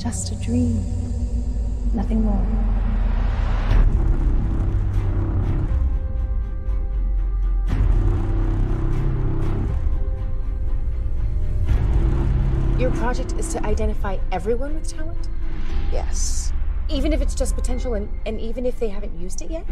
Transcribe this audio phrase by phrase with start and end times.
[0.00, 0.82] Just a dream.
[1.92, 2.46] Nothing more.
[12.78, 15.28] Your project is to identify everyone with talent?
[15.92, 16.54] Yes.
[16.88, 19.66] Even if it's just potential and, and even if they haven't used it yet?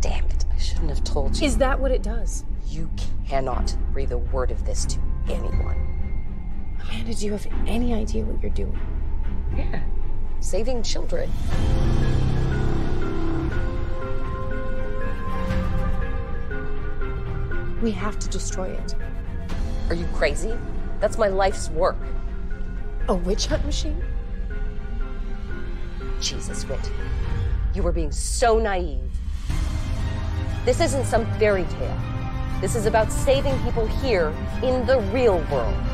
[0.00, 1.46] Damn it, I shouldn't have told you.
[1.46, 2.46] Is that what it does?
[2.66, 2.88] You
[3.28, 4.98] cannot breathe a word of this to
[5.28, 5.76] anyone.
[6.80, 8.80] Amanda, do you have any idea what you're doing?
[10.40, 11.30] Saving children.
[17.82, 18.94] We have to destroy it.
[19.88, 20.54] Are you crazy?
[21.00, 21.98] That's my life's work.
[23.08, 24.02] A witch hunt machine?
[26.20, 26.90] Jesus, Whit.
[27.74, 29.10] You were being so naive.
[30.64, 32.00] This isn't some fairy tale.
[32.62, 35.93] This is about saving people here in the real world.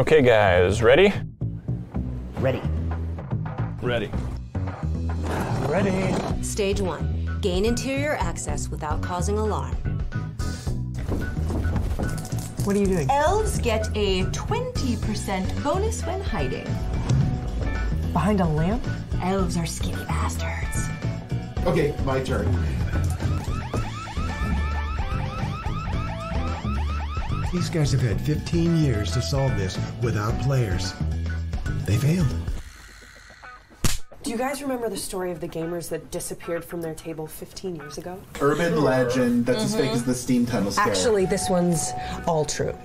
[0.00, 1.12] Okay, guys, ready?
[2.38, 2.62] Ready.
[3.82, 4.10] Ready.
[5.68, 6.42] Ready.
[6.42, 9.74] Stage one gain interior access without causing alarm.
[12.64, 13.10] What are you doing?
[13.10, 16.64] Elves get a 20% bonus when hiding.
[18.14, 18.82] Behind a lamp?
[19.20, 20.88] Elves are skinny bastards.
[21.66, 22.46] Okay, my turn.
[27.52, 30.94] These guys have had 15 years to solve this without players.
[31.84, 32.28] They failed.
[34.22, 37.74] Do you guys remember the story of the gamers that disappeared from their table 15
[37.74, 38.22] years ago?
[38.40, 40.86] Urban legend that's as fake as the steam tunnel scare.
[40.86, 41.90] Actually, this one's
[42.24, 42.76] all true.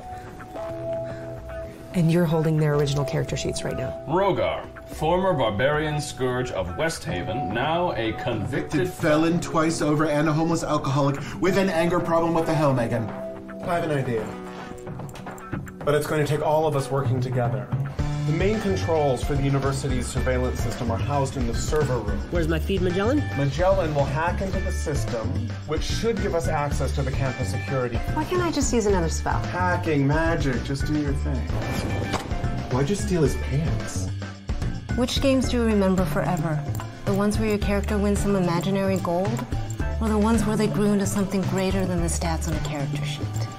[1.93, 4.03] And you're holding their original character sheets right now.
[4.07, 4.65] Rogar,
[4.95, 8.89] former barbarian scourge of West Haven, now a convicted.
[8.89, 12.33] felon twice over and a homeless alcoholic with an anger problem.
[12.33, 13.07] What the hell, Megan?
[13.61, 14.44] I have an idea.
[15.79, 17.67] But it's going to take all of us working together.
[18.25, 22.19] The main controls for the university's surveillance system are housed in the server room.
[22.31, 23.19] Where's my feed, Magellan?
[23.37, 27.97] Magellan will hack into the system, which should give us access to the campus security.
[28.15, 29.37] Why can't I just use another spell?
[29.37, 31.39] Hacking, magic, just do your thing.
[32.71, 34.07] Why'd you steal his pants?
[34.95, 36.59] Which games do you remember forever?
[37.05, 39.45] The ones where your character wins some imaginary gold?
[40.01, 43.05] Or the ones where they grew into something greater than the stats on a character
[43.05, 43.54] sheet?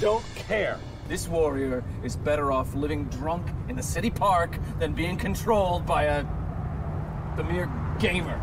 [0.00, 0.78] Don't care.
[1.08, 6.04] This warrior is better off living drunk in the city park than being controlled by
[6.04, 6.24] a.
[7.36, 8.40] the mere gamer.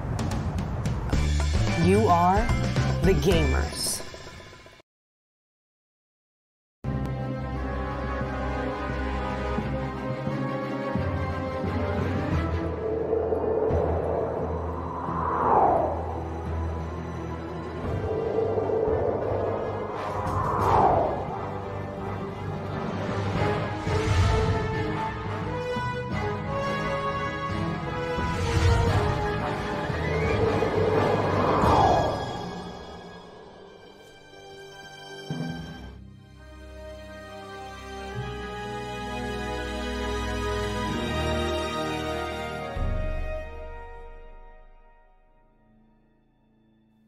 [1.84, 2.46] You are
[3.02, 3.97] the gamers.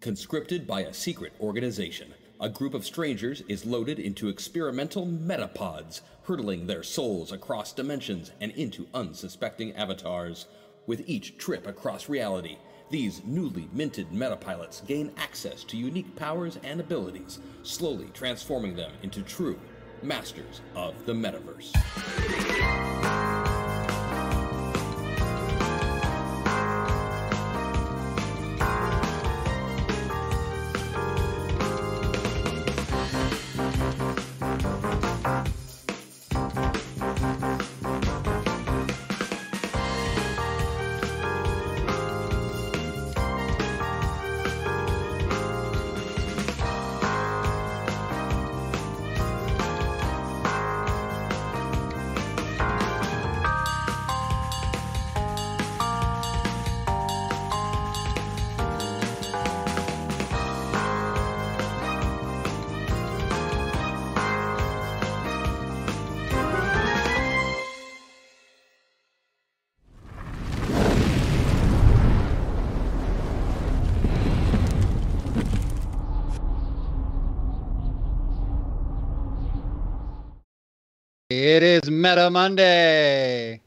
[0.10, 2.12] Conscripted by a secret organization,
[2.42, 8.52] a group of strangers is loaded into experimental metapods, hurtling their souls across dimensions and
[8.54, 10.48] into unsuspecting avatars.
[10.88, 12.58] With each trip across reality,
[12.90, 19.22] these newly minted metapilots gain access to unique powers and abilities, slowly transforming them into
[19.22, 19.60] true
[20.02, 21.70] masters of the metaverse.
[81.84, 83.62] Is Meta Monday.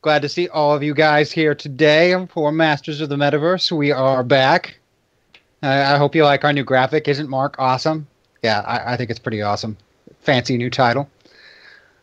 [0.00, 3.70] Glad to see all of you guys here today for Masters of the Metaverse.
[3.72, 4.78] We are back.
[5.62, 7.08] I, I hope you like our new graphic.
[7.08, 8.06] Isn't Mark awesome?
[8.42, 9.76] Yeah, I, I think it's pretty awesome.
[10.20, 11.10] Fancy new title.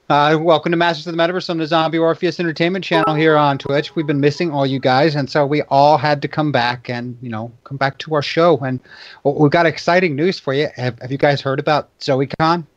[0.08, 3.58] Uh, welcome to Masters of the Metaverse on the Zombie Orpheus Entertainment channel here on
[3.58, 3.96] Twitch.
[3.96, 7.18] We've been missing all you guys, and so we all had to come back and
[7.24, 8.58] you know come back to our show.
[8.58, 8.80] And
[9.24, 10.68] well, we've got exciting news for you.
[10.76, 12.68] Have, have you guys heard about ZoeCon?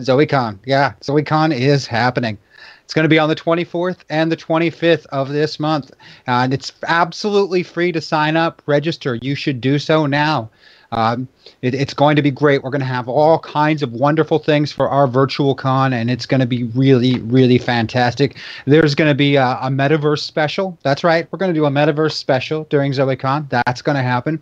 [0.00, 2.38] ZoeCon, yeah, ZoeCon is happening.
[2.84, 5.90] It's going to be on the 24th and the 25th of this month,
[6.26, 9.16] and it's absolutely free to sign up, register.
[9.16, 10.50] You should do so now.
[10.92, 11.28] Um,
[11.60, 12.62] it, it's going to be great.
[12.62, 16.26] We're going to have all kinds of wonderful things for our virtual con, and it's
[16.26, 18.36] going to be really, really fantastic.
[18.64, 20.78] There's going to be a, a metaverse special.
[20.82, 21.28] That's right.
[21.30, 23.50] We're going to do a metaverse special during ZoeCon.
[23.50, 24.40] That's going to happen.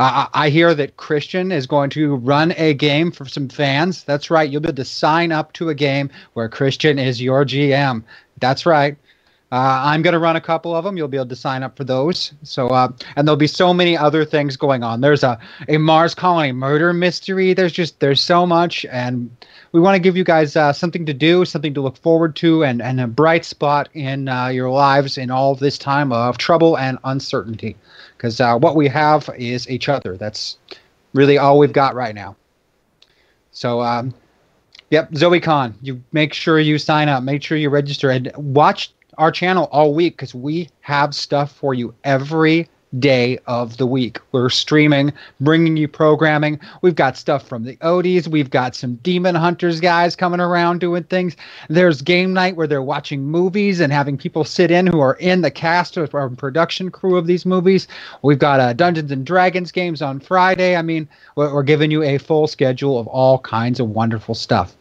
[0.00, 4.02] Uh, I hear that Christian is going to run a game for some fans.
[4.02, 4.48] That's right.
[4.48, 8.02] You'll be able to sign up to a game where Christian is your GM.
[8.40, 8.96] That's right.
[9.52, 10.96] Uh, I'm going to run a couple of them.
[10.96, 12.32] You'll be able to sign up for those.
[12.44, 15.02] So, uh, and there'll be so many other things going on.
[15.02, 15.38] There's a,
[15.68, 17.52] a Mars colony murder mystery.
[17.52, 19.28] There's just there's so much, and
[19.72, 22.64] we want to give you guys uh, something to do, something to look forward to,
[22.64, 26.78] and and a bright spot in uh, your lives in all this time of trouble
[26.78, 27.76] and uncertainty.
[28.20, 30.18] Because uh, what we have is each other.
[30.18, 30.58] That's
[31.14, 32.36] really all we've got right now.
[33.50, 33.80] So.
[33.80, 34.12] Um,
[34.90, 35.74] Yep, ZoeCon.
[35.82, 37.22] You make sure you sign up.
[37.22, 41.74] Make sure you register and watch our channel all week because we have stuff for
[41.74, 44.18] you every day of the week.
[44.32, 46.58] We're streaming, bringing you programming.
[46.82, 48.28] We've got stuff from the Odies.
[48.28, 51.36] We've got some Demon Hunters guys coming around doing things.
[51.68, 55.42] There's game night where they're watching movies and having people sit in who are in
[55.42, 57.86] the cast or production crew of these movies.
[58.22, 60.76] We've got uh, Dungeons and Dragons games on Friday.
[60.76, 64.76] I mean, we're, we're giving you a full schedule of all kinds of wonderful stuff.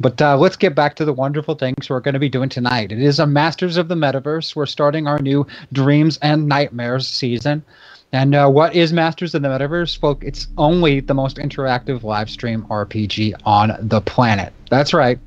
[0.00, 2.92] But uh, let's get back to the wonderful things we're going to be doing tonight.
[2.92, 4.54] It is a Masters of the Metaverse.
[4.54, 7.64] We're starting our new Dreams and Nightmares season.
[8.12, 10.00] And uh, what is Masters of the Metaverse?
[10.00, 14.52] Well, it's only the most interactive live stream RPG on the planet.
[14.70, 15.18] That's right.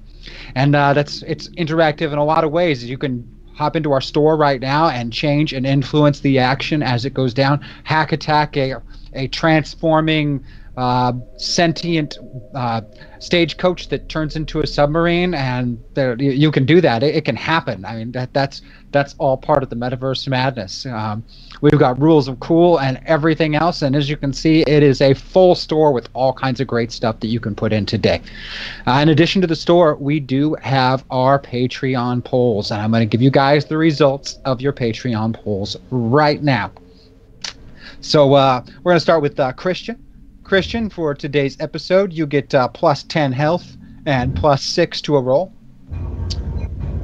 [0.56, 2.84] And uh, that's it's interactive in a lot of ways.
[2.84, 7.06] You can hop into our store right now and change and influence the action as
[7.06, 7.64] it goes down.
[7.84, 8.82] Hack Attack, a,
[9.14, 10.44] a transforming
[10.78, 12.18] uh, sentient
[12.56, 12.82] uh,
[13.20, 17.04] stagecoach that turns into a submarine, and there, you, can do that.
[17.04, 17.84] It, it, can happen.
[17.84, 20.86] I mean, that that's that's all part of the metaverse madness.
[20.86, 21.26] Um,
[21.60, 25.02] we've got rules of cool and everything else, and as you can see, it is
[25.02, 28.22] a full store with all kinds of great stuff that you can put in today.
[28.88, 33.02] Uh, in addition to the store, we do have our Patreon polls, and I'm going
[33.02, 36.72] to give you guys the results of your Patreon polls right now.
[38.00, 40.04] So uh, we're going to start with uh, Christian.
[40.52, 45.22] Christian, for today's episode, you get uh, plus 10 health and plus 6 to a
[45.22, 45.54] roll.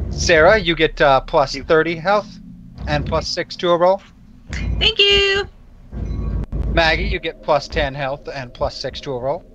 [0.09, 2.27] Sarah, you get uh, plus 30 health
[2.89, 4.01] and plus 6 to a roll.
[4.51, 5.47] Thank you.
[6.73, 9.45] Maggie, you get plus 10 health and plus 6 to a roll.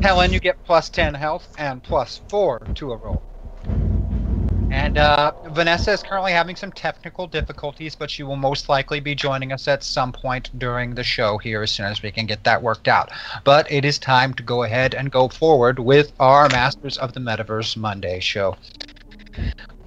[0.00, 3.22] Helen, you get plus 10 health and plus 4 to a roll.
[4.76, 9.14] And uh, Vanessa is currently having some technical difficulties, but she will most likely be
[9.14, 12.44] joining us at some point during the show here as soon as we can get
[12.44, 13.10] that worked out.
[13.42, 17.20] But it is time to go ahead and go forward with our Masters of the
[17.20, 18.54] Metaverse Monday show.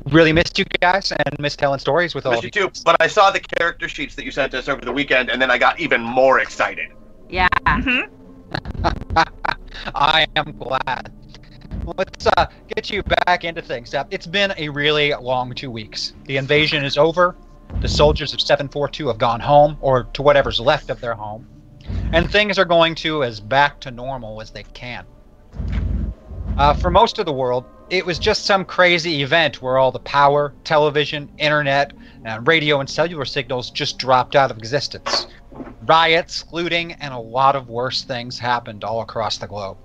[0.06, 2.70] Really missed you guys and missed telling stories with all missed of you.
[2.70, 5.40] too, but I saw the character sheets that you sent us over the weekend, and
[5.40, 6.88] then I got even more excited.
[7.30, 7.48] Yeah.
[7.68, 8.12] Mm-hmm.
[9.94, 11.14] I am glad
[11.98, 13.94] let's uh, get you back into things.
[14.12, 16.14] It's been a really long two weeks.
[16.26, 17.36] The invasion is over.
[17.82, 21.48] The soldiers of 742 have gone home, or to whatever's left of their home.
[22.12, 25.06] And things are going to as back to normal as they can.
[26.58, 30.00] Uh, for most of the world, it was just some crazy event where all the
[30.00, 31.94] power, television, internet,
[32.26, 35.28] and radio and cellular signals just dropped out of existence.
[35.86, 39.78] Riots, looting, and a lot of worse things happened all across the globe.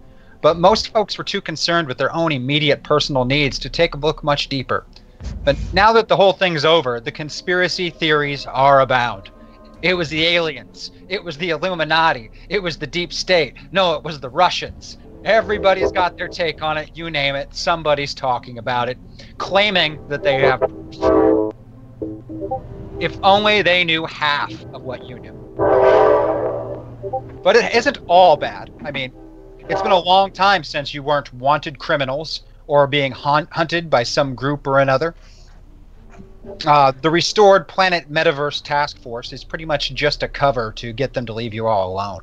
[0.44, 3.96] But most folks were too concerned with their own immediate personal needs to take a
[3.96, 4.84] look much deeper.
[5.42, 9.30] But now that the whole thing's over, the conspiracy theories are abound.
[9.80, 10.90] It was the aliens.
[11.08, 12.30] It was the Illuminati.
[12.50, 13.54] It was the deep state.
[13.72, 14.98] No, it was the Russians.
[15.24, 16.90] Everybody's got their take on it.
[16.92, 17.54] You name it.
[17.54, 18.98] Somebody's talking about it,
[19.38, 20.62] claiming that they have.
[23.00, 25.32] If only they knew half of what you knew.
[27.42, 28.70] But it isn't all bad.
[28.84, 29.10] I mean,
[29.68, 34.34] it's been a long time since you weren't wanted criminals or being hunted by some
[34.34, 35.14] group or another.
[36.66, 41.14] Uh, the restored Planet Metaverse Task Force is pretty much just a cover to get
[41.14, 42.20] them to leave you all alone.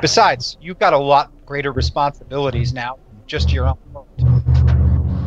[0.00, 4.08] Besides, you've got a lot greater responsibilities now just your own world.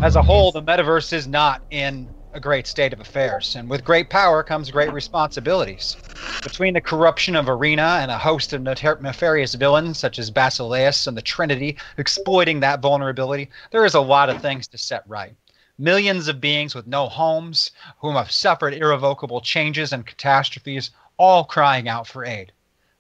[0.04, 3.84] As a whole, the metaverse is not in a great state of affairs, and with
[3.84, 5.96] great power comes great responsibilities.
[6.44, 11.16] Between the corruption of Arena and a host of nefarious villains such as Basileus and
[11.16, 15.36] the Trinity exploiting that vulnerability, there is a lot of things to set right.
[15.78, 21.88] Millions of beings with no homes, whom have suffered irrevocable changes and catastrophes, all crying
[21.88, 22.52] out for aid.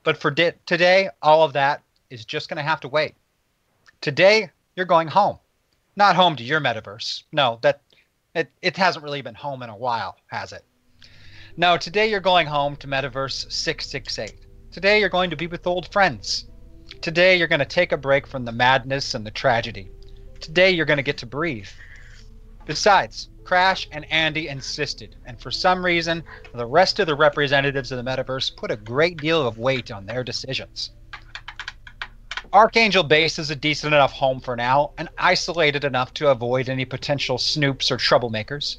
[0.04, 3.16] But for di- today, all of that is just going to have to wait.
[4.00, 5.38] Today, you're going home.
[5.96, 7.24] Not home to your metaverse.
[7.32, 7.82] No, that
[8.38, 10.64] it, it hasn't really been home in a while, has it?
[11.58, 14.46] No, today you're going home to Metaverse 668.
[14.72, 16.46] Today you're going to be with old friends.
[17.02, 19.90] Today you're going to take a break from the madness and the tragedy.
[20.40, 21.68] Today you're going to get to breathe.
[22.68, 27.98] Besides, Crash and Andy insisted, and for some reason, the rest of the representatives of
[27.98, 30.92] the metaverse put a great deal of weight on their decisions.
[32.54, 36.86] Archangel Base is a decent enough home for now, and isolated enough to avoid any
[36.86, 38.78] potential snoops or troublemakers.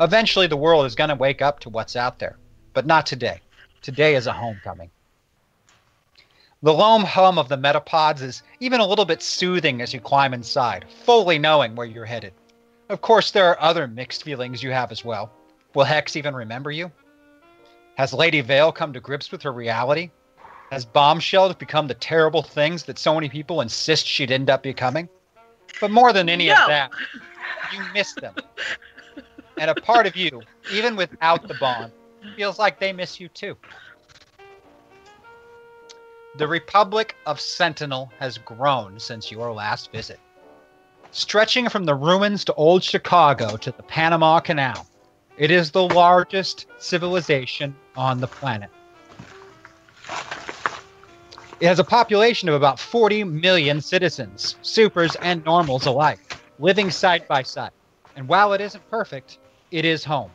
[0.00, 2.38] Eventually, the world is going to wake up to what's out there,
[2.74, 3.40] but not today.
[3.82, 4.90] Today is a homecoming.
[6.62, 10.32] The lone hum of the metapods is even a little bit soothing as you climb
[10.32, 12.34] inside, fully knowing where you're headed.
[12.88, 15.32] Of course, there are other mixed feelings you have as well.
[15.74, 16.90] Will Hex even remember you?
[17.96, 20.10] Has Lady Vale come to grips with her reality?
[20.70, 25.08] Has Bombshell become the terrible things that so many people insist she'd end up becoming?
[25.80, 26.54] But more than any No.
[26.54, 26.92] of that,
[27.72, 28.34] you miss them.
[29.56, 31.92] and a part of you, even without the bond,
[32.36, 33.56] feels like they miss you too.
[36.36, 40.20] The Republic of Sentinel has grown since your last visit.
[41.10, 44.86] Stretching from the ruins to old Chicago to the Panama Canal,
[45.38, 48.70] it is the largest civilization on the planet.
[51.60, 56.20] It has a population of about 40 million citizens, supers and normals alike,
[56.60, 57.72] living side by side.
[58.14, 59.38] And while it isn't perfect,
[59.72, 60.30] it is home.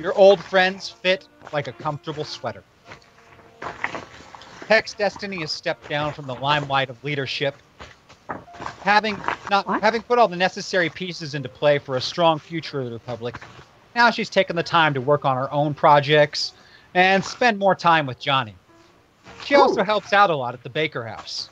[0.00, 2.64] Your old friends fit like a comfortable sweater.
[4.68, 7.54] Hex Destiny has stepped down from the limelight of leadership,
[8.82, 9.16] having
[9.50, 12.92] not having put all the necessary pieces into play for a strong future of the
[12.92, 13.36] Republic.
[13.94, 16.54] Now she's taken the time to work on her own projects
[16.94, 18.56] and spend more time with Johnny.
[19.44, 21.50] She also helps out a lot at the Baker House.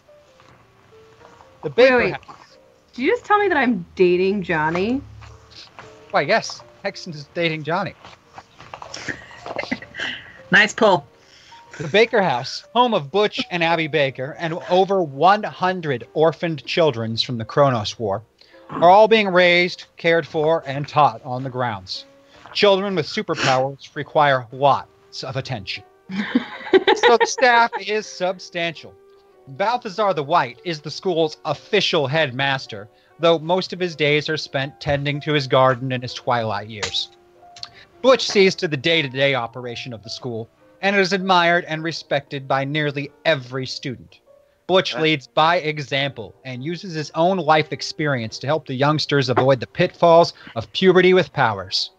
[1.63, 2.13] The Baker wait.
[2.15, 2.57] House.
[2.95, 5.01] Did you just tell me that I'm dating Johnny?
[6.11, 7.95] Why, yes, Hexen is dating Johnny.
[10.53, 11.07] Nice pull.
[11.79, 17.39] The Baker House, home of Butch and Abby Baker, and over 100 orphaned children from
[17.39, 18.23] the Kronos War,
[18.69, 22.05] are all being raised, cared for, and taught on the grounds.
[22.53, 25.85] Children with superpowers require lots of attention.
[26.11, 28.95] So the staff is substantial.
[29.49, 34.81] Balthazar the White is the school's official headmaster, though most of his days are spent
[34.81, 37.11] tending to his garden in his twilight years.
[38.03, 40.49] Butch sees to the day to day operation of the school
[40.81, 44.19] and is admired and respected by nearly every student.
[44.67, 49.61] Butch leads by example and uses his own life experience to help the youngsters avoid
[49.61, 51.91] the pitfalls of puberty with powers.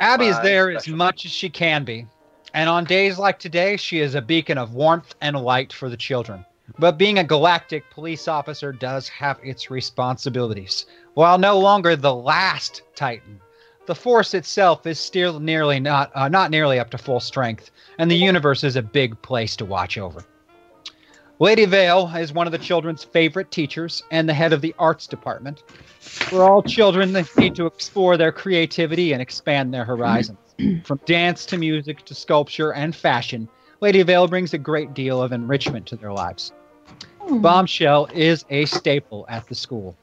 [0.00, 2.06] Abby is there as much as she can be,
[2.54, 5.96] and on days like today, she is a beacon of warmth and light for the
[5.96, 6.44] children.
[6.78, 10.86] But being a galactic police officer does have its responsibilities.
[11.14, 13.40] While no longer the last Titan,
[13.84, 18.10] the Force itself is still nearly not uh, not nearly up to full strength, and
[18.10, 20.24] the universe is a big place to watch over.
[21.40, 25.06] Lady Vale is one of the children's favorite teachers and the head of the arts
[25.06, 25.62] department.
[25.98, 30.38] For all children, they need to explore their creativity and expand their horizons.
[30.84, 33.48] From dance to music to sculpture and fashion,
[33.80, 36.52] Lady Vale brings a great deal of enrichment to their lives.
[37.20, 37.40] Hmm.
[37.40, 39.96] Bombshell is a staple at the school,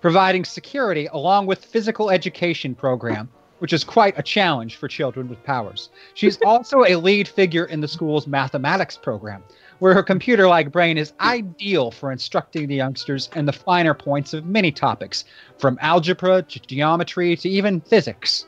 [0.00, 5.42] providing security along with physical education program, which is quite a challenge for children with
[5.42, 5.90] powers.
[6.14, 9.42] She's also a lead figure in the school's mathematics program,
[9.78, 14.46] where her computer-like brain is ideal for instructing the youngsters in the finer points of
[14.46, 15.24] many topics,
[15.58, 18.46] from algebra to geometry to even physics.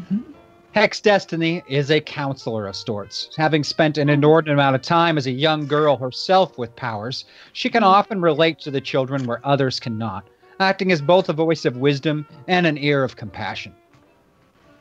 [0.00, 0.32] Mm-hmm.
[0.72, 3.30] Hex Destiny is a counselor of sorts.
[3.36, 7.68] Having spent an inordinate amount of time as a young girl herself with powers, she
[7.68, 7.90] can mm-hmm.
[7.90, 10.28] often relate to the children where others cannot,
[10.60, 13.74] acting as both a voice of wisdom and an ear of compassion.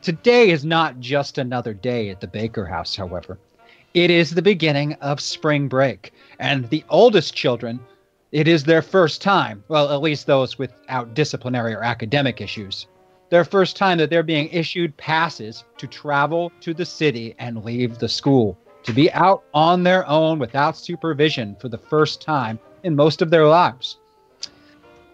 [0.02, 3.40] Today is not just another day at the Baker House, however.
[3.98, 7.80] It is the beginning of spring break, and the oldest children,
[8.32, 12.86] it is their first time, well, at least those without disciplinary or academic issues,
[13.32, 17.98] their first time that they're being issued passes to travel to the city and leave
[17.98, 22.96] the school to be out on their own without supervision for the first time in
[22.96, 23.98] most of their lives.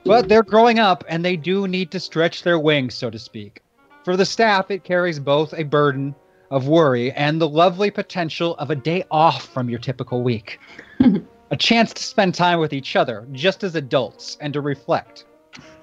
[0.03, 3.61] But they're growing up and they do need to stretch their wings, so to speak.
[4.03, 6.13] For the staff, it carries both a burden
[6.53, 10.59] of worry and the lovely potential of a day off from your typical week.
[11.49, 15.25] a chance to spend time with each other, just as adults, and to reflect.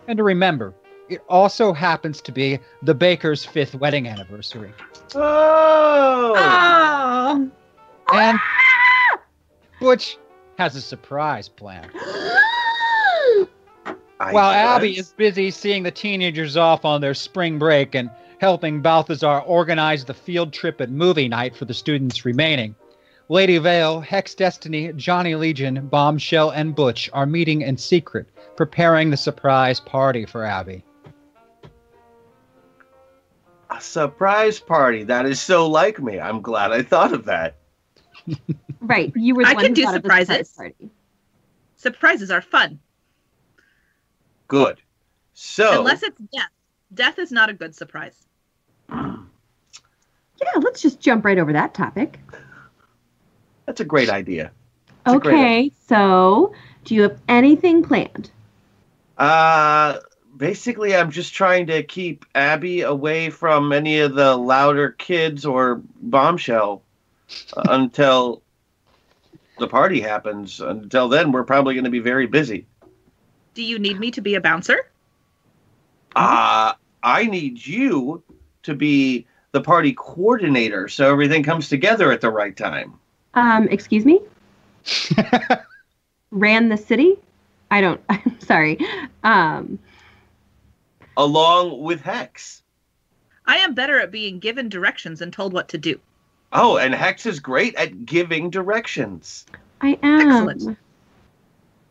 [0.07, 0.73] And to remember,
[1.09, 4.73] it also happens to be the baker's fifth wedding anniversary.
[5.17, 6.35] Oh!
[6.37, 7.51] Oh.
[8.13, 9.21] And ah!
[9.81, 10.19] Butch
[10.57, 11.91] has a surprise plan.
[14.19, 18.09] While Abby is busy seeing the teenagers off on their spring break and
[18.41, 22.75] helping Balthazar organize the field trip and movie night for the students remaining,
[23.29, 29.17] Lady Vale, Hex Destiny, Johnny Legion, Bombshell, and Butch are meeting in secret, preparing the
[29.17, 30.83] surprise party for Abby.
[33.71, 35.05] A surprise party.
[35.05, 36.19] That is so like me.
[36.19, 37.57] I'm glad I thought of that.
[38.81, 39.13] Right.
[39.15, 40.53] You were the I one can who do thought of the surprise surprises.
[40.57, 40.91] party.
[41.77, 42.81] Surprises are fun.
[44.49, 44.81] Good.
[45.35, 46.49] So Unless it's death.
[46.93, 48.27] Death is not a good surprise.
[48.91, 52.19] Yeah, let's just jump right over that topic.
[53.67, 54.53] that's a great idea.
[55.07, 56.55] It's a great Okay, so
[56.85, 58.31] do you have anything planned?
[59.19, 59.99] Uh,
[60.37, 65.83] basically, I'm just trying to keep Abby away from any of the louder kids or
[66.01, 66.83] bombshell
[67.55, 68.43] uh, until
[69.59, 70.61] the party happens.
[70.61, 72.67] Until then, we're probably going to be very busy.
[73.55, 74.91] Do you need me to be a bouncer?
[76.17, 78.23] Uh, I need you
[78.63, 82.95] to be the party coordinator so everything comes together at the right time.
[83.35, 84.21] Um, excuse me?
[86.31, 87.17] Ran the city?
[87.71, 88.79] I don't I'm sorry.
[89.25, 89.79] Um
[91.17, 92.63] Along with Hex.
[93.47, 96.01] I am better at being given directions and told what to do.
[96.53, 99.45] Oh, and Hex is great at giving directions.
[99.81, 100.21] I am.
[100.21, 100.79] Excellent.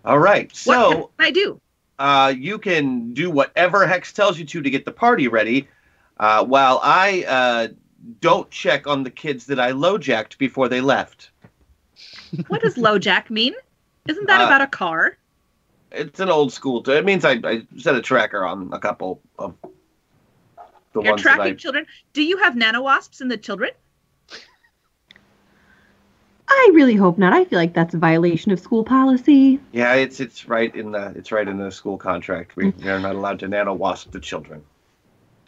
[0.05, 0.89] All right, so.
[0.89, 1.61] what can I do?
[1.99, 5.67] uh, you can do whatever Hex tells you to to get the party ready,
[6.19, 7.67] uh, while I uh,
[8.21, 11.31] don't check on the kids that I low-jacked before they left.
[12.47, 13.53] What does low jack mean?
[14.07, 15.17] Isn't that Uh, about a car?
[15.91, 16.83] It's an old school.
[16.83, 19.55] T- it means I, I set a tracker on a couple of
[20.93, 21.55] the You're ones that tracking I.
[21.55, 21.85] children.
[22.13, 23.71] Do you have nano wasps in the children?
[26.47, 27.31] I really hope not.
[27.31, 29.59] I feel like that's a violation of school policy.
[29.71, 32.55] Yeah, it's it's right in the it's right in the school contract.
[32.55, 34.63] We, we are not allowed to nano wasp the children.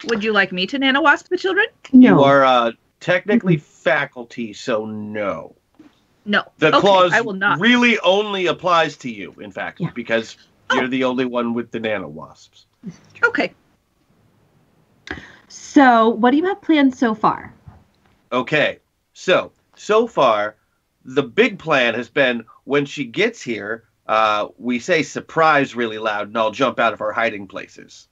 [0.04, 1.66] Would you like me to nano wasp the children?
[1.92, 2.16] No.
[2.16, 5.54] You are uh, technically faculty, so no.
[6.24, 6.44] No.
[6.58, 7.60] The okay, clause I will not.
[7.60, 10.36] really only applies to you, in fact, because
[10.72, 12.66] you're the only one with the nano wasps.
[13.24, 13.52] Okay.
[15.48, 17.52] So, what do you have planned so far?
[18.32, 18.78] Okay,
[19.12, 20.56] so so far,
[21.04, 26.28] the big plan has been when she gets here, uh, we say surprise really loud,
[26.28, 28.08] and I'll jump out of our hiding places.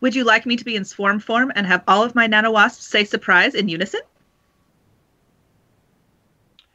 [0.00, 2.50] Would you like me to be in swarm form and have all of my nano
[2.50, 4.00] wasps say surprise in unison?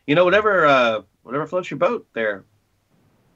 [0.08, 2.44] You know, whatever uh, whatever floats your boat there.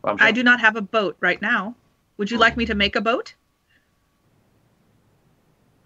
[0.01, 0.27] Bombshell.
[0.27, 1.75] I do not have a boat right now.
[2.17, 3.33] Would you like me to make a boat?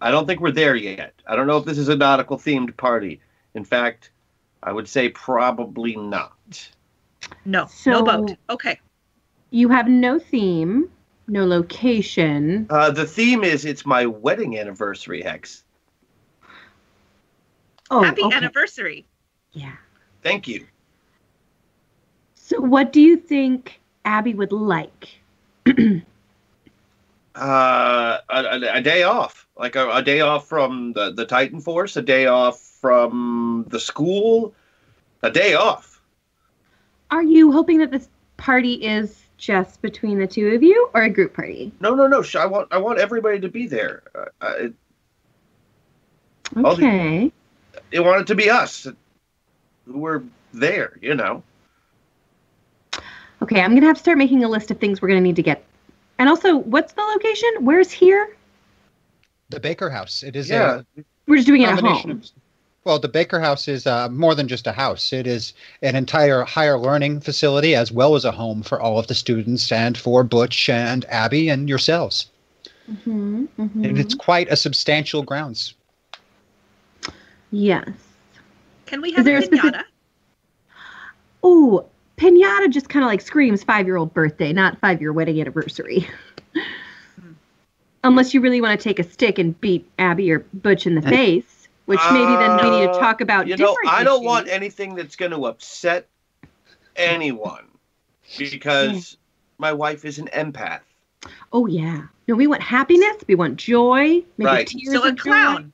[0.00, 1.14] I don't think we're there yet.
[1.26, 3.20] I don't know if this is a nautical themed party.
[3.54, 4.10] In fact,
[4.62, 6.68] I would say probably not.
[7.44, 7.66] No.
[7.66, 8.36] So- no boat.
[8.50, 8.80] Okay.
[9.50, 10.90] You have no theme,
[11.28, 12.66] no location.
[12.70, 15.64] Uh, the theme is it's my wedding anniversary, Hex.
[17.90, 18.36] Oh, Happy okay.
[18.36, 19.06] anniversary.
[19.52, 19.76] Yeah.
[20.22, 20.66] Thank you.
[22.34, 25.08] So, what do you think Abby would like?
[27.34, 31.60] Uh, a, a, a day off, like a, a day off from the, the Titan
[31.60, 34.52] Force, a day off from the school,
[35.22, 36.02] a day off.
[37.12, 41.08] Are you hoping that this party is just between the two of you or a
[41.10, 41.72] group party?
[41.80, 42.22] No, no, no.
[42.38, 44.02] I want I want everybody to be there.
[44.14, 44.72] Uh, I,
[46.56, 47.32] All the- Okay.
[47.96, 48.86] I want it to be us
[49.86, 50.22] who were
[50.52, 50.98] there.
[51.00, 51.42] You know.
[53.40, 55.26] Okay, I'm going to have to start making a list of things we're going to
[55.26, 55.64] need to get.
[56.18, 57.48] And also, what's the location?
[57.60, 58.36] Where's here?
[59.50, 60.24] The Baker House.
[60.24, 60.82] It is Yeah.
[60.98, 62.10] a We're just doing it at home.
[62.10, 62.30] of-
[62.88, 65.12] well, the Baker House is uh, more than just a house.
[65.12, 69.08] It is an entire higher learning facility as well as a home for all of
[69.08, 72.30] the students and for Butch and Abby and yourselves.
[72.90, 73.84] Mm-hmm, mm-hmm.
[73.84, 75.74] And it's quite a substantial grounds.
[77.50, 77.90] Yes.
[78.86, 79.84] Can we Is have there a a specific- pinata?
[81.44, 81.84] Ooh,
[82.16, 86.08] pinata just kind of like screams five year old birthday, not five year wedding anniversary.
[88.02, 91.02] Unless you really want to take a stick and beat Abby or Butch in the
[91.02, 91.57] face.
[91.88, 94.26] Which maybe then we need to Uh, talk about You know, different I don't issues.
[94.26, 96.06] want anything that's going to upset
[96.94, 97.66] anyone
[98.36, 99.16] because
[99.56, 100.82] my wife is an empath.
[101.50, 102.02] Oh yeah.
[102.26, 103.16] No, we want happiness.
[103.26, 104.22] We want joy.
[104.36, 104.66] Maybe Right.
[104.66, 105.22] tears So a of joy.
[105.22, 105.72] clown.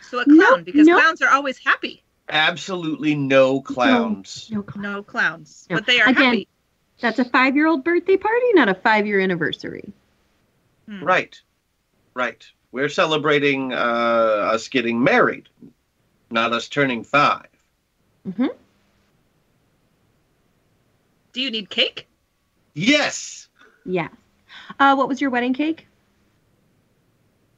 [0.00, 0.98] So a No, clown, because no.
[0.98, 2.02] clowns are always happy.
[2.30, 4.48] Absolutely no clowns.
[4.50, 4.82] No, clown.
[4.82, 5.76] No clowns, No.
[5.76, 6.48] but they are Again, happy.
[7.00, 9.92] That's a five-year-old birthday party, not a five-year anniversary.
[10.88, 11.04] Hmm.
[11.04, 11.38] Right.
[12.14, 12.46] Right.
[12.72, 15.48] We're celebrating uh, us getting married,
[16.30, 17.48] not us turning five.
[18.28, 18.46] Mm-hmm.
[21.32, 22.06] Do you need cake?
[22.74, 23.48] Yes.
[23.84, 24.08] Yeah.
[24.78, 25.86] Uh, what was your wedding cake?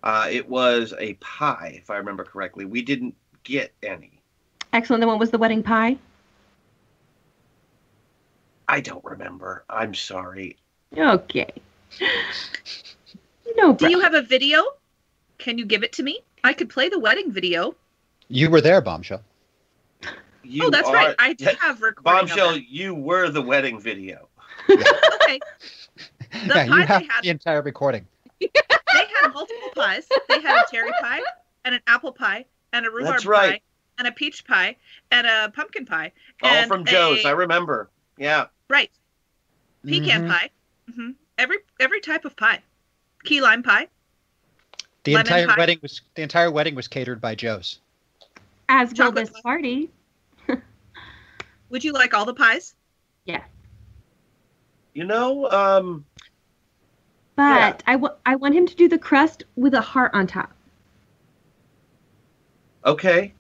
[0.03, 2.65] Uh, it was a pie, if I remember correctly.
[2.65, 4.21] We didn't get any.
[4.73, 5.01] Excellent.
[5.01, 5.97] Then what was the wedding pie?
[8.69, 9.65] I don't remember.
[9.69, 10.57] I'm sorry.
[10.97, 11.53] Okay.
[13.55, 13.75] No.
[13.75, 14.63] Do you have a video?
[15.43, 16.21] Can you give it to me?
[16.45, 17.75] I could play the wedding video.
[18.29, 19.23] You were there, Bombshell.
[20.45, 21.17] You oh, that's are- right.
[21.19, 22.03] I do have recording.
[22.29, 24.29] Bombshell, Of you were the wedding video.
[24.69, 25.11] that.
[25.23, 25.41] Okay.
[26.47, 28.07] The yeah, you have they had, the entire recording.
[28.41, 28.49] they
[29.21, 30.07] had multiple pies.
[30.31, 31.21] They had a cherry pie
[31.67, 33.51] and an apple pie and a rhubarb That's right.
[33.51, 33.61] pie
[33.99, 34.77] and a peach pie
[35.11, 36.13] and a pumpkin pie.
[36.43, 37.23] All and from Joe's.
[37.25, 37.91] a- I remember.
[38.17, 38.47] Yeah.
[38.71, 38.91] Right.
[39.87, 40.29] Pecan Mhm.
[40.31, 40.51] pie.
[40.95, 42.63] hmm Every every type of pie.
[43.25, 43.89] Key lime pie.
[45.05, 45.55] The Lemon entire pie.
[45.59, 47.81] wedding was the entire wedding was catered by Joe's.
[48.69, 49.91] As will Chocolate this party.
[51.71, 52.75] Would you like all the pies?
[53.25, 53.43] Yeah.
[54.95, 56.05] You know, um,
[57.35, 60.53] But I wa- I want him to do the crust with a heart on top.
[62.85, 63.33] okay.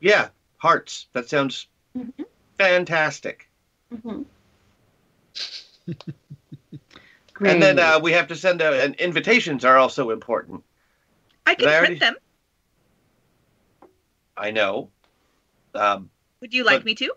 [0.00, 1.06] Yeah, hearts.
[1.12, 1.66] That sounds
[1.96, 2.22] Mm-hmm.
[2.58, 3.48] fantastic.
[3.94, 4.24] Mhm.
[7.40, 10.64] And then uh, we have to send out, and invitations are also important.
[11.48, 12.16] I can print already- them.
[14.36, 14.90] I know.
[15.74, 17.12] Um, Would you like me to?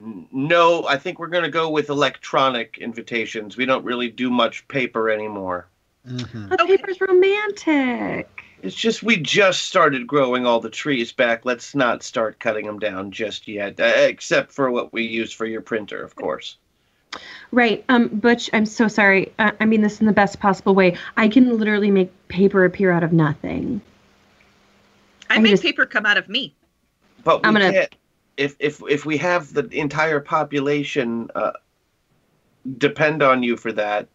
[0.00, 3.56] no, I think we're going to go with electronic invitations.
[3.56, 5.68] We don't really do much paper anymore.
[6.06, 6.48] Mm-hmm.
[6.48, 8.28] But paper's romantic.
[8.62, 11.44] It's just we just started growing all the trees back.
[11.44, 15.46] Let's not start cutting them down just yet, uh, except for what we use for
[15.46, 16.56] your printer, of course.
[17.52, 17.84] Right.
[17.88, 19.32] Um, Butch, I'm so sorry.
[19.38, 20.96] Uh, I mean this in the best possible way.
[21.16, 23.80] I can literally make paper appear out of nothing.
[25.30, 26.54] I I'm made just- paper come out of me.
[27.22, 27.94] But we I'm gonna- can't.
[28.36, 31.52] If if if we have the entire population uh,
[32.78, 34.08] depend on you for that,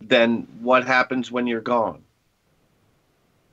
[0.00, 2.02] then what happens when you're gone?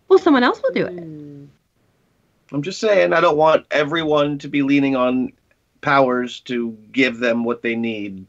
[0.08, 2.54] Well, someone else will do it.
[2.54, 5.34] I'm just saying, I don't want everyone to be leaning on
[5.82, 8.26] powers to give them what they need.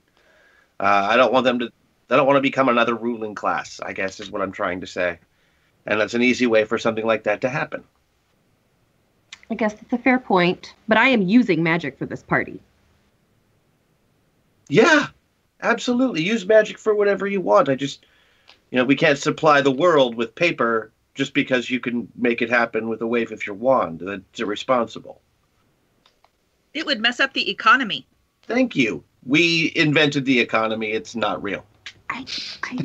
[0.81, 1.71] Uh, I don't want them to.
[2.11, 3.79] I don't want to become another ruling class.
[3.81, 5.21] I guess is what I'm trying to say,
[5.87, 7.85] and that's an easy way for something like that to happen.
[9.51, 10.75] I guess that's a fair point.
[10.89, 12.61] But I am using magic for this party.
[14.69, 15.09] Yeah,
[15.63, 16.23] absolutely.
[16.23, 17.69] Use magic for whatever you want.
[17.69, 18.07] I just,
[18.71, 22.51] you know, we can't supply the world with paper just because you can make it
[22.51, 24.01] happen with a wave of your wand.
[24.01, 25.21] That's irresponsible.
[26.73, 28.07] It would mess up the economy.
[28.43, 29.05] Thank you.
[29.25, 30.91] We invented the economy.
[30.91, 31.65] It's not real.
[32.11, 32.27] I,
[32.65, 32.79] I,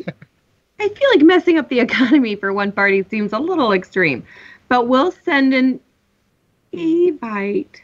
[0.80, 4.26] I feel like messing up the economy for one party seems a little extreme.
[4.68, 5.80] But we'll send an
[6.74, 7.82] Evite.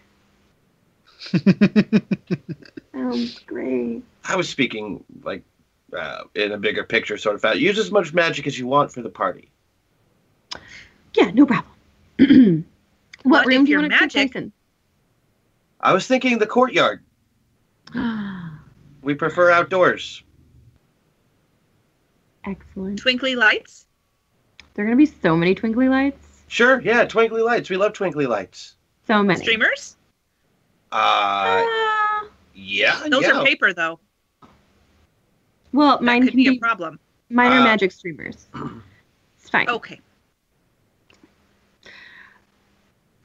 [2.93, 4.03] Sounds great.
[4.23, 5.43] I was speaking like
[5.97, 7.61] uh, in a bigger picture sort of fashion.
[7.61, 9.49] Use as much magic as you want for the party.
[11.15, 11.73] Yeah, no problem.
[13.23, 14.51] what But room if do you want to take magic- place in?
[15.81, 17.03] I was thinking the courtyard.
[19.01, 20.23] We prefer outdoors.
[22.45, 22.99] Excellent.
[22.99, 23.85] Twinkly lights.
[24.73, 26.43] There are going to be so many twinkly lights.
[26.47, 27.69] Sure, yeah, twinkly lights.
[27.69, 28.75] We love twinkly lights.
[29.07, 29.39] So many.
[29.39, 29.95] Streamers.
[30.91, 31.63] Uh,
[32.53, 33.39] yeah, Those yeah.
[33.39, 33.99] are paper though.
[35.73, 36.99] Well, That mine could can be be a problem.
[37.29, 38.47] minor Uh, magic streamers.
[39.39, 39.67] It's fine.
[39.69, 39.99] Okay.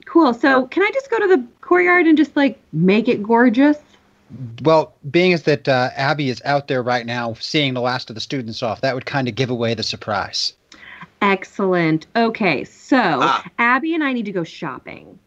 [0.06, 0.35] Cool.
[0.35, 3.78] So, can I just go to the courtyard and just like make it gorgeous?
[4.62, 8.14] Well, being as that uh, Abby is out there right now seeing the last of
[8.14, 10.53] the students off, that would kind of give away the surprise.
[11.23, 12.07] Excellent.
[12.16, 13.45] Okay, so Ah.
[13.59, 15.19] Abby and I need to go shopping.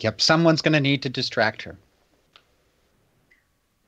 [0.00, 1.76] Yep, someone's going to need to distract her.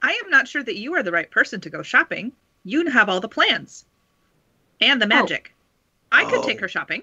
[0.02, 2.32] I am not sure that you are the right person to go shopping.
[2.64, 3.84] You have all the plans
[4.80, 5.54] and the magic.
[6.12, 6.62] I could take Oh.
[6.62, 7.02] her shopping.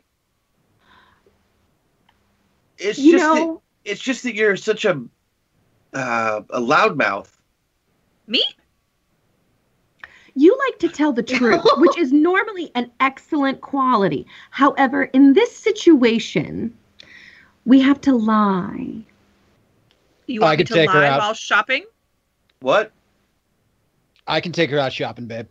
[2.78, 5.02] It's You just know- that, it's just that you're such a
[5.96, 7.30] uh, a loudmouth.
[8.28, 8.44] Me?
[10.36, 14.28] You like to tell the truth, which is normally an excellent quality.
[14.52, 16.76] However, in this situation,
[17.66, 19.04] We have to lie.
[20.28, 21.20] You I want me could to take her lie out.
[21.20, 21.84] while shopping?
[22.60, 22.92] What?
[24.28, 25.48] I can take her out shopping, babe.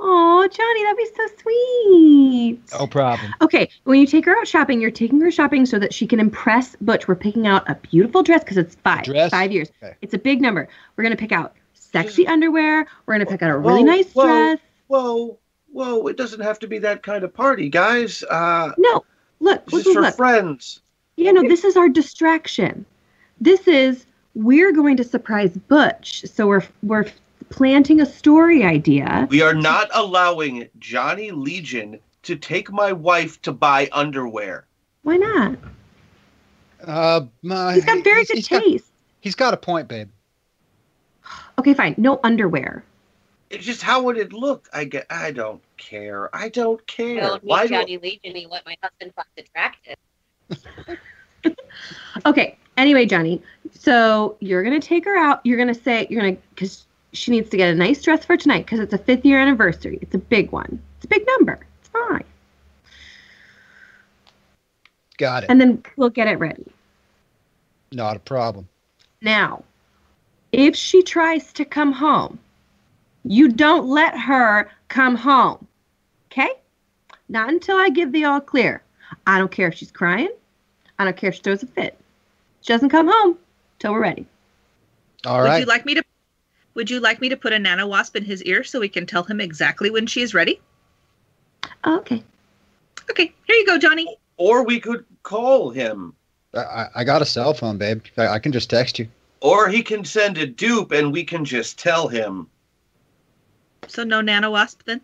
[0.00, 2.60] Oh, Johnny, that'd be so sweet.
[2.78, 3.34] No problem.
[3.40, 6.20] Okay, when you take her out shopping, you're taking her shopping so that she can
[6.20, 7.08] impress Butch.
[7.08, 9.30] We're picking out a beautiful dress because it's five, Dress?
[9.30, 9.70] five years.
[9.82, 9.96] Okay.
[10.00, 10.68] It's a big number.
[10.96, 12.86] We're gonna pick out sexy underwear.
[13.06, 14.58] We're gonna pick out a really Whoa, nice whoa, dress.
[14.86, 15.38] Whoa,
[15.72, 16.06] whoa!
[16.06, 18.22] It doesn't have to be that kind of party, guys.
[18.22, 19.04] Uh, No,
[19.40, 20.14] look, this look, is for look.
[20.16, 20.80] friends.
[21.16, 22.86] Yeah, no, this is our distraction.
[23.40, 26.24] This is we're going to surprise Butch.
[26.26, 27.06] So we're we're
[27.50, 29.26] planting a story idea.
[29.30, 34.66] We are not allowing Johnny Legion to take my wife to buy underwear.
[35.02, 35.58] Why not?
[36.84, 38.90] Uh, uh, He's got very good he's got- taste.
[39.20, 40.08] he's got a point, babe.
[41.58, 41.94] Okay, fine.
[41.98, 42.84] No underwear.
[43.50, 44.68] It's just how would it look?
[44.72, 45.06] I get.
[45.10, 46.34] I don't care.
[46.36, 47.20] I don't care.
[47.20, 48.36] Don't meet Why do- Johnny Legion.
[48.36, 49.96] He what my husband finds attractive.
[52.26, 52.58] Okay.
[52.76, 53.40] Anyway, Johnny,
[53.72, 55.40] so you're gonna take her out.
[55.44, 58.66] You're gonna say you're gonna because she needs to get a nice dress for tonight
[58.66, 59.98] because it's a fifth year anniversary.
[60.02, 60.80] It's a big one.
[60.96, 61.58] It's a big number.
[61.80, 62.24] It's fine.
[65.16, 65.50] Got it.
[65.50, 66.66] And then we'll get it ready.
[67.92, 68.68] Not a problem.
[69.22, 69.64] Now,
[70.52, 72.38] if she tries to come home,
[73.24, 75.66] you don't let her come home.
[76.30, 76.50] Okay?
[77.28, 78.82] Not until I give the all clear.
[79.26, 80.30] I don't care if she's crying.
[80.98, 81.98] I don't care if she throws a fit.
[82.60, 83.38] She doesn't come home
[83.78, 84.26] till we're ready.
[85.26, 85.60] All would right.
[85.60, 86.02] you like me to
[86.78, 89.04] would you like me to put a nano wasp in his ear so we can
[89.04, 90.60] tell him exactly when she is ready?
[91.82, 92.22] Oh, okay.
[93.10, 94.16] Okay, here you go, Johnny.
[94.36, 96.14] Or we could call him.
[96.54, 98.02] I- I, I got a cell phone, babe.
[98.16, 99.08] I, I can just text you.
[99.40, 102.46] Or he can send a dupe and we can just tell him.
[103.88, 105.00] So no nano wasp then?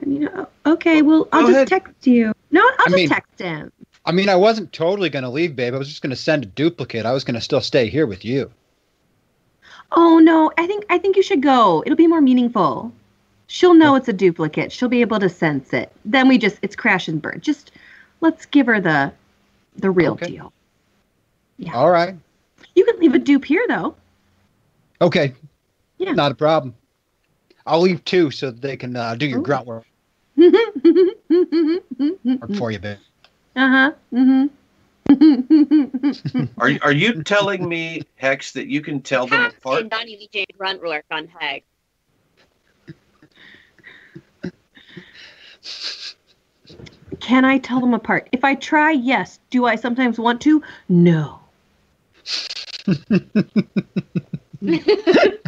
[0.00, 0.28] I mean,
[0.64, 1.68] okay, well, I'll Go just ahead.
[1.68, 2.32] text you.
[2.52, 3.72] No, I'll I just mean- text him.
[4.04, 5.74] I mean, I wasn't totally going to leave, babe.
[5.74, 7.04] I was just going to send a duplicate.
[7.04, 8.50] I was going to still stay here with you.
[9.94, 11.82] Oh no, I think I think you should go.
[11.84, 12.92] It'll be more meaningful.
[13.46, 14.72] She'll know it's a duplicate.
[14.72, 15.92] She'll be able to sense it.
[16.04, 17.40] Then we just it's crash and burn.
[17.40, 17.72] Just
[18.20, 19.12] let's give her the
[19.76, 20.52] the real deal.
[21.58, 21.74] Yeah.
[21.74, 22.14] All right.
[22.74, 23.94] You can leave a dupe here though.
[25.00, 25.34] Okay.
[25.98, 26.12] Yeah.
[26.12, 26.74] Not a problem.
[27.66, 29.84] I'll leave two so that they can uh, do your grunt work
[30.42, 30.50] uh
[32.56, 32.98] for you, babe.
[33.56, 33.92] huh.
[34.12, 34.50] Mhm.
[36.58, 39.90] Are are you telling me, Hex, that you can tell them apart?
[39.90, 41.64] Johnny Legion grunt work on Hag.
[47.20, 48.28] Can I tell them apart?
[48.32, 49.38] If I try, yes.
[49.50, 50.62] Do I sometimes want to?
[50.88, 51.40] No.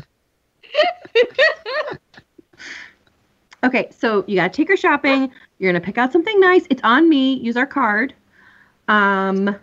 [3.64, 5.30] Okay, so you gotta take her shopping.
[5.58, 6.66] You're gonna pick out something nice.
[6.68, 7.34] It's on me.
[7.34, 8.12] Use our card.
[8.88, 9.56] Um,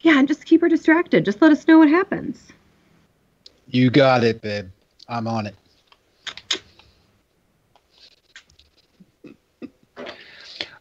[0.00, 1.24] yeah, and just keep her distracted.
[1.24, 2.48] Just let us know what happens.
[3.68, 4.68] You got it, babe.
[5.08, 5.54] I'm on it.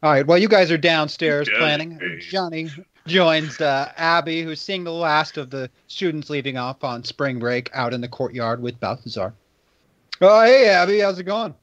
[0.01, 0.25] All right.
[0.25, 2.21] Well, you guys are downstairs Johnny, planning.
[2.21, 2.69] Johnny
[3.05, 7.69] joins uh, Abby, who's seeing the last of the students leaving off on spring break
[7.73, 9.33] out in the courtyard with Balthazar.
[10.21, 10.99] Oh, hey, Abby.
[10.99, 11.53] How's it going?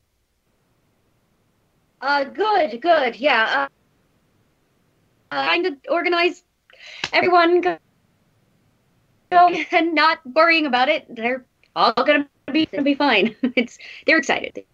[2.03, 3.17] Uh, good, good.
[3.17, 3.69] Yeah.
[5.31, 6.43] Trying to organize
[7.13, 7.79] everyone go,
[9.31, 11.07] go and not worrying about it.
[11.15, 13.35] They're all gonna be gonna be fine.
[13.57, 14.65] It's they're excited.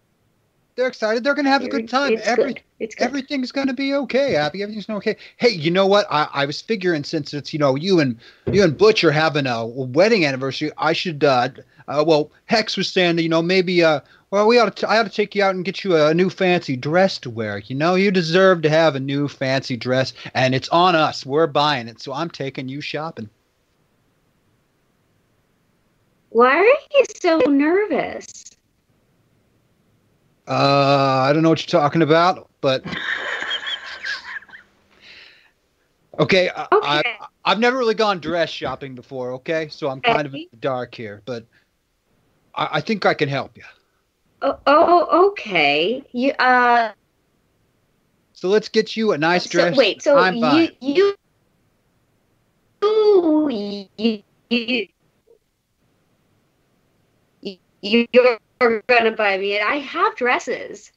[0.75, 1.23] They're excited.
[1.23, 2.13] They're going to have a good time.
[2.13, 2.61] It's Every, good.
[2.79, 3.03] It's good.
[3.03, 4.63] Everything's going to be okay, Abby.
[4.63, 5.15] Everything's okay.
[5.37, 6.07] Hey, you know what?
[6.09, 8.17] I, I was figuring since it's you know you and
[8.51, 11.23] you and Butch are having a wedding anniversary, I should.
[11.23, 11.49] Uh,
[11.87, 13.99] uh, well, Hex was saying that you know maybe uh,
[14.33, 14.89] well we ought to.
[14.89, 17.59] I ought to take you out and get you a new fancy dress to wear.
[17.59, 21.23] You know, you deserve to have a new fancy dress, and it's on us.
[21.23, 23.29] We're buying it, so I'm taking you shopping.
[26.29, 28.45] Why are you so nervous?
[30.47, 32.83] Uh, I don't know what you're talking about, but
[36.19, 36.49] okay.
[36.55, 37.03] I, I,
[37.45, 39.33] I've never really gone dress shopping before.
[39.33, 41.45] Okay, so I'm kind of in the dark here, but
[42.55, 43.63] I, I think I can help you.
[44.43, 46.03] Oh, oh okay.
[46.11, 46.91] You uh.
[48.33, 49.77] So let's get you a nice So, dress.
[49.77, 50.03] wait.
[50.03, 51.15] So I'm you you
[53.49, 54.87] you you
[57.81, 59.61] you you're gonna buy me it.
[59.61, 60.91] I have dresses.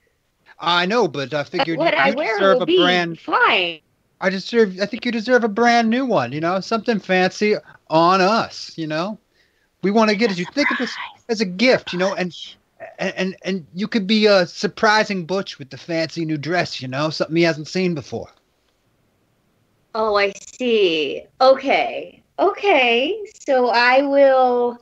[0.59, 3.19] I know, but I figured what you, I deserve a brand.
[3.19, 3.81] fine.
[4.21, 4.81] I deserve.
[4.81, 6.33] I think you deserve a brand new one.
[6.33, 7.55] You know, something fancy
[7.89, 8.73] on us.
[8.77, 9.19] You know,
[9.83, 10.39] we want to get it.
[10.39, 11.93] You think of this as a gift.
[11.93, 12.33] You know, and
[12.99, 16.89] And, and and you could be a surprising Butch with the fancy new dress, you
[16.89, 18.31] know, something he hasn't seen before.
[19.95, 21.25] Oh, I see.
[21.41, 22.23] Okay.
[22.39, 23.19] Okay.
[23.47, 24.79] So I will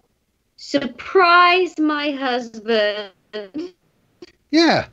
[0.56, 3.12] surprise my husband
[4.50, 4.86] Yeah.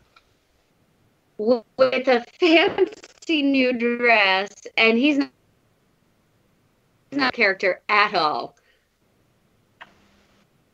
[1.38, 5.32] with a fancy new dress, and he's not,
[7.10, 8.56] he's not a character at all.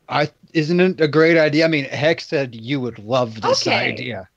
[0.09, 1.65] I isn't it a great idea?
[1.65, 3.91] I mean, Hex said you would love this Okay.
[3.91, 4.29] idea.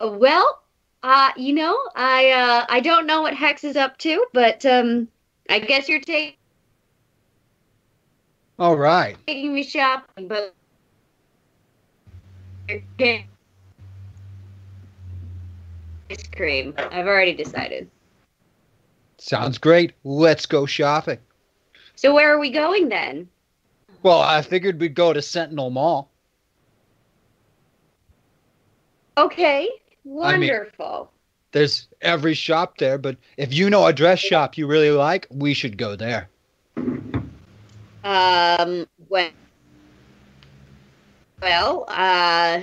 [0.00, 0.60] Well,
[1.02, 5.08] uh, you know, I uh, I don't know what Hex is up to, but um,
[5.50, 6.34] I guess you're taking.
[8.58, 9.16] All right.
[9.26, 10.54] taking me shopping, but
[16.10, 16.74] ice cream.
[16.76, 17.90] I've already decided.
[19.18, 19.94] Sounds great.
[20.04, 21.18] Let's go shopping.
[21.96, 23.28] So where are we going then?
[24.02, 26.10] Well, I figured we'd go to Sentinel Mall.
[29.16, 31.10] Okay, mean- wonderful.
[31.50, 35.54] There's every shop there, but if you know a dress shop you really like, we
[35.54, 36.28] should go there.
[38.04, 39.30] Um, well,
[41.40, 42.62] well, uh,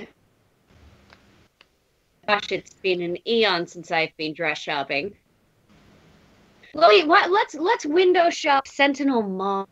[2.28, 5.14] gosh, it's been an eon since I've been dress shopping.
[6.74, 7.30] Wait, what?
[7.30, 9.68] Let's let's window shop Sentinel Mall,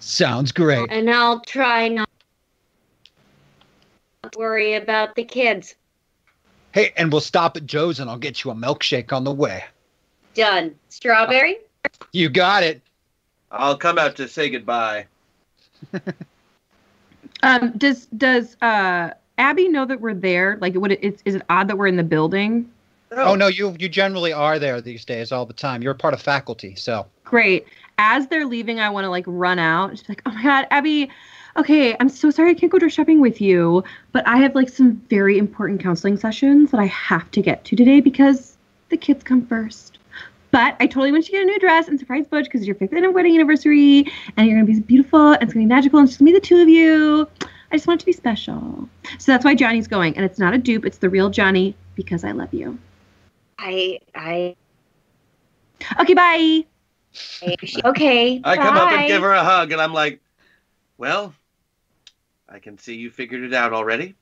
[0.00, 0.90] Sounds great.
[0.90, 2.08] and I'll try not
[4.22, 5.74] to worry about the kids.
[6.72, 9.64] Hey, and we'll stop at Joe's and I'll get you a milkshake on the way.
[10.34, 10.74] Done.
[10.88, 11.58] Strawberry.
[12.12, 12.80] You got it.
[13.50, 15.06] I'll come out to say goodbye.
[17.42, 20.58] Um, does does uh Abby know that we're there?
[20.60, 22.70] Like, would it, it's, is it odd that we're in the building?
[23.12, 25.82] Oh no, you you generally are there these days all the time.
[25.82, 27.66] You're part of faculty, so Great.
[28.02, 29.90] As they're leaving, I want to like run out.
[29.90, 31.10] be like, oh my god, Abby.
[31.58, 34.70] Okay, I'm so sorry I can't go dress shopping with you, but I have like
[34.70, 38.56] some very important counseling sessions that I have to get to today because
[38.88, 39.98] the kids come first.
[40.50, 42.66] But I totally want you to get a new dress and surprise Butch because it's
[42.68, 46.06] your fifth wedding anniversary and you're gonna be beautiful and it's gonna be magical and
[46.06, 47.28] it's just gonna be the two of you.
[47.70, 48.88] I just want it to be special.
[49.18, 52.24] So that's why Johnny's going, and it's not a dupe, it's the real Johnny because
[52.24, 52.78] I love you.
[53.58, 54.56] I I
[56.00, 56.64] Okay, bye.
[57.84, 58.40] Okay.
[58.44, 60.20] I come up and give her a hug, and I'm like,
[60.98, 61.34] well,
[62.48, 64.14] I can see you figured it out already.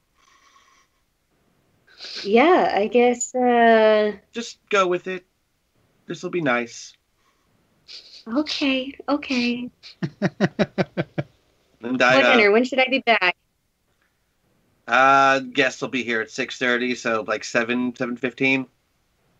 [2.25, 3.35] Yeah, I guess.
[3.35, 5.25] uh Just go with it.
[6.07, 6.95] This will be nice.
[8.27, 9.71] Okay, okay.
[11.81, 12.51] And What I, dinner?
[12.51, 13.37] uh, When should I be back?
[14.87, 18.67] uh, guests will be here at 6.30, so like 7, 7.15.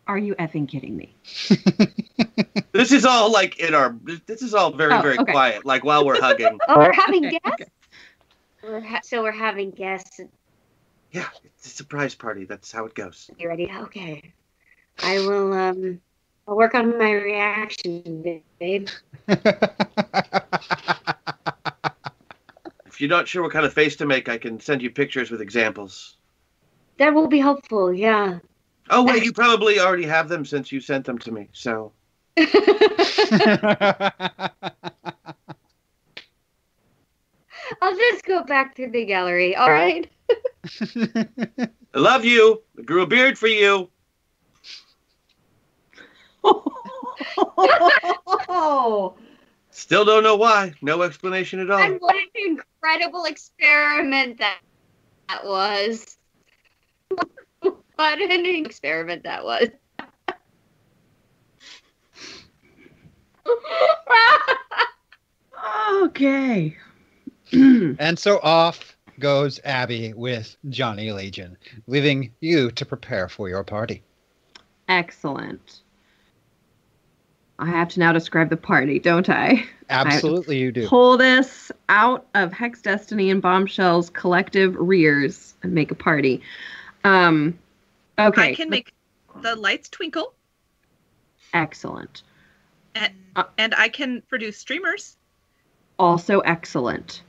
[0.07, 1.13] Are you effing kidding me?
[2.71, 5.31] This is all like in our, this is all very, Oh, very okay.
[5.31, 6.57] quiet, like while we're hugging.
[6.67, 7.71] Oh, we're having Okay, guests.
[8.63, 10.19] We're ha- so we're having guests.
[11.11, 12.45] Yeah, it's a surprise party.
[12.45, 13.29] That's how it goes.
[13.37, 13.71] You ready?
[13.71, 14.33] Okay.
[15.01, 15.53] I will.
[15.53, 16.01] Um.
[16.47, 18.87] I'll work on my reaction, babe.
[22.87, 25.31] If you're not sure what kind of face to make, I can send you pictures
[25.31, 26.17] with examples.
[26.97, 27.93] That will be helpful.
[27.93, 28.39] Yeah.
[28.89, 31.93] Oh, wait, you probably already have them since you sent them to me, so.
[37.81, 39.55] I'll just go back to the gallery.
[39.55, 40.09] All right.
[41.93, 42.61] I love you.
[42.77, 43.89] I grew a beard for you.
[48.49, 49.15] Oh.
[49.71, 50.73] Still don't know why.
[50.81, 51.79] No explanation at all.
[51.79, 54.59] And what an incredible experiment that
[55.27, 56.17] that was.
[57.59, 59.67] what an experiment that was.
[66.03, 66.77] Okay.
[67.51, 74.01] and so off goes Abby with Johnny Legion, leaving you to prepare for your party.
[74.87, 75.81] Excellent.
[77.59, 79.51] I have to now describe the party, don't I?
[79.51, 80.87] I Absolutely, you do.
[80.87, 86.41] Pull this out of Hex Destiny and Bombshell's collective rears and make a party.
[87.03, 87.59] Um,
[88.17, 88.51] okay.
[88.51, 88.93] I can make
[89.41, 90.33] the lights twinkle,
[91.53, 92.23] excellent.
[92.95, 93.13] And,
[93.57, 95.17] and I can produce streamers,
[95.97, 97.23] Also excellent.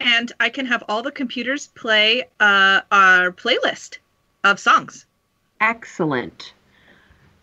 [0.00, 3.98] and I can have all the computers play uh, our playlist
[4.44, 5.06] of songs.
[5.60, 6.54] Excellent.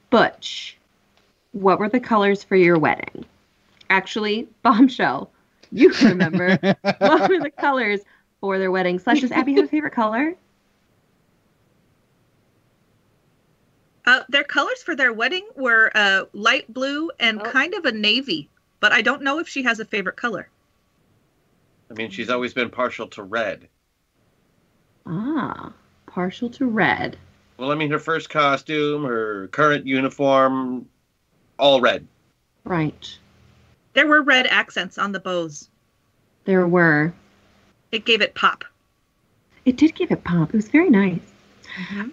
[0.10, 0.78] Butch,
[1.54, 3.26] what were the colors for your wedding?
[3.89, 5.32] Actually, Bombshell,
[5.72, 6.58] you can remember.
[7.00, 8.02] what were the colors
[8.41, 9.00] for their wedding?
[9.00, 10.36] Slash, does Abby have a favorite color?
[14.10, 17.45] Uh, their colors for their wedding were uh, light blue and Oh.
[17.51, 18.49] kind of a navy,
[18.80, 20.49] but I don't know if she has a favorite color.
[21.91, 23.68] I mean, she's always been partial to red.
[25.05, 25.72] Ah,
[26.07, 27.20] partial to red.
[27.57, 30.89] Well, I mean, her first costume, her current uniform,
[31.60, 32.07] all red.
[32.64, 33.16] Right.
[33.93, 35.70] There were red accents on the bows.
[36.45, 37.14] There were.
[37.91, 38.64] It gave it pop.
[39.66, 40.49] It did give it pop.
[40.49, 41.20] It was very nice.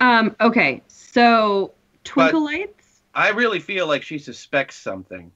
[0.03, 1.72] Um, okay, so
[2.07, 3.03] twinkle lights.
[3.15, 5.33] I really feel like she suspects something.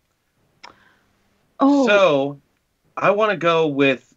[1.58, 1.86] Oh.
[1.86, 2.40] So,
[2.96, 4.14] I want to go with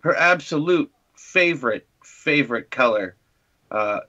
[0.00, 3.16] her absolute favorite, favorite color.
[3.70, 4.00] Uh,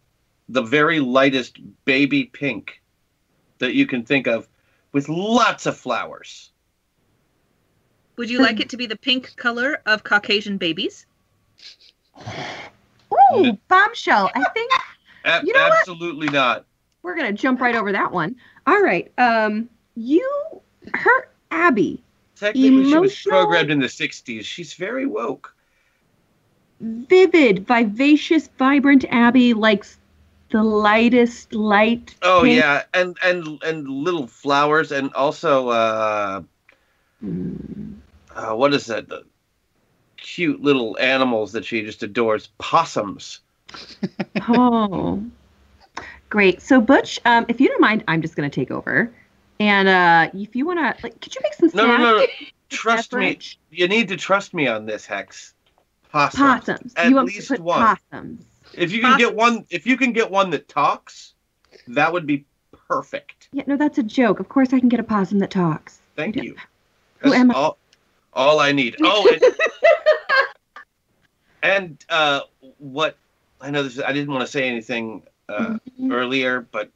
[0.50, 2.82] the very lightest baby pink
[3.60, 4.48] that you can think of
[4.92, 6.52] with lots of flowers.
[8.18, 11.06] Would you like it to be the pink color of Caucasian babies?
[13.34, 14.30] Ooh, bombshell.
[14.36, 14.72] I think
[15.26, 15.80] A- You know what?
[15.80, 16.66] absolutely not.
[17.04, 18.36] We're gonna jump right over that one.
[18.68, 19.12] All right.
[19.18, 20.62] Um, you,
[20.93, 22.04] her, Abby.
[22.36, 24.43] Technically, she was programmed in the 60s.
[24.43, 25.54] She's very woke.
[26.80, 29.99] Vivid, vivacious, vibrant Abby likes
[30.49, 32.16] the lightest light.
[32.24, 32.58] Oh pink.
[32.58, 36.41] yeah, and and and little flowers, and also uh,
[37.24, 39.08] uh what is that?
[39.08, 39.24] The
[40.18, 43.39] cute little animals that she just adores, possums.
[44.47, 45.24] Oh,
[46.32, 46.61] great.
[46.63, 49.13] So Butch, um, if you don't mind, I'm just gonna take over.
[49.59, 52.25] And uh, if you wanna, like, could you make some No, no, no, no.
[52.69, 53.38] Trust me.
[53.69, 55.53] You need to trust me on this, Hex.
[56.09, 56.39] Possums.
[56.41, 56.93] Possums.
[56.95, 57.97] At you want least to one.
[58.11, 58.45] possums?
[58.73, 61.34] If you can get one, if you can get one that talks,
[61.89, 62.45] that would be
[62.88, 63.49] perfect.
[63.51, 64.39] Yeah, no, that's a joke.
[64.39, 65.99] Of course, I can get a possum that talks.
[66.15, 66.55] Thank you.
[67.19, 67.53] Who am I?
[67.53, 67.77] all,
[68.34, 68.95] all I need.
[69.03, 69.43] Oh, and,
[71.61, 72.41] and uh,
[72.77, 73.17] what
[73.59, 73.99] I know this.
[73.99, 76.12] I didn't want to say anything uh, Mm-hmm.
[76.12, 76.89] earlier, but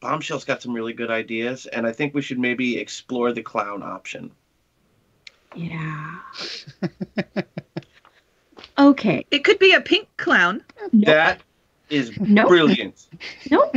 [0.00, 3.82] Bombshell's got some really good ideas, and I think we should maybe explore the clown
[3.82, 4.30] option.
[5.54, 6.18] Yeah.
[8.78, 9.24] okay.
[9.30, 10.62] It could be a pink clown.
[10.92, 11.40] That
[11.88, 12.48] is Nope.
[12.48, 13.06] brilliant.
[13.50, 13.76] Nope.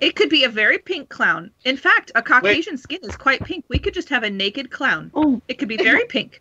[0.00, 1.50] It could be a very pink clown.
[1.64, 3.64] In fact, a Caucasian skin is quite pink.
[3.68, 5.10] We could just have a naked clown.
[5.14, 5.40] Oh.
[5.48, 6.40] It could be very pink.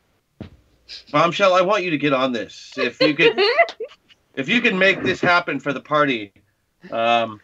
[1.12, 2.74] Bombshell, I want you to get on this.
[2.78, 3.40] If you could,
[4.36, 6.34] if you can make this happen for the party,
[6.92, 7.40] um,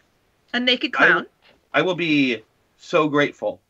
[0.53, 1.25] A naked clown.
[1.73, 2.43] I will be
[2.77, 3.61] so grateful.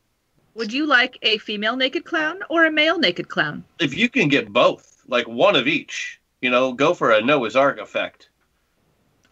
[0.54, 3.64] Would you like a female naked clown or a male naked clown?
[3.78, 7.56] If you can get both, like one of each, you know, go for a Noah's
[7.56, 8.28] Ark effect.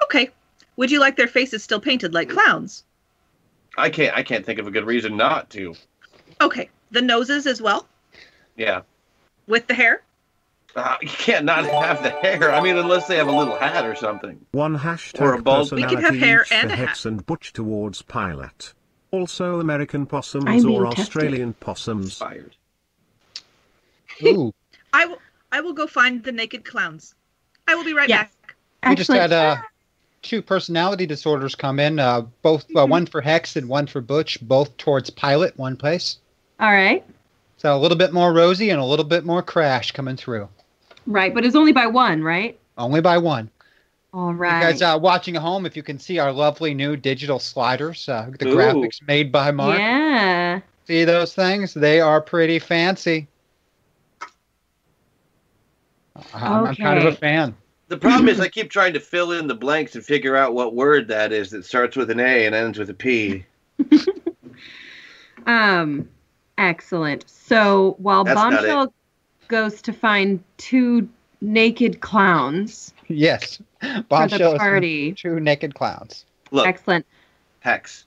[0.03, 0.31] Okay.
[0.77, 2.85] Would you like their faces still painted like clowns?
[3.77, 4.17] I can't.
[4.17, 5.75] I can't think of a good reason not to.
[6.41, 6.69] Okay.
[6.93, 7.87] The noses as well
[8.57, 8.83] Yeah.
[9.47, 10.03] with the hair?
[10.79, 12.53] Uh, you can't not have the hair.
[12.53, 14.45] I mean, unless they have a little hat or something.
[14.53, 17.05] One hashtag Or a bald- We personality could have hair each and for a Hex
[17.05, 18.73] and Butch towards Pilot.
[19.11, 21.01] Also American possums I'm being or tested.
[21.01, 22.17] Australian possums.
[22.19, 22.55] Fired.
[24.25, 24.53] Ooh.
[24.93, 25.19] I will
[25.51, 27.15] I will go find the naked clowns.
[27.67, 28.29] I will be right Yes.
[28.83, 28.91] back.
[28.91, 29.57] We just had uh,
[30.23, 34.41] two personality disorders come in, uh, both uh, one for Hex and one for Butch,
[34.41, 36.19] both towards Pilot, one place.
[36.61, 37.05] All right.
[37.57, 40.49] So a little bit more rosy and a little bit more Crash coming through.
[41.09, 42.59] Right, but it's only by one, right?
[42.77, 43.51] Only by one.
[44.13, 44.61] All right.
[44.61, 48.09] You guys uh, watching at home, if you can see our lovely new digital sliders,
[48.09, 48.55] uh, the Ooh.
[48.55, 49.79] graphics made by Mark.
[49.79, 50.61] Yeah.
[50.87, 51.75] See those things?
[51.75, 53.27] They are pretty fancy.
[56.35, 57.57] I'm, I'm kind of a fan.
[57.89, 60.75] The problem is, I keep trying to fill in the blanks and figure out what
[60.75, 63.47] word that is that starts with an A and ends with a P.
[65.47, 66.09] Um,
[66.59, 67.25] excellent.
[67.29, 68.93] So while That's not Bombshell
[69.49, 71.09] goes to find two
[71.41, 73.61] naked clowns, Yes.
[74.09, 75.13] Bombshell is party.
[75.15, 76.25] two naked clowns.
[76.51, 77.07] Look, excellent.
[77.61, 78.05] Hex.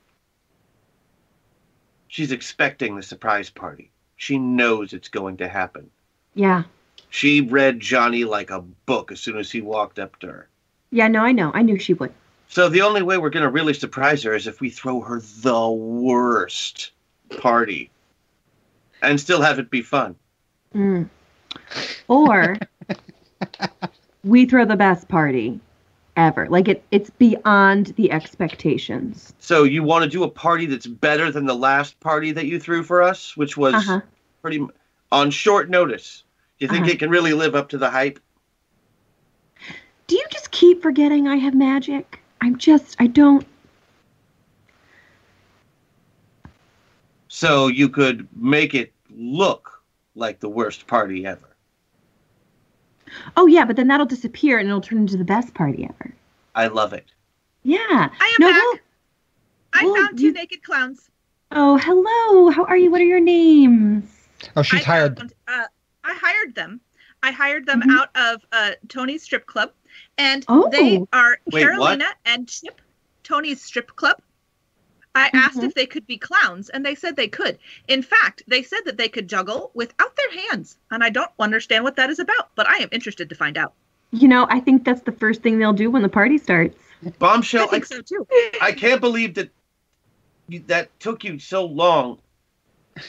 [2.07, 3.89] She's expecting the surprise party.
[4.17, 5.89] She knows it's going to happen.
[6.35, 6.63] Yeah.
[7.09, 10.47] She read Johnny like a book as soon as he walked up to her.
[10.91, 11.51] Yeah, no, I know.
[11.53, 12.13] I knew she would.
[12.49, 15.21] So the only way we're going to really surprise her is if we throw her
[15.41, 16.91] the worst
[17.39, 17.89] party
[19.01, 20.15] and still have it be fun.
[20.75, 21.09] Mm.
[22.07, 22.57] Or
[24.23, 25.59] we throw the best party
[26.15, 26.47] ever.
[26.49, 29.33] Like it it's beyond the expectations.
[29.39, 32.59] So you want to do a party that's better than the last party that you
[32.59, 34.01] threw for us, which was Uh-huh.
[34.41, 34.65] pretty
[35.11, 36.23] on short notice.
[36.59, 36.91] Do You think Uh-huh.
[36.93, 38.19] it can really live up to the hype?
[40.07, 42.19] Do you just keep forgetting I have magic?
[42.41, 43.45] I'm just I don't
[47.27, 49.80] So you could make it look
[50.15, 51.55] like the worst party ever.
[53.35, 56.13] Oh yeah, but then that'll disappear and it'll turn into the best party ever.
[56.55, 57.05] I love it.
[57.63, 57.77] Yeah.
[57.89, 58.61] I am No, back.
[58.61, 58.77] we'll-
[59.73, 61.09] I well, found two you- naked clowns.
[61.51, 62.49] Oh, hello.
[62.49, 62.89] How are you?
[62.91, 64.09] What are your names?
[64.55, 65.17] Oh, she's I hired.
[65.17, 65.65] found, uh,
[66.03, 66.79] I hired them.
[67.23, 67.91] I hired them Mm-hmm.
[67.91, 69.71] out of uh, Tony's strip club,
[70.17, 70.69] and Oh.
[70.71, 72.15] they are Wait, Carolina what?
[72.25, 72.81] and Chip,
[73.23, 74.17] Tony's strip club.
[75.13, 75.65] I asked mm-hmm.
[75.65, 77.59] if they could be clowns, and they said they could.
[77.87, 81.83] In fact, they said that they could juggle without their hands, and I don't understand
[81.83, 83.73] what that is about, but I am interested to find out.
[84.11, 86.77] You know, I think that's the first thing they'll do when the party starts.
[87.19, 87.65] Bombshell.
[87.65, 88.27] I think so too.
[88.61, 89.49] I can't believe that
[90.47, 92.19] you, that took you so long.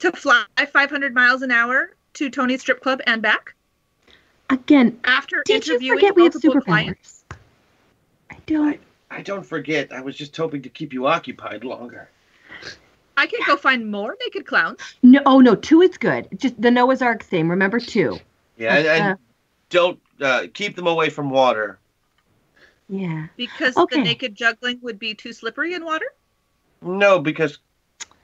[0.00, 3.56] To fly 500 miles an hour to Tony's strip club and back
[4.50, 6.64] Again, after did you forget we have multiple superpowers?
[6.64, 7.24] clients.
[8.30, 8.80] I don't.
[9.10, 9.92] I don't forget.
[9.92, 12.10] I was just hoping to keep you occupied longer.
[13.16, 14.78] I can go find more naked clowns.
[15.02, 16.28] No, oh no, two is good.
[16.36, 17.50] Just the Noah's Ark theme.
[17.50, 18.18] Remember two.
[18.56, 19.16] Yeah, and, and Uh,
[19.70, 21.78] don't uh, keep them away from water.
[22.88, 23.26] Yeah.
[23.36, 23.96] Because Okay.
[23.96, 26.06] the naked juggling would be too slippery in water?
[26.80, 27.58] No, because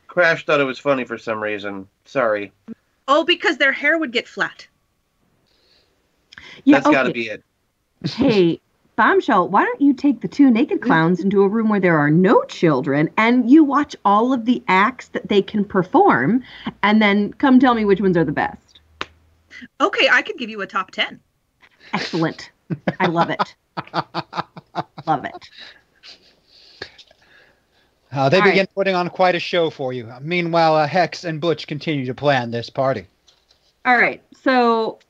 [0.06, 1.88] Crash thought it was funny for some reason.
[2.04, 2.52] Sorry.
[3.08, 4.66] Oh, because their hair would get flat.
[6.64, 6.78] Yeah.
[6.78, 7.42] That's got to be it.
[8.04, 8.60] hey,
[8.96, 12.10] Bombshell, why don't you take the two naked clowns into a room where there are
[12.10, 16.42] no children and you watch all of the acts that they can perform
[16.82, 18.80] and then come tell me which ones are the best?
[19.80, 21.18] Okay, I could give you a top 10.
[21.92, 22.50] Excellent.
[23.00, 23.54] I love it.
[25.06, 25.48] love it.
[28.12, 28.74] Uh, they All begin right.
[28.74, 30.12] putting on quite a show for you.
[30.20, 33.06] Meanwhile, uh, Hex and Butch continue to plan this party.
[33.84, 34.22] All right.
[34.42, 35.00] So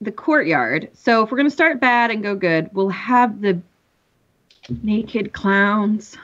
[0.00, 0.90] the courtyard.
[0.94, 3.60] So if we're going to start bad and go good, we'll have the
[4.82, 6.16] naked clowns.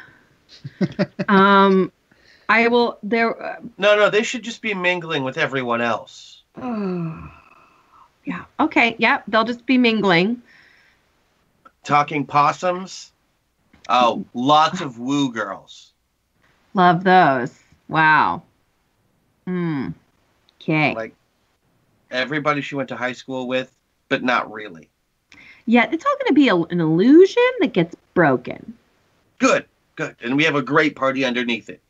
[1.29, 1.91] um
[2.49, 6.43] I will there uh, No, no, they should just be mingling with everyone else.
[6.57, 8.45] yeah.
[8.61, 8.97] Okay.
[8.99, 10.43] Yeah, they'll just be mingling.
[11.83, 13.13] Talking possums.
[13.89, 15.93] Oh, lots of woo girls.
[16.75, 17.59] Love those.
[17.89, 18.43] Wow.
[19.47, 19.89] Hmm.
[20.61, 20.95] Okay.
[20.95, 21.15] Like
[22.15, 23.75] everybody she went to high school with,
[24.09, 24.91] but not really.
[25.67, 28.75] Yeah, it's all going to be a, an illusion that gets broken.
[29.39, 30.17] Good, good.
[30.23, 31.81] And we have a great party underneath it.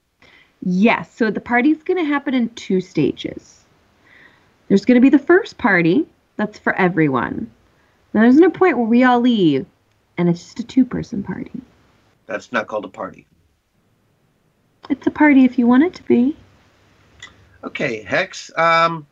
[0.63, 1.15] Yes.
[1.15, 3.65] So the party's going to happen in two stages.
[4.69, 6.07] There's going to be the first party
[6.37, 7.51] that's for everyone.
[8.13, 9.67] Then there's no point where we all leave,
[10.17, 11.61] and it's just a two-person party.
[12.27, 13.27] That's not called a party.
[14.89, 16.37] It's a party if you want it to be.
[17.65, 18.51] Okay, Hex.
[18.59, 19.07] Um,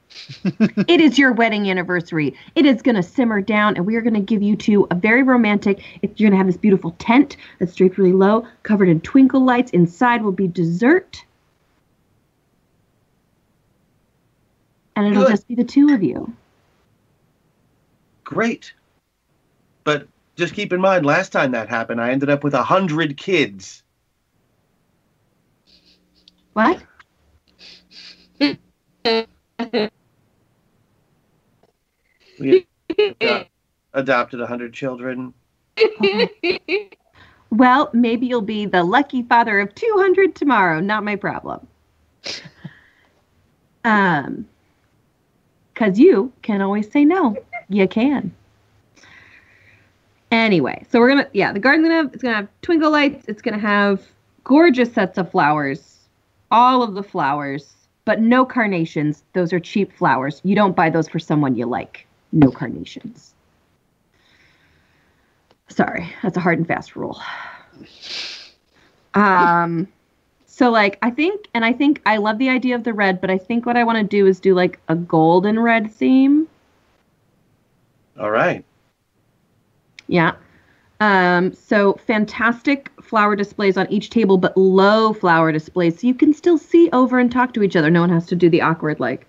[0.87, 2.35] it is your wedding anniversary.
[2.55, 4.95] It is going to simmer down, and we are going to give you two a
[4.95, 5.83] very romantic.
[6.03, 9.43] If you're going to have this beautiful tent that's draped really low, covered in twinkle
[9.43, 9.71] lights.
[9.71, 11.25] Inside will be dessert,
[14.97, 15.31] and it'll Good.
[15.31, 16.35] just be the two of you.
[18.25, 18.73] great.
[19.85, 23.17] But just keep in mind, last time that happened, I ended up with a hundred
[23.17, 23.83] kids.
[26.53, 26.83] What?
[32.39, 32.67] We
[33.95, 35.35] adopted a hundred children.
[37.53, 40.81] Well, maybe you'll be the lucky father of 200 tomorrow.
[40.81, 41.67] Not my problem.
[43.85, 44.47] Um,
[45.75, 47.37] because you can always say no.
[47.69, 48.33] You can.
[50.31, 53.25] Anyway, so we're gonna yeah, the garden's gonna have it's gonna have twinkle lights.
[53.27, 54.01] It's gonna have
[54.45, 55.99] gorgeous sets of flowers,
[56.53, 57.75] all of the flowers,
[58.05, 59.23] but no carnations.
[59.33, 60.41] Those are cheap flowers.
[60.45, 62.07] You don't buy those for someone you like.
[62.33, 63.35] No carnations.
[65.69, 67.21] Sorry, that's a hard and fast rule.
[69.15, 69.89] Um,
[70.47, 73.31] so like I think, and I think I love the idea of the red, but
[73.31, 76.49] I think what I want to do is do like a golden red theme.
[78.19, 78.65] All right.
[80.09, 80.33] Yeah.
[81.03, 86.33] Um, so fantastic flower displays on each table, but low flower displays, so you can
[86.33, 87.91] still see over and talk to each other.
[87.91, 89.27] No one has to do the awkward like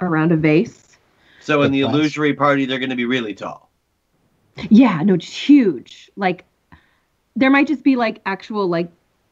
[0.00, 0.96] around a vase.
[1.40, 3.68] So in the illusory party, they're going to be really tall.
[4.70, 6.10] Yeah, no, just huge.
[6.16, 6.46] Like
[7.36, 8.90] there might just be like actual like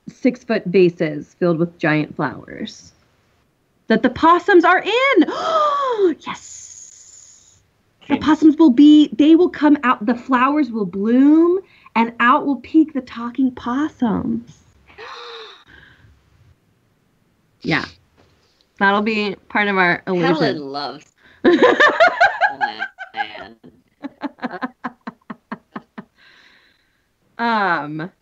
[0.09, 2.93] six foot vases filled with giant flowers
[3.87, 6.17] that the possums are in.
[6.21, 6.60] yes.
[8.11, 11.61] The possums will be, they will come out, the flowers will bloom,
[11.95, 14.59] and out will peek the talking possums.
[17.63, 17.85] Yeah.
[18.79, 20.35] That'll be part of our illusion.
[20.35, 21.13] Helen loves.
[27.41, 28.13] Um.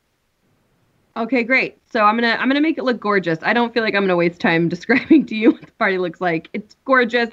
[1.17, 1.79] Okay, great.
[1.91, 3.41] So I'm gonna I'm gonna make it look gorgeous.
[3.43, 6.21] I don't feel like I'm gonna waste time describing to you what the party looks
[6.21, 6.49] like.
[6.53, 7.31] It's gorgeous.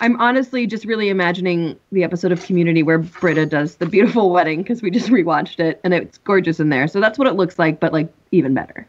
[0.00, 4.62] I'm honestly just really imagining the episode of Community where Britta does the beautiful wedding
[4.62, 6.88] because we just rewatched it and it's gorgeous in there.
[6.88, 8.86] So that's what it looks like, but like even better.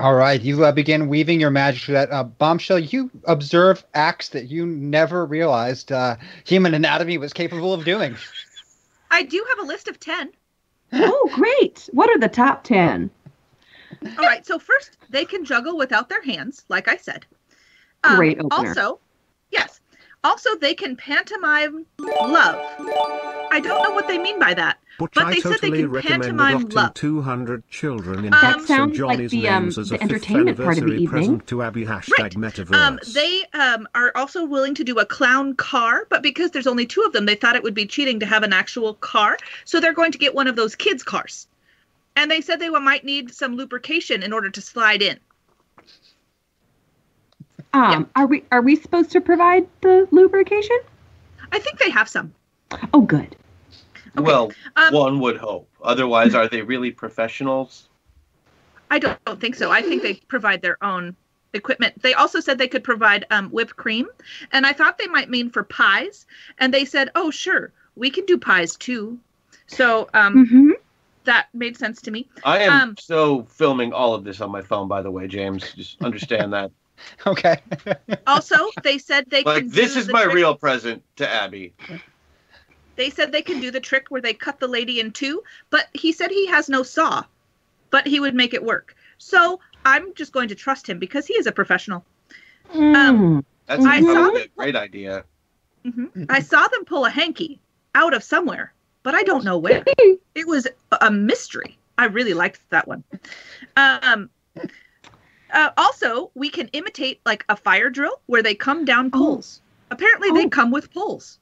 [0.00, 2.80] All right, you uh, begin weaving your magic through that uh, bombshell.
[2.80, 8.16] You observe acts that you never realized uh, human anatomy was capable of doing.
[9.12, 10.32] I do have a list of 10.
[10.96, 11.88] Oh, great.
[11.92, 13.10] What are the top 10?
[14.16, 17.26] All right, so first, they can juggle without their hands, like I said.
[18.04, 18.68] Um, Great opener.
[18.68, 19.00] Also,
[19.54, 19.80] yes.
[20.24, 22.56] Also, they can pantomime love.
[23.50, 25.82] I don't know what they mean by that, But, but I they said totally they
[25.82, 26.94] can recommend pantomime love.
[26.94, 28.66] 200 children in That St.
[28.66, 31.02] sounds like Johnny's the, um, names as the a fifth entertainment part of the anniversary
[31.02, 31.08] evening.
[31.10, 32.74] present to Abby hashtag metaverse.
[32.74, 36.86] Um, they um, are also willing to do a clown car, but because there's only
[36.86, 39.36] two of them, they thought it would be cheating to have an actual car.
[39.66, 41.46] So they're going to get one of those kids' cars.
[42.16, 45.20] And they said they might need some lubrication in order to slide in.
[47.74, 50.78] Um, are we are we supposed to provide the lubrication?
[51.52, 52.32] I think they have some.
[52.92, 53.36] Oh, good.
[54.16, 55.68] Well, Um, one would hope.
[55.82, 57.88] Otherwise, are they really professionals?
[58.90, 59.70] I don't, don't think so.
[59.70, 61.16] I think they provide their own
[61.52, 62.00] equipment.
[62.02, 64.08] They also said they could provide um, whipped cream,
[64.52, 66.26] and I thought they might mean for pies.
[66.58, 69.18] And they said, "Oh, sure, we can do pies too."
[69.66, 70.70] So um, Mm-hmm.
[71.24, 72.28] that made sense to me.
[72.44, 75.72] I am Um, so filming all of this on my phone, by the way, James.
[75.72, 76.70] Just understand that.
[77.26, 77.56] Okay.
[78.26, 79.68] Also, they said they like, can.
[79.68, 81.74] this do is the my trick- real present to Abby.
[82.96, 85.88] They said they can do the trick where they cut the lady in two, but
[85.92, 87.24] he said he has no saw,
[87.90, 88.94] but he would make it work.
[89.18, 92.04] So I'm just going to trust him because he is a professional.
[92.72, 95.24] Um, That's I saw probably a great idea.
[95.84, 96.26] Mhm.
[96.28, 97.60] I saw them pull a hanky
[97.94, 98.72] out of somewhere,
[99.02, 99.84] but I don't know where.
[100.34, 100.66] it was
[101.00, 101.76] a mystery.
[101.98, 103.04] I really liked that one.
[103.76, 104.30] Um,
[105.54, 109.60] uh, also, we can imitate like a fire drill where they come down poles.
[109.90, 111.38] Apparently, they come with poles,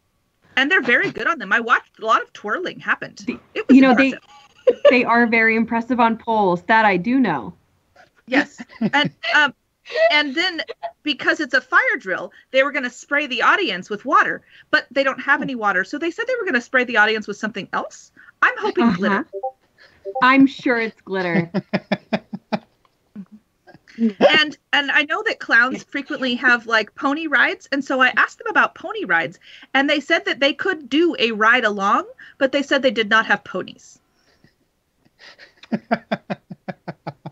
[0.57, 1.53] and they're very good on them.
[1.53, 3.25] I watched a lot of twirling happened.
[3.55, 4.21] It was You know impressive.
[4.67, 6.63] they they are very impressive on poles.
[6.63, 7.55] That I do know.
[8.27, 9.55] Yes, and um,
[10.11, 10.63] and then
[11.03, 14.87] because it's a fire drill, they were going to spray the audience with water, but
[14.91, 17.27] they don't have any water, so they said they were going to spray the audience
[17.27, 18.13] with something else.
[18.43, 18.97] I'm hoping Uh-huh.
[18.99, 19.27] glitter.
[20.23, 21.51] I'm sure it's glitter.
[23.99, 28.39] and and I know that clowns frequently have like pony rides, and so I asked
[28.39, 29.39] them about pony rides,
[29.75, 32.07] and they said that they could do a ride along,
[32.39, 34.01] but they said they did not have ponies.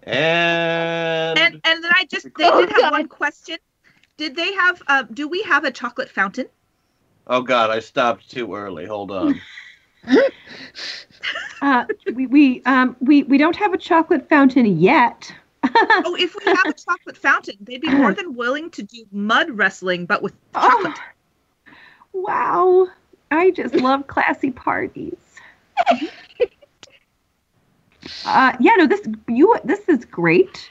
[0.03, 3.59] And And and then I just they did have one question.
[4.17, 4.83] Did they have?
[4.87, 6.47] Uh, do we have a chocolate fountain?
[7.27, 8.87] oh god, I stopped too early.
[8.87, 9.41] Hold on.
[11.63, 11.85] Uh,
[12.15, 15.33] we we um we we don't have a chocolate fountain yet.
[15.65, 19.51] oh, if we have a chocolate fountain, they'd be more than willing to do mud
[19.51, 20.99] wrestling, but with chocolate.
[22.13, 22.89] Wow,
[23.31, 25.17] I just love classy parties.
[28.25, 30.71] uh, yeah, no, this you this is great.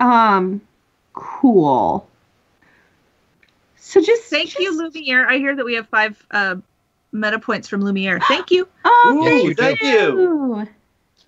[0.00, 0.60] Um,
[1.14, 2.06] cool.
[3.76, 5.26] So just thank you, Lumiere.
[5.28, 6.56] I hear that we have five uh,
[7.12, 8.20] meta points from Lumiere.
[8.28, 8.68] Thank you.
[8.86, 9.86] Oh, Yes, you thank do.
[9.86, 10.68] you.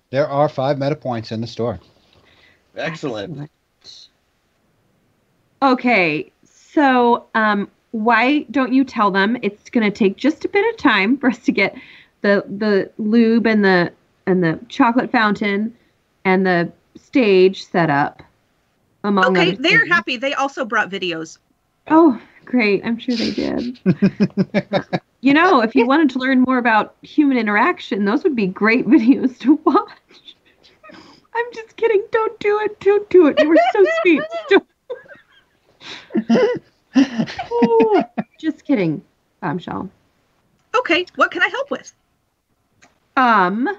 [0.09, 1.79] There are five meta points in the store.
[2.77, 3.49] Excellent.
[5.61, 10.73] Okay, so um, why don't you tell them it's going to take just a bit
[10.73, 11.75] of time for us to get
[12.21, 13.91] the the lube and the
[14.27, 15.75] and the chocolate fountain
[16.25, 18.21] and the stage set up.
[19.03, 19.91] Among Okay, they're things.
[19.91, 20.17] happy.
[20.17, 21.37] They also brought videos.
[21.87, 22.83] Oh, great!
[22.85, 23.79] I'm sure they did.
[25.21, 28.85] you know, if you wanted to learn more about human interaction, those would be great
[28.87, 30.26] videos to watch.
[31.37, 32.03] I'm just kidding.
[32.11, 32.79] Don't do it.
[32.79, 33.39] Don't do it.
[33.39, 34.23] You were so sweet.
[34.49, 34.67] Don't-
[36.99, 38.03] Oh,
[38.39, 39.03] just kidding,
[39.39, 39.89] bombshell.
[40.75, 41.93] Okay, what can I help with?
[43.15, 43.69] Um,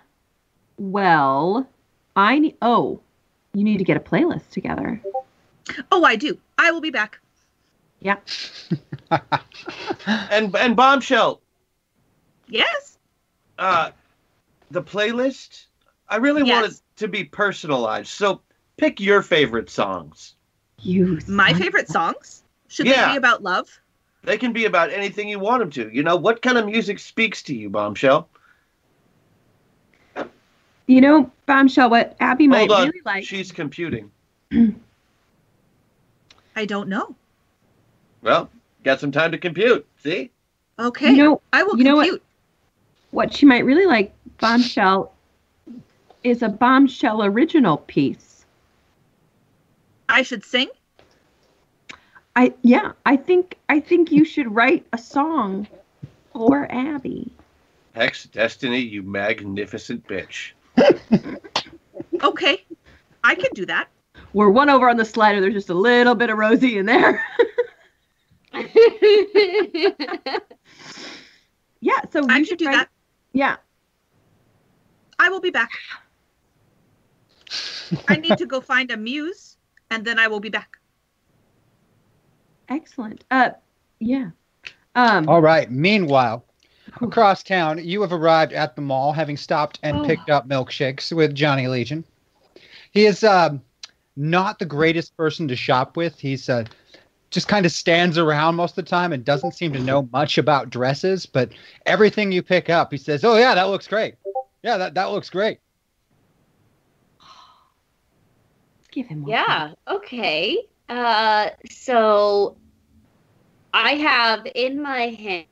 [0.76, 1.68] well,
[2.14, 2.56] I need.
[2.62, 3.00] Oh,
[3.54, 5.02] you need to get a playlist together.
[5.90, 6.38] Oh, I do.
[6.58, 7.18] I will be back.
[8.00, 8.16] Yeah.
[10.06, 11.40] And and bombshell.
[12.48, 12.98] Yes.
[13.58, 13.90] Uh,
[14.70, 15.64] the playlist.
[16.08, 16.72] I really want Yes.
[16.74, 18.08] it to be personalized.
[18.08, 18.40] So
[18.76, 20.34] pick your favorite songs.
[20.80, 21.18] You.
[21.26, 22.42] My favorite songs?
[22.68, 23.06] Should Yeah.
[23.06, 23.80] they be about love?
[24.24, 25.90] They can be about anything you want them to.
[25.94, 28.28] You know what kind of music speaks to you, bombshell?
[30.86, 31.90] You know, bombshell.
[31.90, 33.24] What Abby might on, really like.
[33.24, 34.10] she's computing.
[36.56, 37.14] I don't know.
[38.22, 38.50] Well,
[38.84, 39.86] got some time to compute.
[40.02, 40.30] See?
[40.78, 41.10] Okay.
[41.10, 42.22] You know, I will you know compute.
[43.10, 43.26] what?
[43.28, 45.12] What she might really like, bombshell,
[46.24, 48.44] is a bombshell original piece.
[50.08, 50.68] I should sing?
[52.36, 52.92] I yeah.
[53.04, 55.66] I think I think you should write a song
[56.32, 57.32] for Abby.
[57.94, 60.52] Hex Destiny, you magnificent bitch.
[62.22, 62.64] Okay.
[63.24, 63.88] I can do that.
[64.32, 65.40] We're one over on the slider.
[65.40, 67.24] There's just a little bit of Rosie in there.
[71.80, 72.88] yeah, so I should should do try- that.
[73.32, 73.56] Yeah.
[75.18, 75.70] I will be back.
[78.08, 79.56] I need to go find a muse,
[79.90, 80.76] and then I will be back.
[82.68, 83.24] Excellent.
[83.30, 83.50] Uh,
[83.98, 84.30] yeah.
[84.94, 85.70] Um, All right.
[85.70, 86.44] Meanwhile,
[87.00, 90.04] across town, you have arrived at the mall, having stopped and Oh.
[90.04, 92.04] picked up milkshakes with Johnny Legion.
[92.90, 93.62] He is um,
[94.16, 96.18] not the greatest person to shop with.
[96.18, 96.64] He's uh,
[97.30, 100.36] just kind of stands around most of the time and doesn't seem to know much
[100.38, 101.26] about dresses.
[101.26, 101.50] But
[101.86, 104.14] everything you pick up, he says, "Oh yeah, that looks great.
[104.62, 105.60] Yeah, that that looks great."
[108.90, 109.30] Give him one.
[109.30, 109.72] Yeah.
[109.86, 110.58] Okay.
[110.88, 112.56] Uh, so
[113.72, 115.46] I have in my hand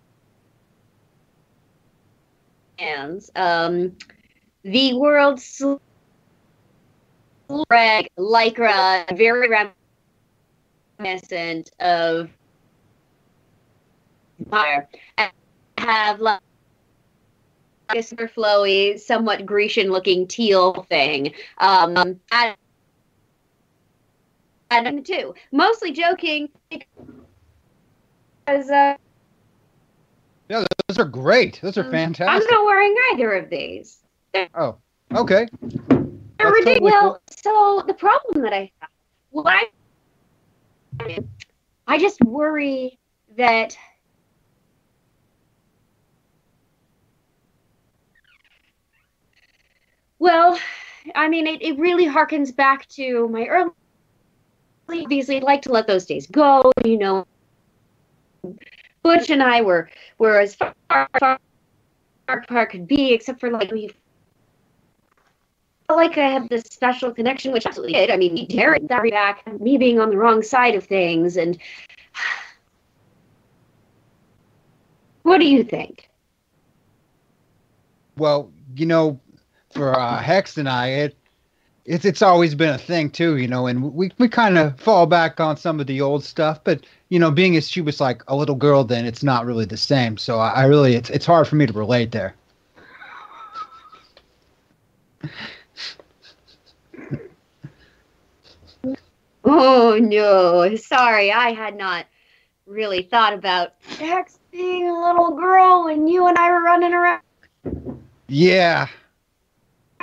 [2.78, 3.96] hands um
[4.64, 5.62] the world's
[7.70, 9.48] rag lycra very
[10.98, 12.28] reminiscent of
[14.50, 15.30] fire I
[15.78, 16.40] have like
[17.94, 22.20] a super flowy somewhat grecian looking teal thing um
[24.70, 25.34] and two.
[25.52, 28.96] Mostly joking because uh,
[30.48, 31.60] Yeah, those are great.
[31.62, 32.48] Those are fantastic.
[32.48, 33.98] I'm not wearing either of these.
[34.32, 34.78] They're Oh,
[35.14, 35.48] okay.
[35.60, 35.70] they're
[36.38, 36.92] That's ridiculous.
[36.92, 38.90] totally Well, so the problem that I have,
[39.30, 39.68] what
[41.00, 41.18] I,
[41.86, 42.98] I just worry
[43.36, 43.76] that
[50.18, 50.58] Well,
[51.14, 53.70] I mean, it, it really harkens back to my early.
[54.88, 56.72] Obviously, like to let those days go.
[56.84, 57.26] You know,
[59.02, 60.74] Butch and I were were as far
[61.18, 61.38] far
[62.28, 63.90] apart could be, except for like we
[65.86, 68.10] felt like I had this special connection, which I absolutely did.
[68.10, 71.58] I mean, Darren that back, me being on the wrong side of things, and
[75.22, 76.08] what do you think?
[78.16, 79.20] Well, you know,
[79.70, 81.16] for uh, Hex and I, it
[81.86, 85.06] it's it's always been a thing too, you know, and we we kind of fall
[85.06, 88.22] back on some of the old stuff, but you know, being as she was like
[88.28, 90.16] a little girl, then it's not really the same.
[90.16, 92.34] So I, I really, it's it's hard for me to relate there.
[99.44, 102.06] Oh no, sorry, I had not
[102.66, 107.20] really thought about Hex being a little girl when you and I were running around
[108.26, 108.88] Yeah,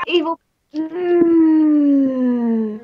[0.07, 0.39] evil.
[0.73, 2.79] Mm.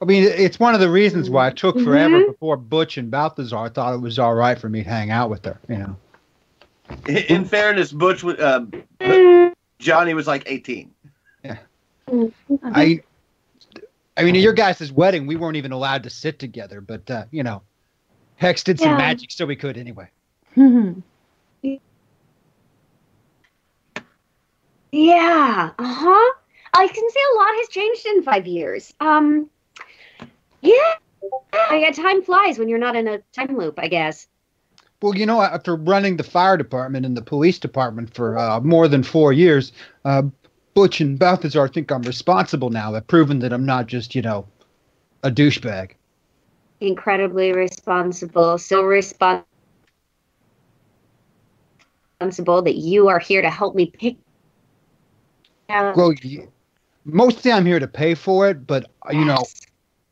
[0.00, 2.26] I mean, it's one of the reasons why it took forever Mhm.
[2.32, 5.44] before Butch and Balthazar thought it was all right for me to hang out with
[5.46, 5.58] her.
[5.68, 5.96] You know.
[7.08, 10.90] In, in fairness, Butch, wa- uh, Johnny was like 18.
[11.42, 11.56] Yeah.
[12.64, 13.00] I,
[14.18, 17.24] I mean, at your guys' wedding, we weren't even allowed to sit together, but uh,
[17.30, 17.62] you know,
[18.36, 18.98] Hex did some Yeah.
[18.98, 20.10] magic, so we could anyway.
[24.94, 26.32] Yeah, uh huh.
[26.72, 28.94] I can see a lot has changed in five years.
[29.00, 29.50] Um,
[30.60, 30.94] yeah,
[31.52, 33.80] I guess time flies when you're not in a time loop.
[33.80, 34.28] I guess.
[35.02, 38.86] Well, you know, after running the fire department and the police department for uh, more
[38.86, 39.72] than four years,
[40.04, 40.22] uh,
[40.74, 42.94] Butch and Balthazar think I'm responsible now.
[42.94, 44.46] I've proven that I'm not just, you know,
[45.24, 45.90] a douchebag.
[46.80, 49.42] Incredibly responsible, so respon-
[52.20, 54.18] responsible that you are here to help me pick.
[55.68, 56.12] Out- Well,
[57.04, 59.44] mostly I'm here to pay for it, but you know,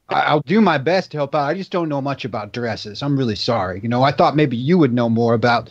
[0.08, 1.44] I'll do my best to help out.
[1.48, 3.02] I just don't know much about dresses.
[3.02, 3.80] I'm really sorry.
[3.82, 5.70] You know, I thought maybe you would know more about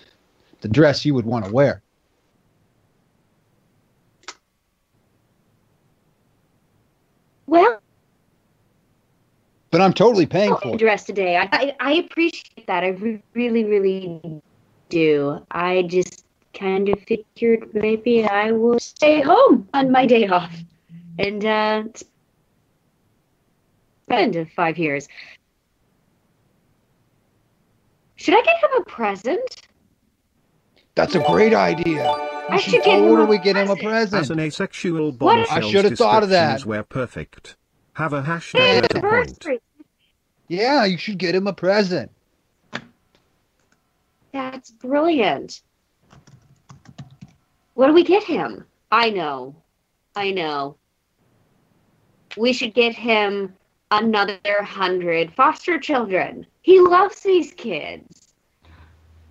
[0.61, 1.81] the dress you would want to wear.
[7.47, 7.79] well,
[9.71, 10.77] But I'm totally paying for it.
[10.79, 11.37] dress today.
[11.37, 12.83] I, I I appreciate that.
[12.83, 14.41] I re- really really
[14.89, 15.45] do.
[15.51, 20.53] I just kind of figured maybe I will stay home on my day off
[21.17, 21.83] and uh,
[24.05, 25.07] spend five years.
[28.15, 29.67] Should I get him a present?
[30.95, 32.07] That's a great idea.
[32.49, 34.21] I should get him a totally get him a present.
[34.21, 35.49] As an asexual What?
[35.49, 36.53] I should have thought of that.
[36.55, 37.55] descriptions were perfect.
[37.93, 39.61] Have a hashtag at a point.
[40.47, 42.11] Yeah, you should get him a present.
[44.33, 45.61] That's brilliant.
[47.81, 48.63] What do we get him?
[48.91, 49.55] I know.
[50.15, 50.77] I know.
[52.37, 53.55] We should get him
[53.89, 56.45] another hundred foster children.
[56.61, 58.35] He loves these kids.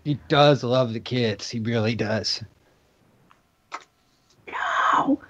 [0.03, 1.49] He does love the kids.
[1.49, 2.43] He really does.
[4.49, 5.21] No.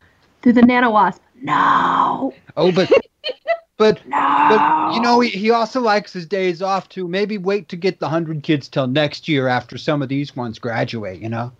[0.40, 1.20] Through the nano wasp.
[1.42, 2.32] No.
[2.56, 2.90] Oh, but
[3.76, 7.76] But, but you know, he, he also likes his days off to maybe wait to
[7.76, 11.20] get the hundred kids till next year after some of these ones graduate.
[11.20, 11.52] You know.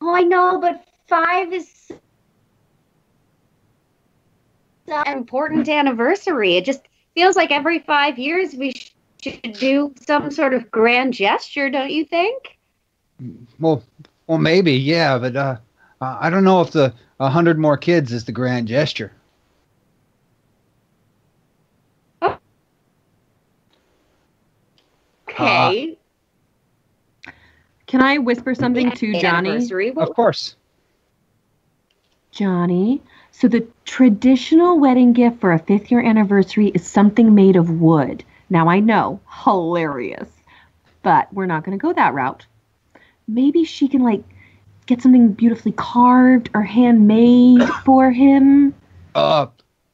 [0.00, 1.90] Oh, I know, but five is
[4.88, 6.56] an important anniversary.
[6.56, 6.82] It just
[7.14, 8.72] feels like every five years we
[9.22, 12.58] should do some sort of grand gesture, don't you think?
[13.58, 13.82] Well,
[14.26, 15.56] well, maybe, yeah, but uh,
[16.00, 19.12] uh, I don't know if the a hundred more kids is the grand gesture.
[25.28, 25.98] Okay.
[27.90, 29.68] Can I whisper something to Johnny?
[29.96, 30.54] Of course.
[32.30, 37.68] Johnny, so the traditional wedding gift for a fifth year anniversary is something made of
[37.68, 38.22] wood.
[38.48, 40.28] Now I know, hilarious,
[41.02, 42.46] but we're not going to go that route.
[43.26, 44.22] Maybe she can like
[44.86, 48.72] get something beautifully carved or handmade for him.
[49.16, 49.48] Uh,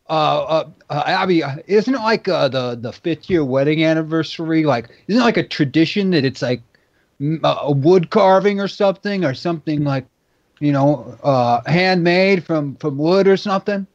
[0.07, 4.65] uh, uh, uh Abby, uh, isn't it like uh, the the fifth year wedding anniversary?
[4.65, 6.61] Like, isn't it like a tradition that it's like
[7.21, 10.07] a wood carving or something, or something like,
[10.61, 13.87] you know, uh, handmade from from wood or something?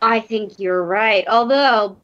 [0.00, 1.24] I think you're right.
[1.28, 1.96] Although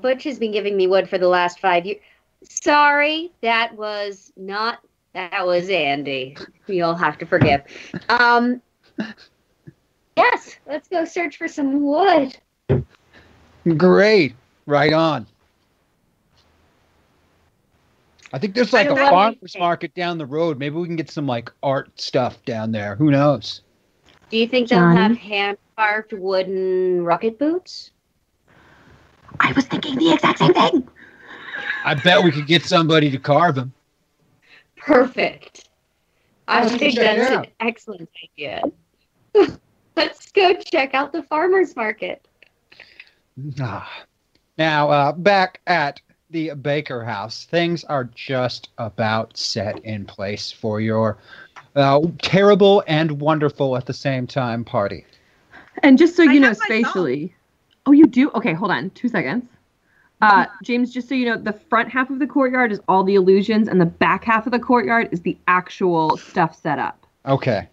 [0.00, 2.00] Butch has been giving me wood for the last five years.
[2.42, 4.80] Sorry, that was not
[5.14, 6.36] that was Andy.
[6.66, 7.62] You'll have to forgive.
[8.08, 8.60] Um
[10.16, 12.36] Yes, let's go search for some wood.
[13.76, 14.34] Great,
[14.66, 15.26] right on.
[18.32, 20.58] I think there's like I a love farmers market down the road.
[20.58, 22.96] Maybe we can get some like art stuff down there.
[22.96, 23.62] Who knows?
[24.30, 24.96] Do you think Johnny?
[24.96, 27.90] they'll have hand carved wooden rocket boots?
[29.40, 30.88] I was thinking the exact same thing.
[31.84, 33.72] I bet we could get somebody to carve them.
[34.76, 35.68] Perfect.
[36.48, 38.62] I Let's think that's an excellent idea.
[39.96, 42.26] Let's go check out the farmer's market.
[43.60, 44.04] Ah.
[44.58, 46.00] Now, uh, back at
[46.32, 51.18] the Baker House, things are just about set in place for your
[51.76, 55.04] uh, terrible and wonderful at the same time party.
[55.82, 57.34] And just so I you know, have my spatially.
[57.86, 58.30] Oh, you do?
[58.30, 58.90] Okay, hold on.
[58.90, 59.44] Two seconds.
[60.22, 63.16] Uh, James, just so you know, the front half of the courtyard is all the
[63.16, 67.06] illusions, and the back half of the courtyard is the actual stuff set up.
[67.26, 67.68] Okay.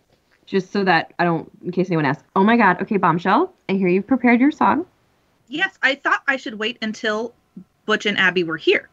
[0.48, 2.24] Just so that I don't, in case anyone asks.
[2.36, 2.82] Oh my God.
[2.82, 4.86] Okay, Bombshell, I hear you've prepared your song.
[5.48, 7.34] Yes, I thought I should wait until
[7.90, 8.88] Butch and Abby were here.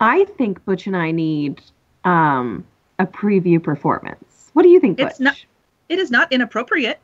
[0.00, 1.62] I think Butch and I need
[2.02, 2.66] um,
[2.98, 4.50] a preview performance.
[4.54, 5.10] What do you think, Butch?
[5.10, 5.36] It's not.
[5.88, 6.98] It is not inappropriate.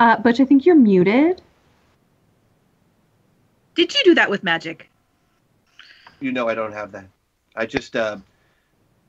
[0.00, 1.40] Uh, Butch, I think you're muted.
[3.76, 4.90] Did you do that with magic?
[6.18, 7.06] You know I don't have that.
[7.54, 8.16] I just uh,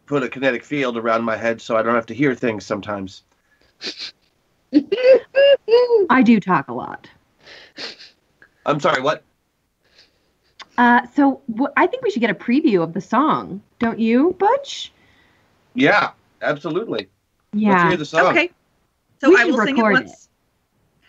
[0.06, 3.24] put a kinetic field around my head so I don't have to hear things sometimes.
[6.10, 7.08] I do talk a lot.
[8.66, 9.24] I'm sorry, what?
[10.78, 14.36] Uh, so wh- I think we should get a preview of the song, don't you,
[14.40, 14.92] Butch?
[15.74, 16.12] Yeah,
[16.42, 17.10] absolutely.
[17.54, 17.72] Yeah.
[17.72, 18.26] Let's hear the song.
[18.28, 18.52] Okay.
[19.22, 20.30] So We I will sing it record once.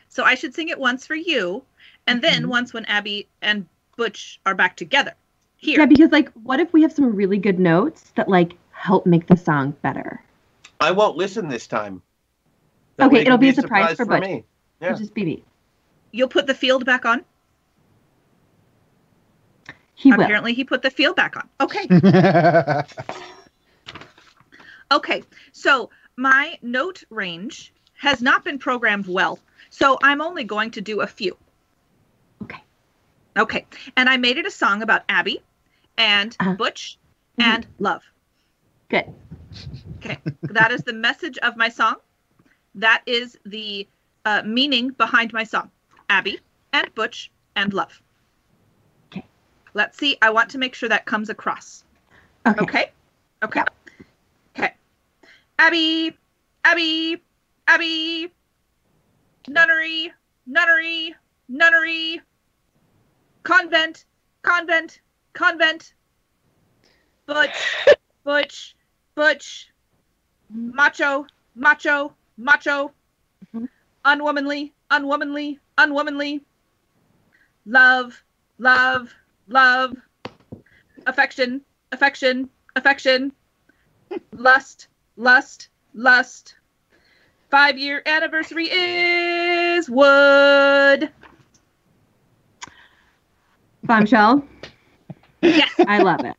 [0.08, 1.62] So I should sing it once for you,
[2.06, 5.14] and then once when Abby and Butch are back together.
[5.56, 5.78] Here.
[5.78, 9.26] Yeah, because like, what if we have some really good notes that like help make
[9.26, 10.20] the song better?
[10.80, 12.02] I won't listen this time.
[12.96, 14.22] That Okay, it it'll be a surprise for Butch.
[14.22, 14.44] me.
[14.80, 14.94] Yeah.
[14.94, 15.44] Just be me.
[16.12, 17.24] You'll put the field back on.
[19.94, 20.22] He will.
[20.22, 21.48] Apparently, he put the field back on.
[21.60, 21.86] Okay.
[24.92, 25.22] Okay,
[25.52, 29.38] so my note range has not been programmed well,
[29.70, 31.36] so I'm only going to do a few.
[32.42, 32.62] Okay.
[33.36, 33.66] Okay,
[33.96, 35.42] and I made it a song about Abby
[35.96, 36.54] and uh-huh.
[36.54, 36.98] Butch
[37.38, 37.50] mm-hmm.
[37.50, 38.02] and love.
[38.88, 39.14] Good.
[39.98, 41.96] Okay, that is the message of my song.
[42.74, 43.86] That is the
[44.24, 45.70] uh, meaning behind my song
[46.08, 46.38] Abby
[46.72, 48.00] and Butch and love.
[49.06, 49.24] Okay.
[49.74, 51.84] Let's see, I want to make sure that comes across.
[52.46, 52.62] Okay.
[52.62, 52.92] Okay.
[53.42, 53.62] Okay.
[54.56, 54.74] Okay.
[55.58, 56.16] Abby,
[56.64, 57.22] Abby,
[57.66, 58.32] Abby.
[59.48, 60.12] Nunnery,
[60.46, 61.14] nunnery,
[61.48, 62.20] nunnery.
[63.42, 64.04] Convent,
[64.42, 65.00] convent,
[65.32, 65.94] convent.
[67.26, 67.86] Butch,
[68.24, 68.76] butch,
[69.14, 69.70] butch.
[70.50, 72.92] Macho, macho, macho.
[74.04, 76.40] Unwomanly, unwomanly, unwomanly.
[77.66, 78.22] Love,
[78.58, 79.14] love,
[79.48, 79.94] love.
[81.06, 81.60] Affection,
[81.92, 83.32] affection, affection.
[84.32, 86.54] Lust, lust, lust.
[87.50, 91.10] Five year anniversary is wood.
[93.84, 94.44] Bombshell.
[95.42, 95.70] Yes.
[95.86, 96.36] I love it.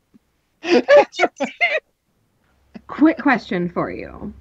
[2.86, 4.32] Quick question for you.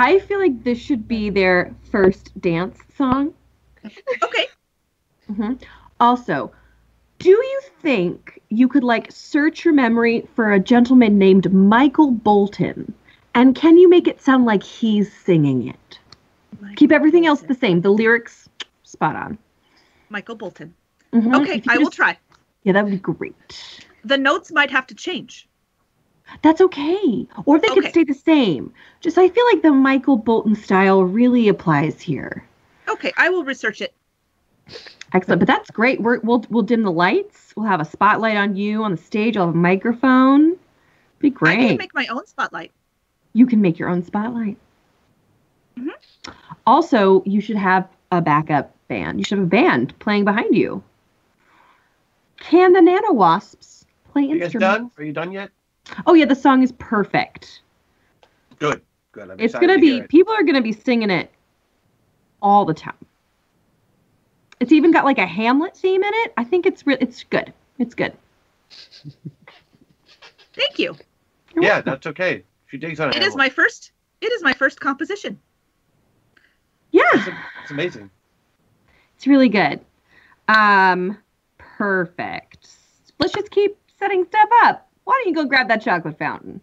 [0.00, 3.34] I feel like this should be their first dance song.
[4.22, 4.46] Okay.
[5.26, 5.54] hmm
[5.98, 6.52] Also,
[7.18, 12.94] do you think you could like search your memory for a gentleman named Michael Bolton?
[13.34, 15.98] And can you make it sound like he's singing it?
[16.76, 17.80] Keep everything else the same.
[17.80, 18.48] The lyrics
[18.84, 19.36] spot on.
[20.10, 20.74] Michael Bolton.
[21.12, 21.42] Mhm.
[21.42, 22.16] Okay, I will try.
[22.62, 23.34] Yeah, that would be great.
[24.04, 25.47] The notes might have to change.
[26.42, 27.26] That's okay.
[27.46, 28.72] Or they could stay the same.
[29.00, 32.44] Just I feel like the Michael Bolton style really applies here.
[32.88, 33.94] Okay, I will research it.
[35.14, 36.00] Excellent, but that's great.
[36.00, 37.54] We're, we'll we'll dim the lights.
[37.56, 39.36] We'll have a spotlight on you on the stage.
[39.36, 40.56] I'll have a microphone.
[41.18, 41.58] Be great.
[41.58, 42.72] I can make my own spotlight.
[43.32, 44.56] you can make your own spotlight.
[45.78, 46.30] Mm-hmm.
[46.66, 49.18] Also, you should have a backup band.
[49.18, 50.82] You should have a band playing behind you.
[52.38, 54.78] Can the Nano Wasps play You guys instruments?
[54.78, 54.90] done?
[54.98, 55.50] Are you done yet?
[56.06, 57.62] Oh yeah, the song is perfect.
[58.58, 58.82] Good.
[59.12, 59.30] Good.
[59.30, 60.08] I'm It's gonna to be it.
[60.08, 61.30] people are gonna be singing it
[62.42, 62.94] all the time.
[64.60, 66.32] It's even got like a Hamlet theme in it.
[66.36, 67.52] I think it's re- it's good.
[67.78, 68.12] It's good.
[70.54, 70.96] Thank you.
[71.60, 72.44] Yeah, that's okay.
[72.66, 73.16] She digs on it.
[73.16, 73.92] It is my first.
[74.20, 75.38] It is my first composition.
[76.90, 77.02] Yeah,
[77.62, 78.10] It's amazing.
[79.14, 79.80] it's really good.
[80.48, 81.18] Um,
[81.58, 82.68] perfect.
[83.18, 84.87] Let's just keep setting stuff up.
[85.08, 86.60] Why don't you go grab that chocolate fountain?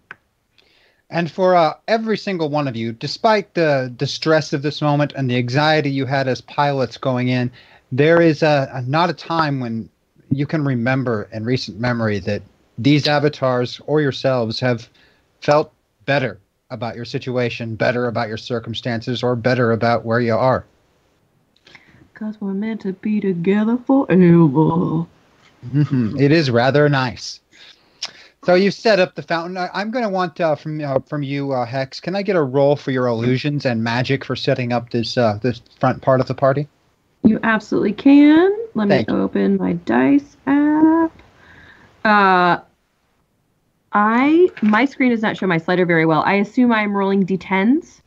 [1.10, 5.14] And for uh, every single one of you, despite the, the stress of this moment
[5.16, 7.52] and the anxiety you had as pilots going in,
[7.92, 9.90] there is a, a not a time when
[10.30, 12.44] you can remember in recent memory that
[12.78, 14.90] these avatars or yourselves have
[15.42, 15.74] felt
[16.06, 16.38] better
[16.70, 20.66] about your situation, better about your circumstances, or better about where you are.
[22.14, 25.08] Cause we're meant to be together forever.
[25.74, 26.20] Mhm.
[26.20, 27.40] It is rather nice.
[28.46, 29.58] So you set up the fountain.
[29.58, 32.00] I, I'm going to want uh, from uh, from you, uh, Hex.
[32.00, 35.40] Can I get a roll for your illusions and magic for setting up this uh,
[35.42, 36.68] this front part of the party?
[37.24, 38.56] You absolutely can.
[38.76, 39.22] Let Thank me you.
[39.22, 41.12] open my dice app.
[42.04, 42.60] Uh,
[43.94, 46.22] I my screen does not show my slider very well.
[46.24, 48.02] I assume I'm rolling d10s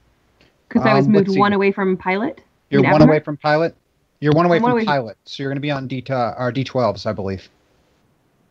[0.68, 2.42] because I was Um, moved one away from pilot.
[2.70, 3.74] You're one away from pilot.
[4.20, 6.04] You're one away I'm one from away- pilot, so you're going to be on D
[6.10, 7.48] uh, or D12s, I believe.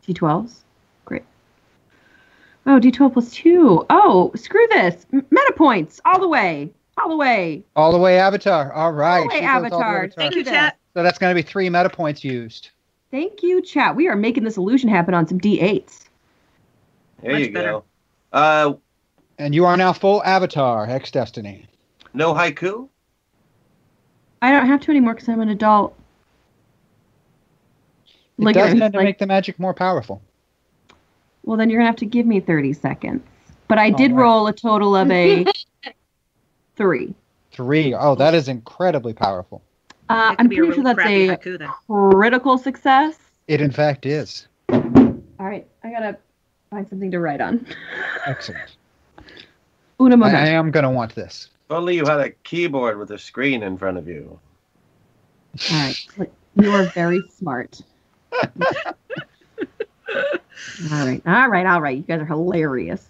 [0.06, 0.64] D12s.
[2.68, 2.76] Great.
[2.76, 3.86] Oh, D12 plus two.
[3.90, 5.06] Oh, screw this.
[5.12, 7.64] M- meta points all the way, all the way.
[7.74, 8.72] All the way Avatar.
[8.72, 9.26] All right.
[9.26, 10.08] way she goes all the way Avatar.
[10.10, 10.76] Thank you, chat.
[10.94, 12.70] So that's going to be three meta points used.
[13.10, 13.96] Thank you, chat.
[13.96, 16.04] We are making this illusion happen on some D8s.
[17.22, 17.70] There Much you better.
[17.70, 17.84] go.
[18.32, 18.74] Uh,
[19.38, 21.66] and you are now full Avatar, Hex Destiny.
[22.12, 22.88] No haiku.
[24.42, 25.98] I don't have to anymore because I'm an adult.
[28.38, 30.22] It Look does at tend to like, make the magic more powerful.
[31.48, 33.22] Well, then you're gonna have to give me 30 seconds.
[33.68, 34.22] But I did All right.
[34.22, 35.46] roll a total of a
[36.76, 37.14] three.
[37.52, 37.94] Three.
[37.94, 39.62] Oh, that is incredibly powerful.
[40.10, 43.16] Uh, I'm pretty sure that's a haiku critical success.
[43.46, 44.46] It in fact is.
[44.70, 46.18] All right, I gotta
[46.68, 47.66] find something to write on.
[48.26, 48.76] Excellent.
[50.02, 50.30] Una I.
[50.30, 51.48] I am going to want this.
[51.64, 54.38] If only you had a keyboard with a screen in front of you.
[55.72, 57.80] All right, you are very smart.
[60.14, 61.96] all right, all right, all right.
[61.96, 63.06] You guys are hilarious.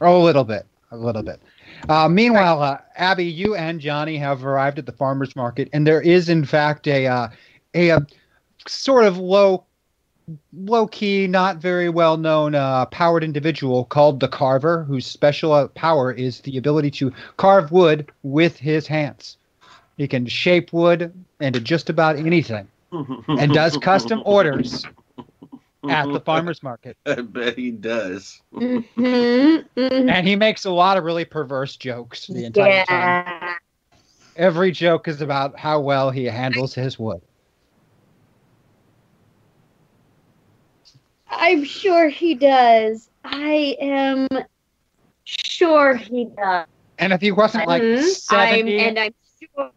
[0.00, 0.66] Oh, a little bit.
[0.92, 1.40] A little bit.
[1.88, 6.00] Uh, meanwhile, uh, Abby, you and Johnny have arrived at the farmer's market, and there
[6.00, 7.28] is, in fact, a, uh,
[7.74, 8.06] a, a
[8.66, 9.64] sort of low,
[10.52, 15.68] low key, not very well known uh, powered individual called the Carver, whose special uh,
[15.68, 19.36] power is the ability to carve wood with his hands.
[19.96, 22.66] He can shape wood into just about anything,
[23.28, 24.84] and does custom orders
[25.88, 26.96] at the farmer's market.
[27.06, 28.40] I bet he does.
[28.58, 33.56] and he makes a lot of really perverse jokes the entire time.
[34.36, 37.20] Every joke is about how well he handles his wood.
[41.28, 43.08] I'm sure he does.
[43.24, 44.28] I am
[45.24, 46.66] sure he does.
[46.98, 48.02] And if he wasn't like Mhm.
[48.02, 49.70] I'm, 70, and I'm sure.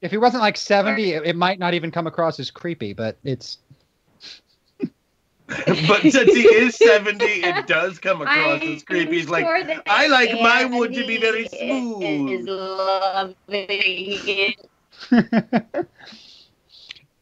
[0.00, 3.18] if he wasn't like 70, it, it might not even come across as creepy, but
[3.24, 3.58] it's
[5.48, 9.16] but since he is 70, it does come across as creepy.
[9.16, 12.40] He's like, sure that I like my wood to be very smooth.
[12.40, 14.56] Is loving it.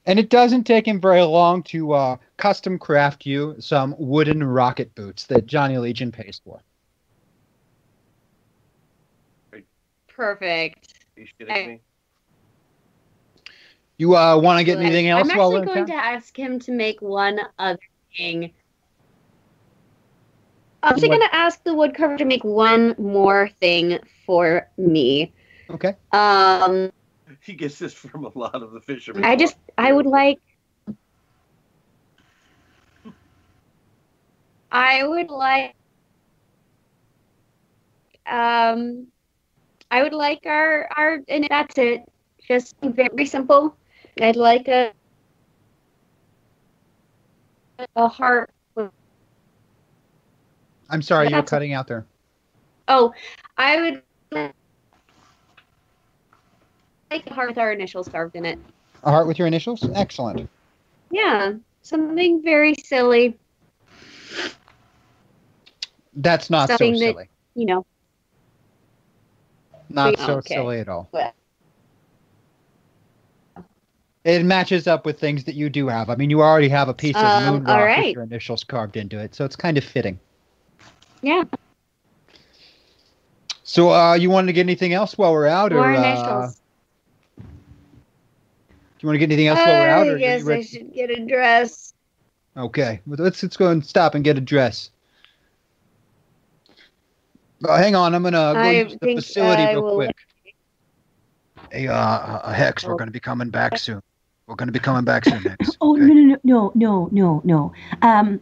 [0.06, 4.92] and it doesn't take him very long to uh, custom craft you some wooden rocket
[4.96, 6.60] boots that Johnny Legion pays for.
[10.08, 10.94] Perfect.
[11.16, 11.80] You shitting me?
[13.98, 15.98] You uh, want to get anything else I'm while actually we're in going town?
[15.98, 17.78] to ask him to make one other
[18.16, 18.52] thing.
[20.82, 25.32] I'm actually going to ask the woodcarver to make one more thing for me.
[25.68, 25.96] Okay.
[26.12, 26.92] Um,
[27.42, 29.24] He gets this from a lot of the fishermen.
[29.24, 30.38] I just, I would like.
[34.70, 35.74] I would like.
[38.26, 39.06] Um,
[39.90, 42.02] I would like our our, and that's it.
[42.46, 43.76] Just very simple.
[44.20, 44.92] I'd like a
[47.96, 48.50] a heart.
[50.88, 52.06] I'm sorry, you're cutting out there.
[52.88, 53.12] Oh,
[53.58, 54.02] I would
[57.10, 58.58] like a heart with our initials carved in it.
[59.02, 59.88] A heart with your initials?
[59.94, 60.48] Excellent.
[61.10, 63.36] Yeah, something very silly.
[66.14, 67.28] That's not so something that silly.
[67.54, 67.84] you know.
[69.88, 70.54] Not so okay.
[70.54, 71.08] silly at all.
[74.26, 76.10] It matches up with things that you do have.
[76.10, 78.64] I mean, you already have a piece of Um, moon rock all with your initials
[78.64, 80.18] carved into it, so it's kind of fitting.
[81.22, 81.44] yeah.
[83.62, 86.60] So, uh, you wanted to get anything else while we're out, or More uh, initials.
[87.36, 87.44] do
[89.00, 90.06] you want to get anything else while we're out?
[90.08, 91.94] Or I guess I should get a dress.
[92.56, 94.90] Okay, well, let's let's go and stop and get a dress.
[97.64, 100.16] Uh, hang on, I'm gonna go I use the facility I real will- quick.
[101.70, 104.02] Hey, uh, uh, Hex, we're gonna be coming back soon.
[104.46, 105.70] We're gonna be coming back soon, Hex.
[105.80, 107.72] Oh no no no no no no no.
[108.02, 108.40] Um,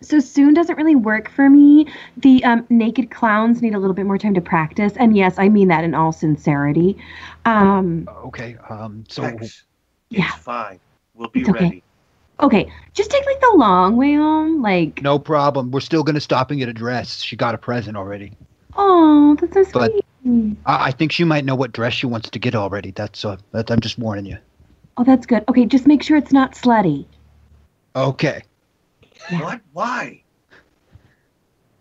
[0.00, 1.86] so soon doesn't really work for me.
[2.18, 5.48] The um, naked clowns need a little bit more time to practice, and yes, I
[5.48, 6.96] mean that in all sincerity.
[7.44, 9.64] Um, Okay, um, so Hex,
[10.08, 10.26] yeah.
[10.28, 10.78] It's fine.
[11.14, 11.64] We'll be It's okay.
[11.64, 11.82] ready.
[12.38, 14.62] Okay, just take like the long way home.
[14.62, 15.70] Like, no problem.
[15.72, 17.20] We're still gonna stop and get a dress.
[17.22, 18.32] She got a present already.
[18.76, 19.90] oh, that's so But-
[20.22, 20.56] sweet.
[20.64, 22.92] I, I think she might know what dress she wants to get already.
[22.92, 24.38] That's uh, that, I'm just warning you.
[25.00, 25.44] Oh, that's good.
[25.48, 27.06] Okay, just make sure it's not slutty.
[27.96, 28.42] Okay.
[29.30, 29.62] What?
[29.72, 30.22] Why?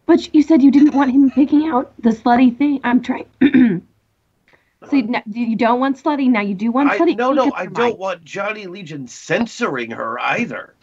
[0.06, 2.80] But you said you didn't want him picking out the slutty thing.
[2.82, 3.26] I'm trying.
[3.42, 6.40] so uh, you, you don't want slutty now.
[6.40, 7.18] You do want I, slutty.
[7.18, 7.98] no, no, I don't mic.
[7.98, 10.76] want Johnny Legion censoring her either.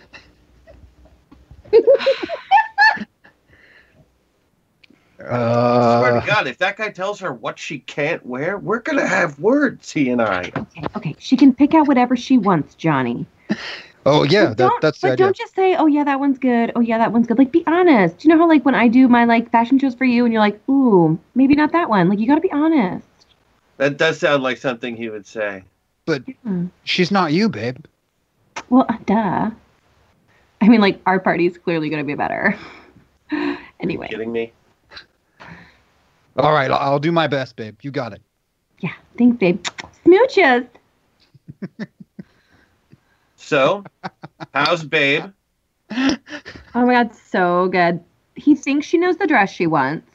[5.16, 9.06] swear Uh, to God, if that guy tells her what she can't wear, we're gonna
[9.06, 10.50] have words, he and I.
[10.56, 11.16] Okay, okay.
[11.18, 13.26] she can pick out whatever she wants, Johnny.
[14.04, 15.26] oh yeah, that, Don't- that's the but idea.
[15.26, 17.38] don't just say, "Oh yeah, that one's good." Oh yeah, that one's good.
[17.38, 18.24] Like, be honest.
[18.24, 20.42] You know how like when I do my like fashion shows for you, and you're
[20.42, 23.06] like, "Ooh, maybe not that one." Like, you got to be honest.
[23.78, 25.62] That does sound like something he would say.
[26.06, 26.22] But
[26.84, 27.78] she's not you, babe.
[28.70, 29.50] Well, uh, duh.
[30.60, 32.56] I mean, like our party's clearly gonna be better.
[33.80, 34.52] anyway, Kidding me?
[36.38, 37.78] All right, I'll, I'll do my best, babe.
[37.82, 38.22] You got it.
[38.80, 38.92] yeah.
[39.16, 39.64] Thanks, babe.
[40.04, 40.66] Smooches.
[43.38, 43.84] So,
[44.52, 45.26] how's Babe?
[45.92, 46.16] Oh
[46.74, 48.02] my god, so good.
[48.34, 50.10] He thinks she knows the dress she wants,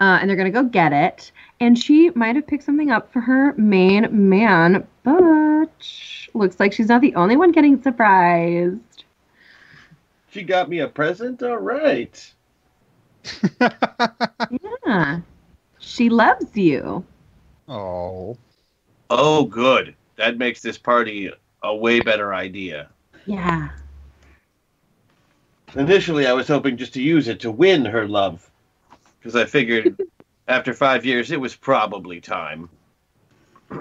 [0.00, 1.30] uh, and they're gonna go get it.
[1.60, 5.70] And she might have picked something up for her main man, but
[6.34, 9.04] looks like she's not the only one getting surprised.
[10.30, 11.42] She got me a present?
[11.44, 12.34] All right.
[14.84, 15.20] Yeah,
[15.88, 17.04] she loves you.
[17.66, 18.36] Oh.
[19.10, 19.94] Oh, good.
[20.16, 21.30] That makes this party
[21.62, 22.90] a way better idea.
[23.24, 23.70] Yeah.
[25.74, 28.50] Initially, I was hoping just to use it to win her love.
[29.18, 29.98] Because I figured
[30.48, 32.68] after five years, it was probably time.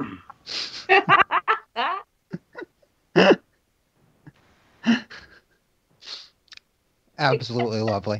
[7.20, 8.20] Absolutely lovely.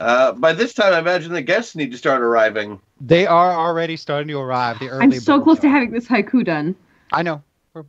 [0.00, 2.80] Uh, by this time, I imagine the guests need to start arriving.
[3.02, 4.78] They are already starting to arrive.
[4.78, 5.62] The early I'm so close are.
[5.62, 6.74] to having this haiku done.
[7.12, 7.42] I know.
[7.74, 7.86] We're-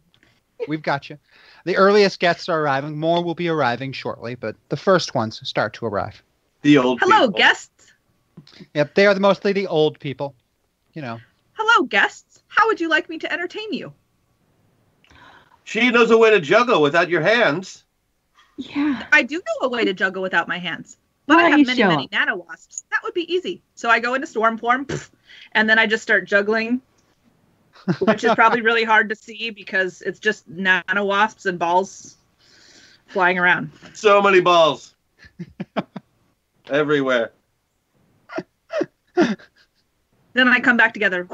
[0.68, 1.18] We've got you.
[1.64, 3.00] The earliest guests are arriving.
[3.00, 6.22] More will be arriving shortly, but the first ones start to arrive.
[6.64, 7.94] The old Hello, guests.
[8.74, 10.36] Yep, they are mostly the old people.
[10.94, 11.20] You know.
[11.54, 12.44] Hello, guests.
[12.48, 13.94] How would you like me to entertain you?
[15.64, 17.86] She knows a way to juggle without your hands.
[18.58, 19.06] Yeah.
[19.14, 20.98] I do know a way to juggle without my hands.
[21.28, 22.12] But Why I have many, many us?
[22.12, 22.84] nano wasps.
[22.92, 23.62] That would be easy.
[23.76, 24.88] So I go into storm form,
[25.54, 26.82] and then I just start juggling,
[28.00, 32.18] which is probably really hard to see because it's just nano wasps and balls
[33.08, 33.72] flying around.
[33.94, 34.94] So many balls.
[36.70, 37.32] Everywhere.
[40.34, 41.28] Then I come back together.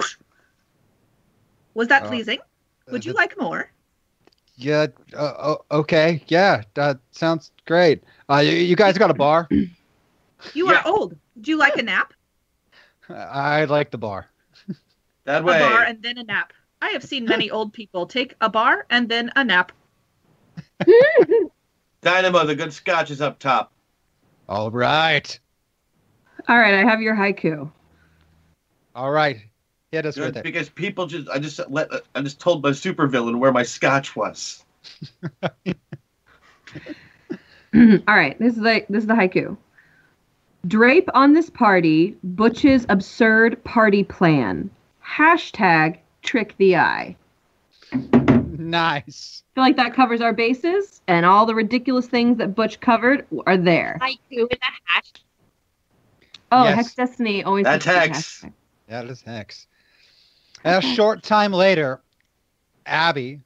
[1.73, 2.39] Was that Uh, pleasing?
[2.91, 3.71] Would you like more?
[4.55, 4.87] Yeah.
[5.15, 6.23] Uh, okay.
[6.27, 6.63] Yeah.
[6.73, 8.03] That sounds great.
[8.29, 9.47] Uh, you, you guys got a bar?
[10.53, 11.15] You are old.
[11.39, 12.13] Do you like a nap?
[13.09, 14.27] I like the bar.
[15.25, 15.57] That way.
[15.57, 16.53] A bar and then a nap.
[16.81, 19.71] I have seen many old people take a bar and then a nap.
[22.01, 23.71] Dynamo, the good scotch is up top.
[24.47, 25.39] All right.
[26.47, 27.71] All right, I have your haiku.
[28.95, 29.41] All right.
[29.91, 30.43] Hit us Good, with it.
[30.43, 34.63] because people just I just let I just told my supervillain where my scotch was.
[37.75, 39.57] All right, this is the this is the haiku.
[40.65, 44.69] Drape on this party, Butch's absurd party plan.
[45.05, 47.15] Hashtag trick the eye.
[48.57, 49.43] Nice.
[49.55, 53.55] feel like that covers our bases, and all the ridiculous things that Butch covered are
[53.55, 53.97] there.
[54.01, 55.13] Haiku with a hash.
[56.51, 56.75] Oh, Yes.
[56.75, 57.65] Hex Destiny always.
[57.65, 58.45] That's Hex.
[58.87, 59.67] That is Hex.
[60.65, 62.01] A short time later,
[62.85, 63.41] Abby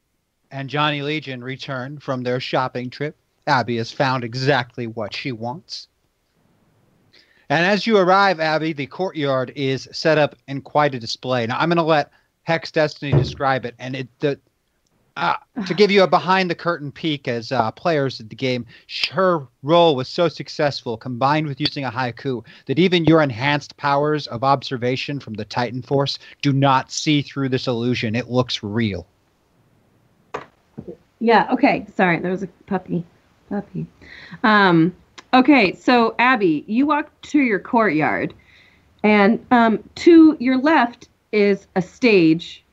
[0.49, 3.15] and Johnny Legion return from their shopping trip.
[3.47, 5.88] Abby has found exactly what she wants.
[7.52, 11.45] And as you arrive, Abby, the courtyard is set up in quite a display.
[11.45, 12.10] Now, I'm going to let
[12.44, 13.76] Hex Destiny describe it.
[13.78, 14.40] And it the
[15.18, 15.36] uh,
[15.68, 18.65] to give you a behind the curtain peek as uh, players of the game,
[19.11, 24.28] her role was so successful, combined with using a haiku, that even your enhanced powers
[24.28, 28.15] of observation from the Titan Force do not see through this illusion.
[28.15, 29.06] It looks real.
[31.19, 31.49] Yeah.
[31.52, 31.86] Okay.
[31.98, 33.03] Sorry, there was a puppy.
[33.49, 33.88] Puppy.
[34.41, 34.95] Um.
[35.33, 35.73] Okay.
[35.73, 38.33] So Abby, you walk to your courtyard,
[39.03, 42.63] and um, to your left is a stage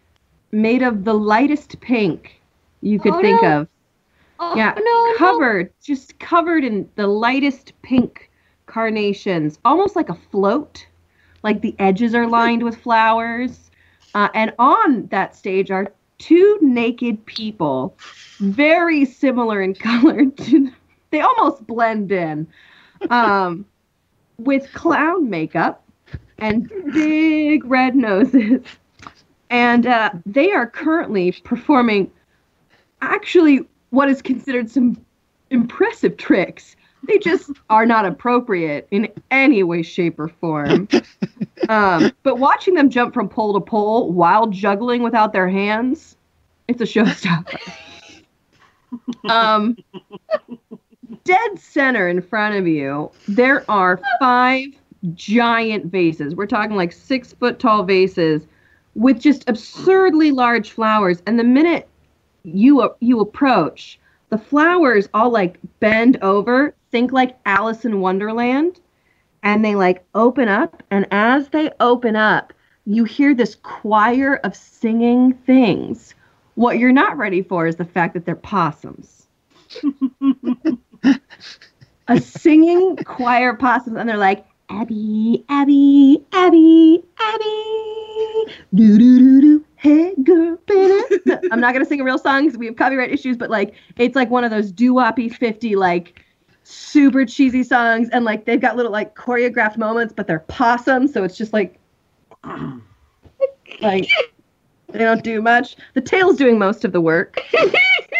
[0.52, 2.40] made of the lightest pink
[2.80, 3.60] you could Oh, think no.
[3.60, 3.68] of.
[4.40, 4.72] Oh, yeah.
[4.76, 5.14] no, no.
[5.16, 8.30] Covered, just covered in the lightest pink
[8.66, 10.86] carnations, almost like a float.
[11.42, 13.70] Like the edges are lined with flowers.
[14.14, 17.96] Uh, and on that stage are two naked people,
[18.40, 20.26] very similar in color.
[20.26, 20.70] To,
[21.10, 22.46] they almost blend in,
[23.10, 23.64] um,
[24.38, 25.84] with clown makeup
[26.38, 28.62] and big red noses.
[29.50, 32.10] And uh, they are currently performing
[33.00, 35.02] actually what is considered some
[35.50, 36.76] impressive tricks.
[37.06, 40.88] They just are not appropriate in any way, shape, or form.
[41.68, 46.16] um, but watching them jump from pole to pole while juggling without their hands,
[46.66, 47.58] it's a showstopper.
[49.30, 49.76] um,
[51.28, 54.68] dead center in front of you, there are five
[55.12, 56.34] giant vases.
[56.34, 58.46] We're talking like six foot tall vases
[58.94, 61.22] with just absurdly large flowers.
[61.26, 61.86] And the minute
[62.44, 64.00] you you approach,
[64.30, 68.80] the flowers all like bend over, think like Alice in Wonderland,
[69.42, 70.82] and they like open up.
[70.90, 72.54] And as they open up,
[72.86, 76.14] you hear this choir of singing things.
[76.54, 79.26] What you're not ready for is the fact that they're possums.
[82.08, 89.40] a singing choir of possums, and they're like, Abby, Abby, Abby, Abby, do do do
[89.40, 91.02] do, hey girl, baby.
[91.50, 94.14] I'm not gonna sing a real song because we have copyright issues, but like it's
[94.14, 96.22] like one of those doo-woppy 50 like
[96.64, 101.24] super cheesy songs, and like they've got little like choreographed moments, but they're possums, so
[101.24, 101.78] it's just like
[103.80, 104.06] like
[104.90, 105.76] they don't do much.
[105.94, 107.40] The tail's doing most of the work.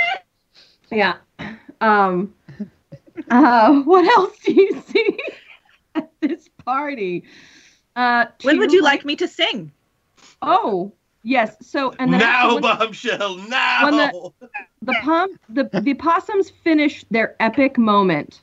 [0.91, 1.17] yeah.
[1.81, 2.35] Um.
[3.31, 5.19] Uh, what else do you see
[5.95, 7.25] at this party?
[7.97, 9.73] Uh, When would you like right- me to sing?
[10.43, 10.93] Oh,
[11.25, 11.57] yes.
[11.61, 13.85] So and then now, when- bombshell, now.
[13.85, 14.31] when the
[14.83, 18.43] the pom the the possums finish their epic moment,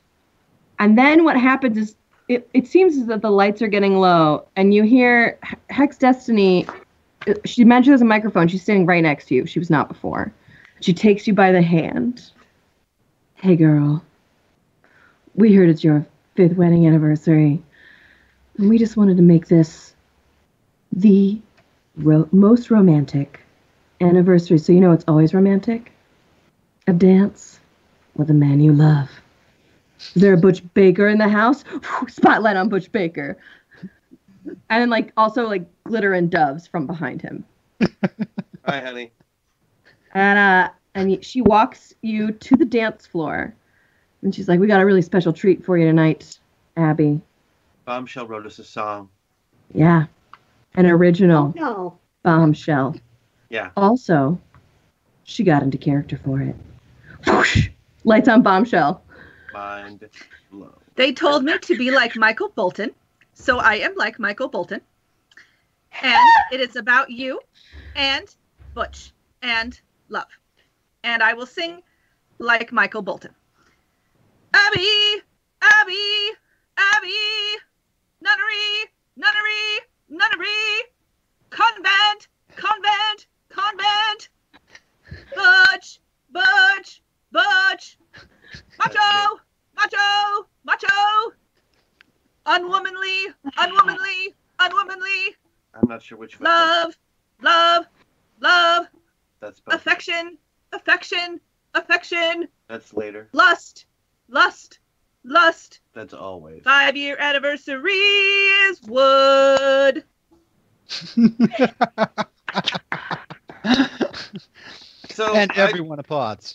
[0.78, 1.96] and then what happens is
[2.28, 5.38] it, it seems as that the lights are getting low, and you hear
[5.70, 6.66] Hex Destiny.
[7.26, 8.48] uh, She mentions a microphone.
[8.48, 9.46] She's standing right next to you.
[9.46, 10.32] She was not before.
[10.80, 12.30] She takes you by the hand.
[13.36, 14.02] Hey, girl.
[15.36, 17.62] We heard it's your fifth wedding anniversary,
[18.58, 19.94] and we just wanted to make this
[20.92, 21.40] the
[21.96, 23.40] ro- most romantic
[24.00, 24.58] anniversary.
[24.58, 25.92] So you know it's always romantic.
[26.88, 27.60] A dance
[28.14, 29.10] with a man you love.
[30.14, 31.64] Is there a Butch Baker in the house?
[32.08, 33.36] Spotlight on Butch Baker.
[34.70, 37.44] And then like also like glitter and doves from behind him.
[38.64, 39.12] Hi, honey.
[40.14, 43.54] And uh and she walks you to the dance floor.
[44.26, 46.40] And she's like, "We got a really special treat for you tonight,
[46.76, 47.20] Abby."
[47.84, 49.08] Bombshell wrote us a song.
[49.72, 50.06] Yeah.
[50.74, 51.98] An original oh, No.
[52.24, 52.96] bombshell.
[53.50, 53.70] Yeah.
[53.76, 54.40] Also,
[55.22, 56.56] she got into character for it.
[57.24, 57.68] Whoosh!
[58.02, 59.00] Lights on bombshell.
[59.52, 60.08] Mind
[60.50, 60.72] blown.
[60.96, 62.90] They told me to be like Michael Bolton,
[63.32, 64.80] so I am like Michael Bolton.
[66.02, 67.38] And it is about you
[67.94, 68.26] and
[68.74, 69.12] Butch
[69.42, 70.26] and love.
[71.04, 71.80] And I will sing
[72.40, 73.35] like Michael Bolton.
[74.56, 75.20] Abby,
[75.60, 76.30] Abby,
[76.78, 77.58] Abby,
[78.22, 80.82] nunnery, nunnery, nunnery,
[81.50, 84.30] convent, convent, convent,
[85.34, 86.00] Butch,
[86.32, 87.02] Butch,
[87.32, 87.98] Butch,
[88.78, 89.40] macho,
[89.76, 91.32] macho, macho,
[92.46, 93.26] unwomanly,
[93.58, 95.34] unwomanly, unwomanly,
[95.74, 96.40] I'm not not sure which.
[96.40, 96.96] Love,
[97.42, 97.84] love,
[98.40, 98.86] love,
[99.40, 99.74] That's both.
[99.74, 100.38] affection,
[100.72, 101.40] affection,
[101.74, 103.28] affection, That's later.
[103.34, 103.84] lust,
[104.28, 104.78] lust,
[105.24, 105.80] lust.
[105.94, 106.62] That's always.
[106.62, 110.04] Five year anniversary is wood.
[115.10, 116.54] So and I- everyone applauds.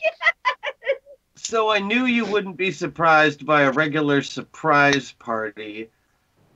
[1.36, 5.90] So I knew you wouldn't be surprised by a regular surprise party.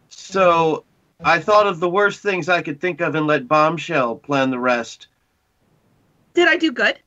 [0.10, 0.86] So
[1.24, 4.60] I thought of the worst things I could think of and let Bombshell plan the
[4.60, 5.08] rest.
[6.34, 7.00] Did I do good?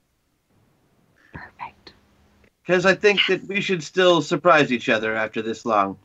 [2.68, 5.96] Because I think that we should still surprise each other after this long.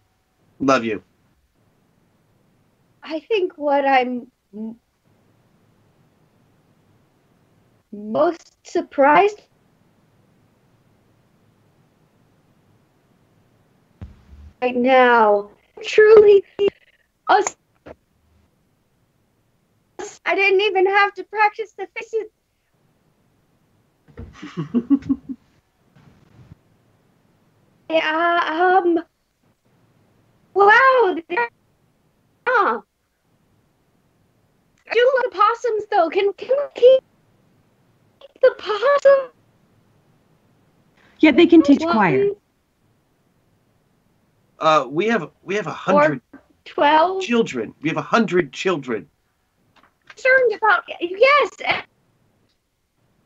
[0.62, 1.04] Love you.
[3.04, 4.32] I think what I'm
[7.92, 9.42] most surprised
[14.62, 15.50] right now,
[15.84, 16.46] truly,
[17.28, 17.58] us.
[20.26, 22.30] I didn't even have to practice the faces.
[27.94, 29.00] yeah, um.
[30.54, 31.18] Wow.
[31.30, 31.50] they're-
[32.46, 32.80] Uh,
[34.92, 36.10] do the possums though.
[36.10, 37.04] Can can we keep
[38.42, 39.32] the possum?
[41.20, 42.32] Yeah, they can teach choir.
[44.60, 46.22] Uh, we have we have a hundred
[46.66, 47.22] Twelve.
[47.24, 47.74] children.
[47.82, 49.10] We have a hundred children.
[50.08, 51.50] Concerned about yes,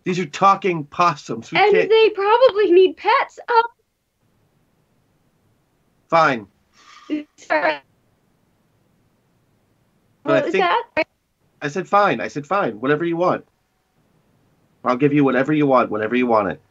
[0.04, 1.52] These are talking possums.
[1.52, 1.90] We and can't.
[1.90, 3.40] they probably need pets.
[3.50, 3.64] Um,
[6.10, 6.48] Fine.
[7.38, 7.82] sorry.
[10.24, 10.84] But I What was that?
[11.62, 12.22] I said fine.
[12.22, 12.80] I said fine.
[12.80, 13.46] Whatever you want.
[14.84, 15.90] I'll give you whatever you want.
[15.90, 16.62] Whenever you want it.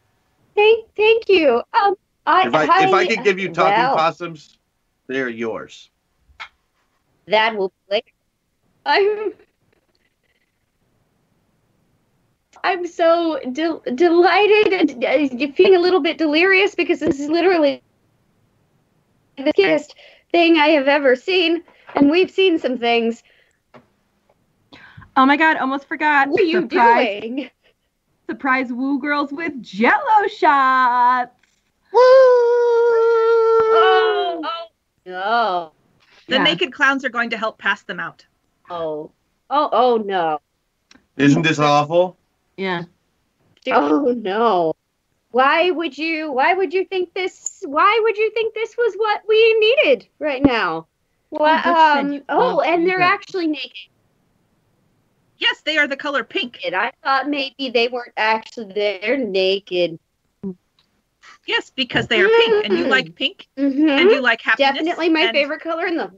[0.54, 1.62] Thank, thank you.
[1.74, 1.94] Um,
[2.26, 4.58] I, If I if I could give you talking well, possums,
[5.06, 5.90] they're yours.
[7.26, 8.10] That will be later.
[8.84, 9.32] I'm.
[12.64, 17.82] I'm so del- delighted and uh, feeling a little bit delirious because this is literally
[19.36, 19.94] the cutest
[20.32, 21.62] thing I have ever seen,
[21.94, 23.22] and we've seen some things.
[25.16, 26.28] Oh my god, almost forgot.
[26.28, 27.50] What are you surprise, doing?
[28.28, 31.32] Surprise woo girls with jello shots.
[31.94, 32.92] Oh,
[34.44, 34.66] oh
[35.06, 35.72] no!
[36.28, 36.42] The Yeah.
[36.42, 38.26] naked clowns are going to help pass them out.
[38.68, 39.12] Oh,
[39.48, 40.40] oh, oh no!
[41.16, 42.16] Isn't this awful?
[42.56, 42.82] Yeah.
[43.68, 44.75] Oh no!
[45.36, 46.32] Why would you?
[46.32, 47.62] Why would you think this?
[47.62, 50.86] Why would you think this was what we needed right now?
[51.28, 51.62] What?
[51.62, 52.22] Butch said Um.
[52.30, 53.90] Oh, and they're actually naked.
[55.36, 56.60] Yes, they are the color pink.
[56.64, 58.72] And I thought maybe they weren't actually.
[58.72, 58.98] There.
[58.98, 59.98] They're naked.
[61.46, 64.72] Yes, because they are pink, and you like pink, and you like happiness.
[64.72, 66.16] Definitely my and- favorite color in them.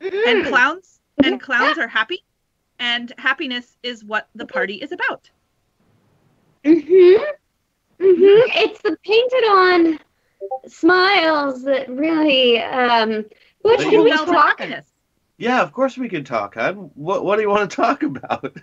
[0.00, 2.24] And clowns, and clowns are happy,
[2.80, 5.30] and happiness is what the party is about.
[6.64, 7.22] Mm-hmm.
[8.00, 8.50] Mm-hmm.
[8.54, 9.98] It's the painted on
[10.66, 13.24] smiles that really um
[13.62, 14.60] what can we talk.
[15.38, 16.54] Yeah, of course we can talk.
[16.54, 16.90] Hun.
[16.94, 18.56] What What do you want to talk about?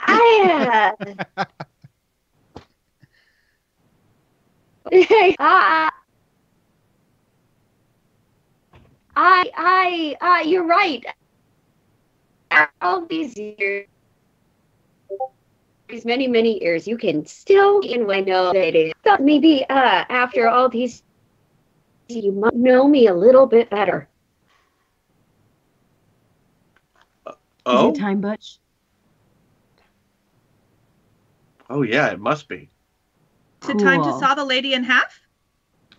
[0.00, 1.14] I uh
[4.92, 5.90] I
[9.16, 11.04] I I uh you're right.
[12.80, 13.86] All these years
[15.92, 20.04] these many, many years, you can still in I know that it thought maybe uh
[20.08, 21.02] after all these
[22.08, 24.08] you might know me a little bit better.
[27.64, 28.58] Oh, Is it time, Butch?
[31.70, 32.70] oh yeah, it must be.
[33.62, 35.20] Is it time to saw the lady in half?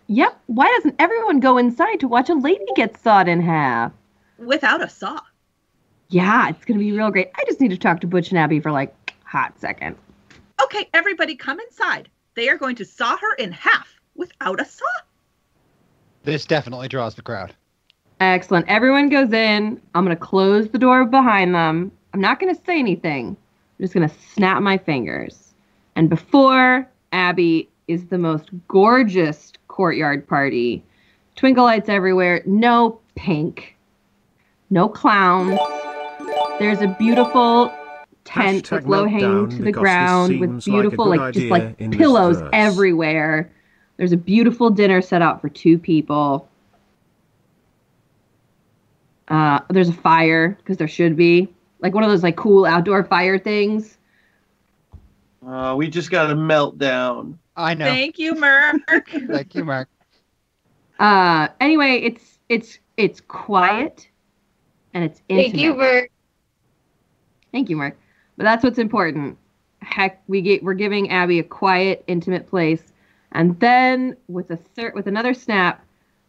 [0.07, 0.37] Yep.
[0.47, 3.91] Why doesn't everyone go inside to watch a lady get sawed in half?
[4.37, 5.21] Without a saw.
[6.09, 7.29] Yeah, it's gonna be real great.
[7.35, 8.93] I just need to talk to Butch and Abby for like
[9.33, 9.95] hot second.
[10.61, 12.07] Okay, everybody come inside.
[12.35, 14.85] They are going to saw her in half without a saw.
[16.23, 17.53] This definitely draws the crowd.
[18.19, 18.67] Excellent.
[18.69, 19.81] Everyone goes in.
[19.95, 21.91] I'm gonna close the door behind them.
[22.13, 23.29] I'm not gonna say anything.
[23.29, 25.55] I'm just gonna snap my fingers.
[25.95, 30.83] And before Abby is the most gorgeous courtyard party.
[31.35, 32.43] Twinkle lights everywhere.
[32.45, 33.75] No pink.
[34.69, 35.59] No clowns.
[36.59, 37.73] There's a beautiful
[38.23, 41.77] tent Hashtag with low hanging to the ground with seems like beautiful, like, just like
[41.91, 43.51] pillows everywhere.
[43.97, 46.47] There's a beautiful dinner set out for two people.
[49.27, 51.47] Uh, there's a fire because there should be
[51.79, 53.97] like one of those like cool outdoor fire things.
[55.45, 57.37] Uh, we just got a meltdown.
[57.55, 57.85] I know.
[57.85, 58.75] Thank you, Mark.
[59.09, 59.89] Thank you, Mark.
[60.99, 64.07] Uh, anyway, it's it's it's quiet
[64.93, 65.51] and it's intimate.
[65.51, 66.09] Thank you, Mark.
[67.51, 67.97] Thank you, Mark.
[68.37, 69.37] But that's what's important.
[69.81, 72.93] Heck, we get we're giving Abby a quiet, intimate place,
[73.33, 75.85] and then with a third with another snap,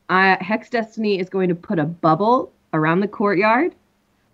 [0.08, 3.74] uh, Hex Destiny is going to put a bubble around the courtyard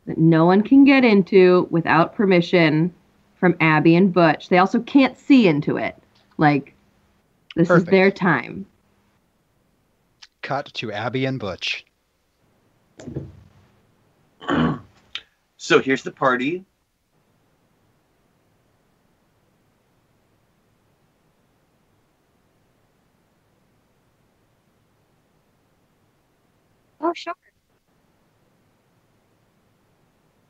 [0.06, 2.92] that no one can get into without permission
[3.36, 4.48] from Abby and Butch.
[4.48, 5.97] They also can't see into it.
[6.38, 6.74] Like
[7.56, 7.88] this Perfect.
[7.88, 8.66] is their time.
[10.42, 11.84] Cut to Abby and Butch.
[15.59, 16.64] So here's the party.
[27.01, 27.35] Oh, sure.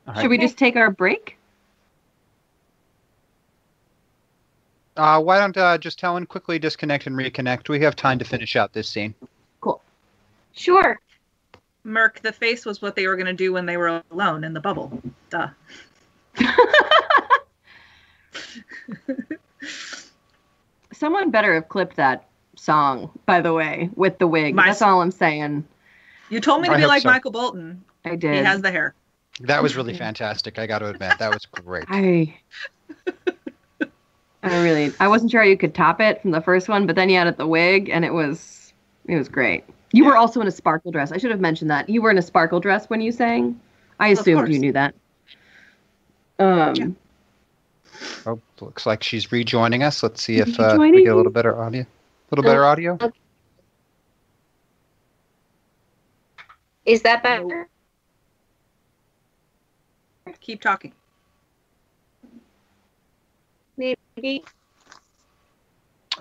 [0.07, 1.37] All Should we just take our break?
[4.97, 7.69] Uh, why don't uh, just Helen quickly disconnect and reconnect?
[7.69, 9.15] We have time to finish out this scene.
[9.61, 9.81] Cool.
[10.53, 10.99] Sure.
[11.83, 14.53] Merc, the face was what they were going to do when they were alone in
[14.53, 15.01] the bubble.
[15.29, 15.47] Duh.
[20.93, 24.53] Someone better have clipped that song, by the way, with the wig.
[24.53, 25.65] My- That's all I'm saying.
[26.31, 27.09] You told me to I be like so.
[27.09, 27.83] Michael Bolton.
[28.05, 28.33] I did.
[28.33, 28.95] He has the hair.
[29.41, 30.57] That was really fantastic.
[30.57, 31.85] I got to admit, that was great.
[31.87, 32.33] I
[34.43, 37.09] I really I wasn't sure you could top it from the first one, but then
[37.09, 38.73] you added the wig and it was
[39.07, 39.63] it was great.
[39.91, 41.11] You were also in a sparkle dress.
[41.11, 41.89] I should have mentioned that.
[41.89, 43.59] You were in a sparkle dress when you sang.
[43.99, 44.95] I Of assumed you knew that.
[46.39, 46.95] Um
[48.25, 50.01] Oh, looks like she's rejoining us.
[50.01, 51.81] Let's see if uh, we get a little better audio.
[51.81, 51.87] A
[52.31, 52.97] little better audio.
[56.91, 57.69] Is that better?
[60.41, 60.91] Keep talking.
[63.77, 64.43] Maybe.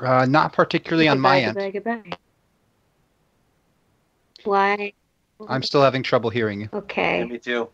[0.01, 1.57] Uh, not particularly on my end.
[1.57, 2.17] Goodbye, goodbye.
[4.45, 4.93] Why?
[5.49, 6.69] I'm still having trouble hearing you.
[6.73, 7.25] Okay.
[7.25, 7.69] Me too.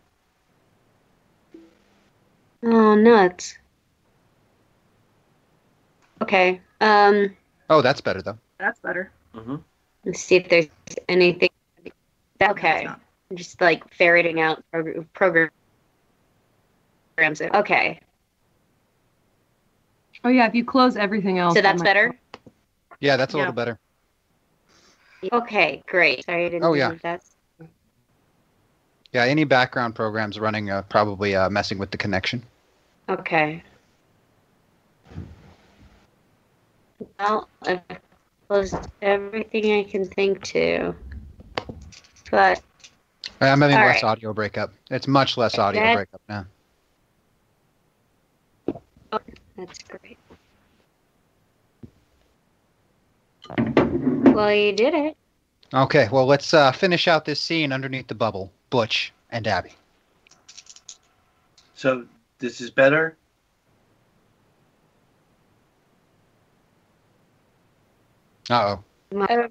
[2.62, 3.58] Oh, nuts.
[6.22, 6.62] Okay.
[6.80, 7.36] Um,
[7.68, 8.38] Oh, that's better though.
[8.58, 9.12] That's better.
[9.34, 9.56] Mm-hmm.
[10.06, 10.68] let's see if there's
[11.10, 11.50] anything.
[12.42, 12.86] Okay.
[12.86, 15.52] I'm just like ferreting out prog- programs.
[17.42, 18.00] Okay.
[20.24, 21.54] Oh yeah, if you close everything else.
[21.54, 22.18] So that's might- better?
[23.00, 23.42] Yeah, that's a Yeah.
[23.42, 23.78] little better.
[25.32, 26.24] Okay, great.
[26.24, 26.92] Sorry, I didn't Oh, yeah.
[26.92, 27.36] if that's.
[29.12, 32.42] Yeah, any background programs running uh, probably uh, messing with the connection.
[33.08, 33.62] Okay.
[37.18, 37.80] Well, I've
[38.48, 40.94] closed everything I can think to.
[42.30, 42.62] But
[43.40, 44.04] I'm having less right.
[44.04, 44.72] audio breakup.
[44.90, 46.46] It's much less audio That- breakup now.
[49.56, 50.18] that's great.
[54.34, 55.16] Well, you did it.
[55.72, 58.52] Okay, well, let's uh, finish out this scene underneath the bubble.
[58.70, 59.72] Butch and Abby.
[61.74, 62.06] So
[62.38, 63.16] this is better.
[68.50, 68.76] Uh Uh,
[69.16, 69.48] oh,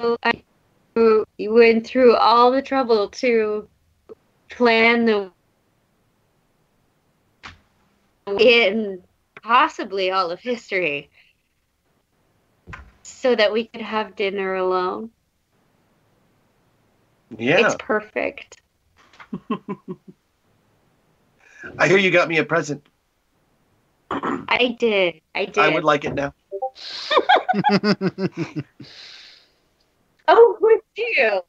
[0.00, 0.42] I
[0.94, 3.68] you went through all the trouble to
[4.50, 5.30] plan the
[8.38, 9.02] in
[9.42, 11.10] possibly all of history
[13.02, 15.10] so that we could have dinner alone.
[17.36, 17.66] Yeah.
[17.66, 18.60] It's perfect.
[21.78, 22.86] I hear you got me a present.
[24.10, 25.20] I did.
[25.34, 25.58] I did.
[25.58, 26.32] I would like it now.
[30.30, 31.40] Oh, would you?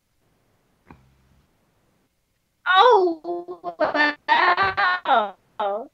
[2.66, 3.76] Oh,
[5.60, 5.90] wow.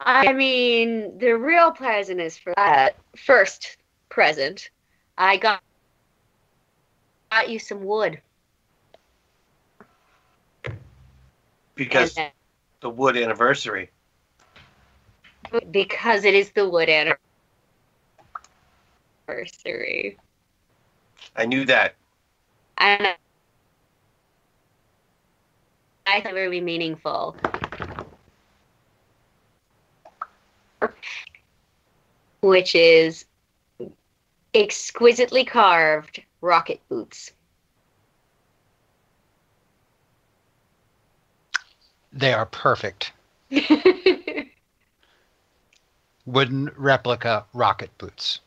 [0.00, 3.76] I mean, the real present is for that first
[4.08, 4.70] present.
[5.18, 5.60] I got
[7.32, 8.22] got you some wood.
[11.74, 12.30] Because And uh,
[12.82, 13.90] the wood anniversary.
[15.70, 16.88] because it is the wood
[19.28, 20.18] anniversary.
[21.36, 21.94] I knew that.
[22.78, 23.08] And
[26.06, 27.36] I thought it would be meaningful.
[32.40, 33.24] Which is
[34.54, 37.32] exquisitely carved rocket boots.
[42.12, 43.12] They are perfect.
[46.26, 48.40] Wooden replica rocket boots.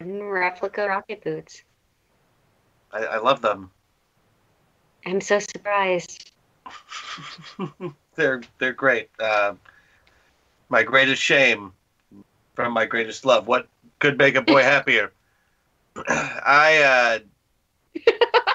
[0.00, 1.62] Replica rocket boots.
[2.92, 3.70] I, I love them.
[5.04, 6.32] I'm so surprised.
[8.16, 9.10] They're they're great.
[9.20, 9.54] Uh,
[10.68, 11.72] my greatest shame
[12.54, 13.46] from my greatest love.
[13.46, 13.68] What
[13.98, 15.12] could make a boy happier?
[16.08, 17.20] I
[17.96, 18.02] uh,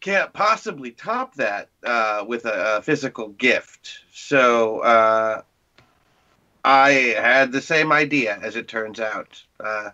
[0.00, 4.00] can't possibly top that uh, with a, a physical gift.
[4.12, 5.42] So uh,
[6.66, 9.40] I had the same idea, as it turns out.
[9.60, 9.90] Uh,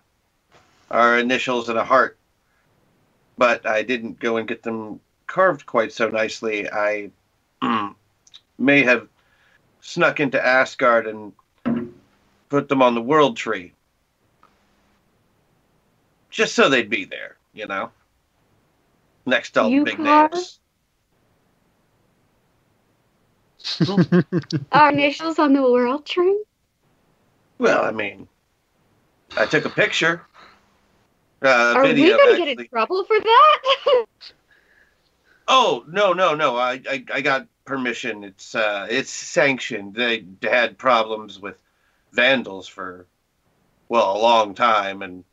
[0.91, 2.17] our initials and a heart.
[3.37, 6.71] But I didn't go and get them carved quite so nicely.
[6.71, 7.11] I
[7.63, 7.95] mm,
[8.59, 9.07] may have
[9.83, 11.35] snuck into Asgard and
[12.49, 13.75] put them on the world tree.
[16.31, 17.91] Just so they'd be there, you know?
[19.27, 20.59] Next to all the big carved- names.
[24.73, 26.43] Our initials on the world tree?
[27.63, 28.27] Well, I mean,
[29.37, 30.27] I took a picture.
[31.41, 34.07] Uh, Are we going to get in trouble for that?
[35.47, 36.57] Oh no no no!
[36.57, 38.25] I, I I got permission.
[38.25, 39.95] It's uh it's sanctioned.
[39.95, 41.63] They had problems with
[42.13, 43.07] vandals for
[43.89, 45.25] well a long time, and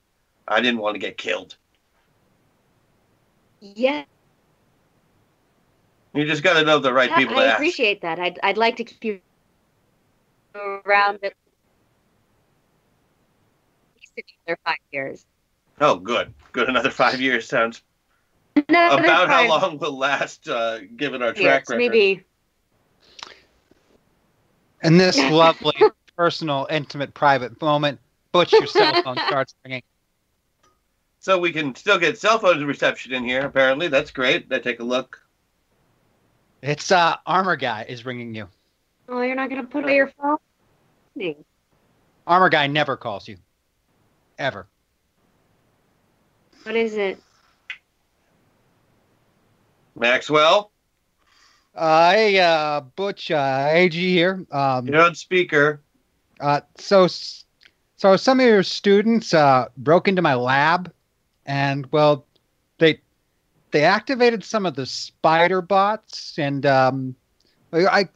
[0.47, 1.57] I didn't want to get killed.
[3.61, 4.05] yeah,
[6.13, 7.55] You just got to know the right people to I ask.
[7.55, 8.19] appreciate that.
[8.19, 9.21] I'd, I'd like to keep you
[10.55, 11.33] around at
[14.25, 15.25] least another five years.
[15.81, 16.69] Oh, good, good.
[16.69, 17.81] Another five years sounds
[18.67, 21.77] Another about how five long will last, uh, given our years, track record.
[21.77, 22.23] Maybe
[24.83, 25.75] In this lovely,
[26.15, 27.99] personal, intimate, private moment,
[28.31, 29.83] Butch, your cell phone starts ringing.
[31.19, 33.41] So we can still get cell phone reception in here.
[33.41, 34.47] Apparently, that's great.
[34.51, 35.21] I take a look.
[36.61, 38.47] It's uh, Armor Guy is ringing you.
[39.07, 40.37] Oh, you're not going to put away your phone?
[42.27, 43.37] Armor Guy never calls you,
[44.39, 44.67] ever.
[46.63, 47.21] What is it?
[49.95, 50.71] Maxwell,
[51.75, 54.45] Uh, hey, uh, Butch, uh, AG here.
[54.51, 55.81] Um, you're on speaker.
[56.39, 60.91] Uh, so, so some of your students uh, broke into my lab,
[61.45, 62.25] and well,
[62.79, 63.01] they
[63.71, 67.15] they activated some of the spider bots, and um,
[67.73, 68.09] I, I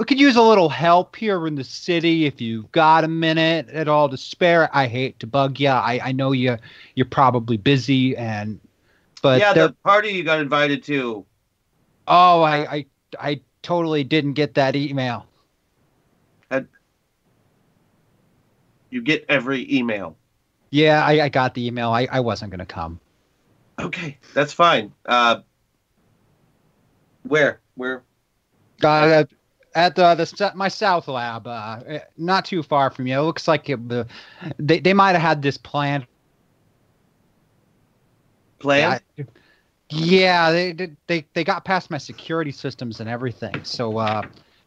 [0.00, 3.68] we could use a little help here in the city if you've got a minute
[3.68, 4.74] at all to spare.
[4.74, 5.68] I hate to bug you.
[5.68, 6.56] I, I know you
[6.94, 8.58] you're probably busy, and
[9.20, 11.26] but yeah, the party you got invited to.
[12.08, 12.86] oh, I, I
[13.20, 15.26] I totally didn't get that email.
[16.48, 16.66] And
[18.88, 20.16] You get every email.
[20.70, 21.90] Yeah, I, I got the email.
[21.90, 23.00] I, I wasn't gonna come.
[23.78, 24.94] Okay, that's fine.
[25.04, 25.40] Uh,
[27.22, 27.60] where?
[27.74, 28.02] Where?
[28.82, 29.24] Uh,
[29.74, 33.18] at the, the my south lab, uh, eh, not too far from you.
[33.18, 34.06] It looks like it, the
[34.58, 36.06] they they might have had this planned.
[38.58, 39.00] Plan?
[39.16, 39.24] Yeah,
[39.90, 43.64] yeah, they they- they they got past my security systems and everything.
[43.64, 44.22] So uh,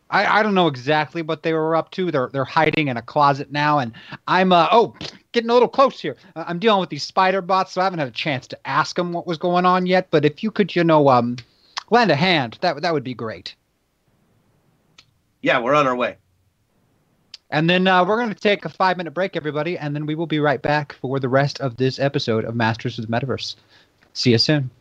[0.09, 2.11] I I don't know exactly what they were up to.
[2.11, 3.93] They're they're hiding in a closet now, and
[4.27, 4.95] I'm uh oh
[5.31, 6.17] getting a little close here.
[6.35, 9.13] I'm dealing with these spider bots, so I haven't had a chance to ask them
[9.13, 10.07] what was going on yet.
[10.11, 11.37] But if you could, you know, um,
[11.91, 13.55] lend a hand, that that would be great.
[15.43, 16.17] Yeah, we're on our way.
[17.51, 20.15] And then uh, we're going to take a five minute break, everybody, and then we
[20.15, 23.55] will be right back for the rest of this episode of Masters of the Metaverse.
[24.13, 24.71] See you soon.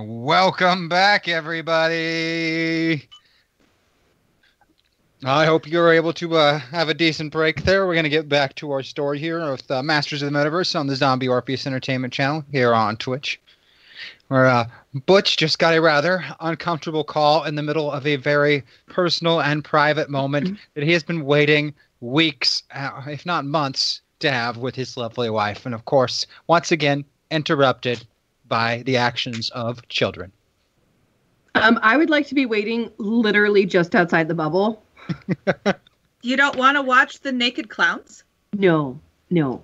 [0.00, 3.08] Welcome back, everybody.
[5.24, 7.84] I hope you were able to uh, have a decent break there.
[7.84, 10.78] We're going to get back to our story here with uh, Masters of the Metaverse
[10.78, 13.40] on the Zombie Orpheus Entertainment channel here on Twitch.
[14.28, 14.66] Where uh,
[15.06, 19.64] Butch just got a rather uncomfortable call in the middle of a very personal and
[19.64, 24.76] private moment that he has been waiting weeks, uh, if not months, to have with
[24.76, 25.66] his lovely wife.
[25.66, 28.06] And of course, once again, interrupted
[28.48, 30.32] by the actions of children.
[31.54, 34.82] Um, I would like to be waiting literally just outside the bubble.
[36.20, 38.24] You don't want to watch the naked clowns?
[38.52, 38.98] No,
[39.30, 39.62] no.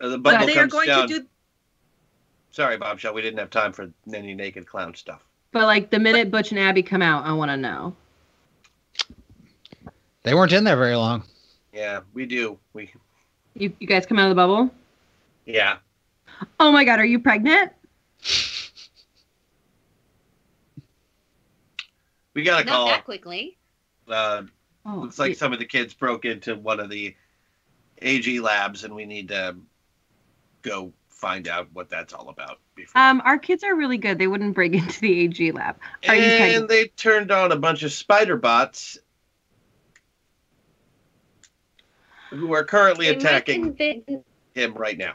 [0.00, 1.06] Uh, the But bubble they are comes going down.
[1.08, 1.26] to do.
[2.50, 3.12] Sorry, Bombshell.
[3.12, 5.22] We didn't have time for any naked clown stuff.
[5.52, 7.94] But like the minute Butch and Abby come out, I want to know.
[10.22, 11.24] They weren't in there very long.
[11.74, 12.58] Yeah, we do.
[12.72, 12.90] We
[13.54, 14.70] You, you guys come out of the bubble?
[15.44, 15.76] yeah.
[16.60, 17.72] Oh my god, are you pregnant?
[22.34, 22.86] We got a Not call.
[22.86, 23.58] that quickly.
[24.08, 24.42] Uh,
[24.84, 25.36] Oh, looks like yeah.
[25.38, 27.14] some of the kids broke into one of the
[27.98, 29.54] AG labs, and we need to
[30.62, 32.58] go find out what that's all about.
[32.74, 33.00] Before.
[33.00, 34.18] Um, our kids are really good.
[34.18, 35.76] They wouldn't break into the AG lab.
[36.08, 36.68] Are you and pregnant?
[36.68, 38.98] they turned on a bunch of spider bots
[42.30, 44.24] who are currently attacking convi-
[44.56, 45.12] him right now.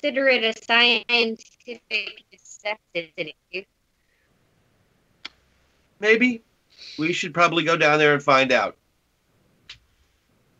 [0.00, 3.34] Consider it a scientific necessity.
[5.98, 6.42] Maybe
[6.98, 8.76] we should probably go down there and find out.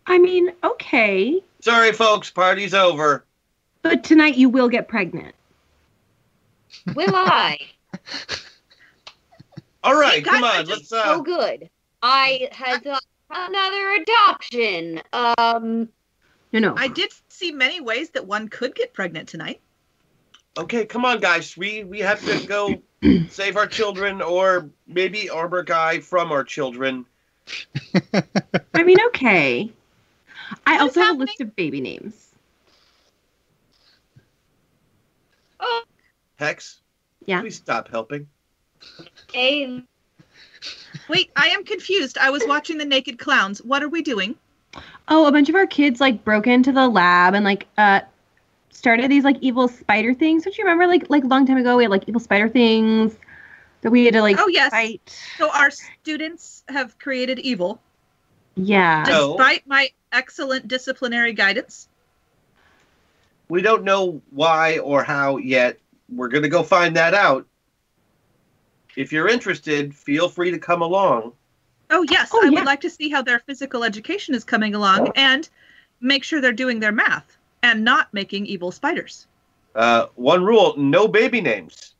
[0.09, 3.25] I mean, okay, Sorry, folks, party's over.
[3.83, 5.35] but tonight you will get pregnant.
[6.95, 7.59] Will I?
[9.85, 10.93] All right, guys, come I on, let's.
[10.93, 11.71] Uh, so good.
[12.03, 15.01] I had thought another adoption.
[15.13, 15.89] Um,
[16.53, 16.75] No, no.
[16.77, 19.61] I did see many ways that one could get pregnant tonight.
[20.57, 21.57] Okay, come on, guys.
[21.57, 22.83] We we have to go
[23.29, 27.07] save our children, or maybe armor guy from our children.
[28.75, 29.71] I mean, okay.
[30.67, 32.29] I also have a list of baby names.
[35.61, 35.83] oh,
[36.37, 36.81] Hex,
[37.27, 37.41] Yeah.
[37.41, 38.29] please stop helping.
[39.35, 39.83] a
[41.09, 42.19] Wait, I am confused.
[42.19, 43.63] I was watching the naked clowns.
[43.63, 44.35] What are we doing?
[45.09, 48.01] Oh, a bunch of our kids like broke into the lab and like uh
[48.71, 50.45] started these like evil spider things.
[50.45, 53.17] Don't you remember like like a long time ago we had like evil spider things
[53.81, 54.71] that we had to like Oh, yes.
[54.71, 55.19] fight.
[55.39, 57.81] So our students have created evil,
[58.57, 59.05] Yeah.
[59.09, 59.37] No.
[59.37, 61.89] despite my excellent disciplinary guidance.
[63.49, 65.79] We don't know why or how yet.
[66.11, 67.47] We're gonna go find that out.
[68.97, 71.33] If you're interested, feel free to come along.
[71.91, 72.59] Oh yes, Oh, I yeah.
[72.59, 75.49] would like to see how their physical education is coming along and
[76.01, 79.27] make sure they're doing their math and not making evil spiders.
[79.75, 81.95] Uh, one rule: no baby names.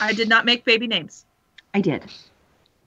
[0.00, 1.26] I did not make baby names.
[1.74, 2.04] I did.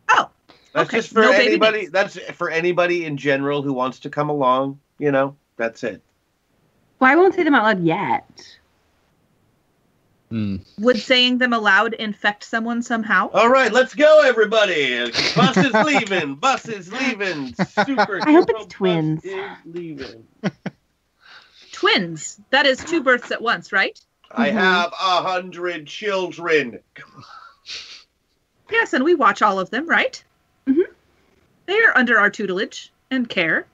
[0.10, 0.30] Oh,
[0.74, 1.86] That's Okay, just for no anybody.
[1.88, 4.80] That's for anybody in general who wants to come along.
[4.98, 6.02] You know, that's it.
[7.00, 8.58] Well, I won't say them out loud yet.
[10.34, 10.56] Hmm.
[10.80, 13.30] would saying them aloud infect someone somehow?
[13.34, 15.12] All right, let's go, everybody.
[15.36, 16.34] Bus is leaving.
[16.34, 17.54] Bus is leaving.
[17.86, 18.20] Super.
[18.28, 19.22] I hope it's twins.
[19.22, 20.26] Bus is leaving.
[21.72, 22.40] Twins.
[22.50, 24.00] That is two births at once, right?
[24.32, 24.54] I Mhm.
[24.54, 26.80] have a hundred children.
[28.72, 30.24] Yes, and we watch all of them, right?
[30.66, 30.86] Mhm.
[31.68, 33.68] They are under our tutelage and care.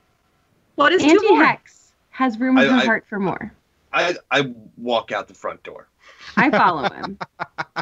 [0.75, 1.45] What is two Auntie more?
[1.45, 3.53] Hex has room in I- her I- heart for more.
[3.93, 5.87] I I walk out the front door.
[6.35, 7.17] I follow him.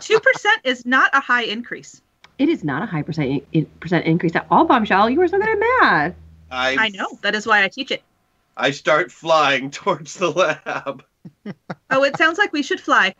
[0.01, 2.01] Two percent is not a high increase.
[2.37, 5.09] It is not a high percent in, percent increase at all, bombshell.
[5.09, 6.15] You were so good at math.
[6.51, 7.07] I I know.
[7.21, 8.03] That is why I teach it.
[8.55, 11.03] I start flying towards the lab.
[11.89, 13.13] Oh, it sounds like we should fly.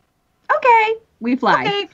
[0.56, 1.88] Okay, we fly.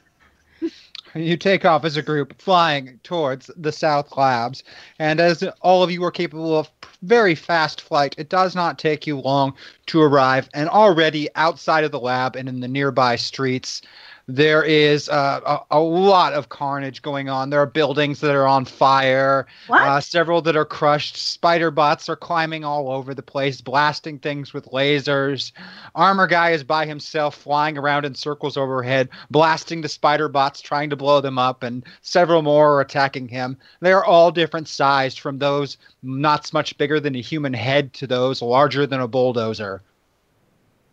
[0.62, 0.72] Okay.
[1.16, 4.64] You take off as a group, flying towards the South Labs.
[4.98, 6.72] And as all of you are capable of
[7.04, 9.54] very fast flight, it does not take you long
[9.88, 10.50] to arrive.
[10.54, 13.82] And already outside of the lab and in the nearby streets,
[14.28, 17.50] there is uh, a, a lot of carnage going on.
[17.50, 19.48] There are buildings that are on fire?
[19.70, 21.18] Uh, several that are crushed.
[21.18, 25.52] Spider bots are climbing all over the place, blasting things with lasers.
[25.96, 30.90] Armor guy is by himself, flying around in circles overhead, blasting the spider bots, trying
[30.90, 33.58] to blow them up, and several more are attacking him.
[33.82, 38.08] They are all different sized, from those not much bigger than a human head to
[38.08, 39.82] those larger than a bulldozer.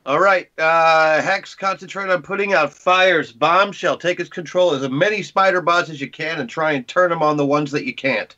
[0.06, 3.32] All right, uh, Hex, concentrate on putting out fires.
[3.32, 7.10] Bombshell, take its control as many spider bots as you can and try and turn
[7.10, 8.35] them on the ones that you can't.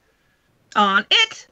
[0.75, 1.47] On it.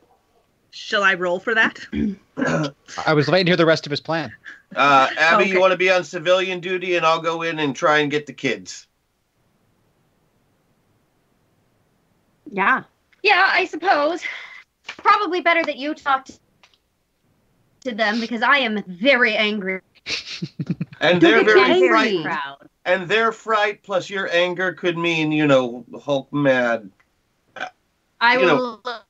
[0.73, 1.79] Shall I roll for that?
[3.07, 4.33] I was waiting to hear the rest of his plan.
[4.75, 5.53] Uh, Abby, Okay.
[5.53, 8.27] you want to be on civilian duty, and I'll go in and try and get
[8.27, 8.87] the kids.
[12.51, 12.83] Yeah.
[13.23, 14.23] Yeah, I suppose.
[14.87, 16.39] Probably better that you talked
[17.85, 19.81] to them because I am very angry.
[21.01, 21.89] And they're very Angry.
[21.89, 22.25] frightened.
[22.25, 22.69] Proud.
[22.85, 26.91] And their fright plus your anger could mean, you know, Hulk mad.
[28.21, 29.05] I You will know- look,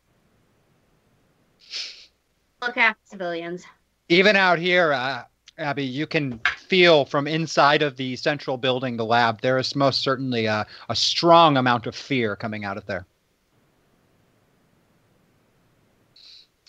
[2.62, 3.64] look after civilians.
[4.08, 5.24] Even out here, uh,
[5.58, 10.02] Abby, you can feel from inside of the central building, the lab, there is most
[10.02, 13.06] certainly a, a strong amount of fear coming out of there.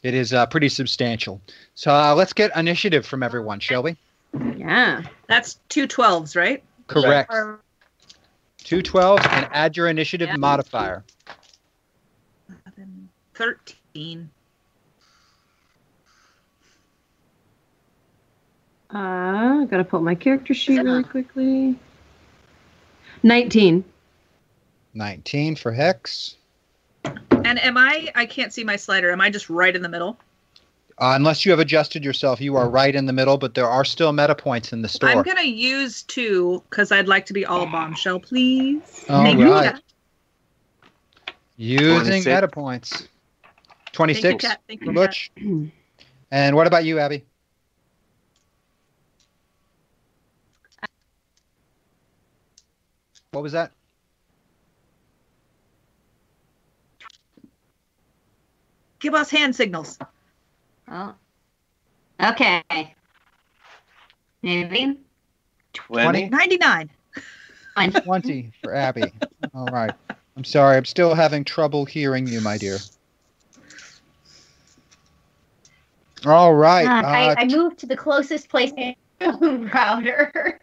[0.04, 1.42] It is uh, pretty substantial.
[1.76, 3.96] So uh, let's get initiative from everyone, shall we?
[4.34, 5.04] Yeah.
[5.28, 6.64] That's two 12s, right?
[6.88, 7.32] Correct.
[8.58, 11.04] Two 12s and add your initiative modifier.
[13.34, 14.30] 13.
[18.90, 21.80] Uh, gotta pull my character sheet really quickly.
[23.24, 23.84] 19.
[24.94, 26.36] 19 for Hex.
[27.04, 29.12] And am I, I can't see my slider.
[29.12, 30.18] Am I just right in the middle?
[31.02, 33.84] Uh, unless you have adjusted yourself, you are right in the middle, but there are
[33.84, 35.10] still meta points in the store.
[35.10, 39.04] I'm going to use two because I'd like to be all bombshell, please.
[39.10, 39.74] All Thank right.
[39.74, 39.82] Kat.
[41.58, 42.26] Using 26.
[42.28, 43.08] meta points.
[43.94, 44.94] 26 Thank you, for Kat.
[44.94, 45.32] Butch.
[46.34, 47.26] And what about you, Abby?
[53.32, 53.74] What was that?
[59.02, 60.00] Give us hand signals.
[60.92, 61.16] Oh.
[62.22, 62.64] Okay.
[64.42, 65.00] Maybe.
[65.74, 66.30] 20?
[66.30, 66.90] 99.
[68.04, 69.04] 20 for Abby.
[69.56, 69.94] All right.
[70.36, 70.76] I'm sorry.
[70.76, 72.78] I'm still having trouble hearing you, my dear.
[76.26, 76.86] All right.
[76.86, 78.72] God, uh, I, I moved to the closest place
[79.22, 80.60] router.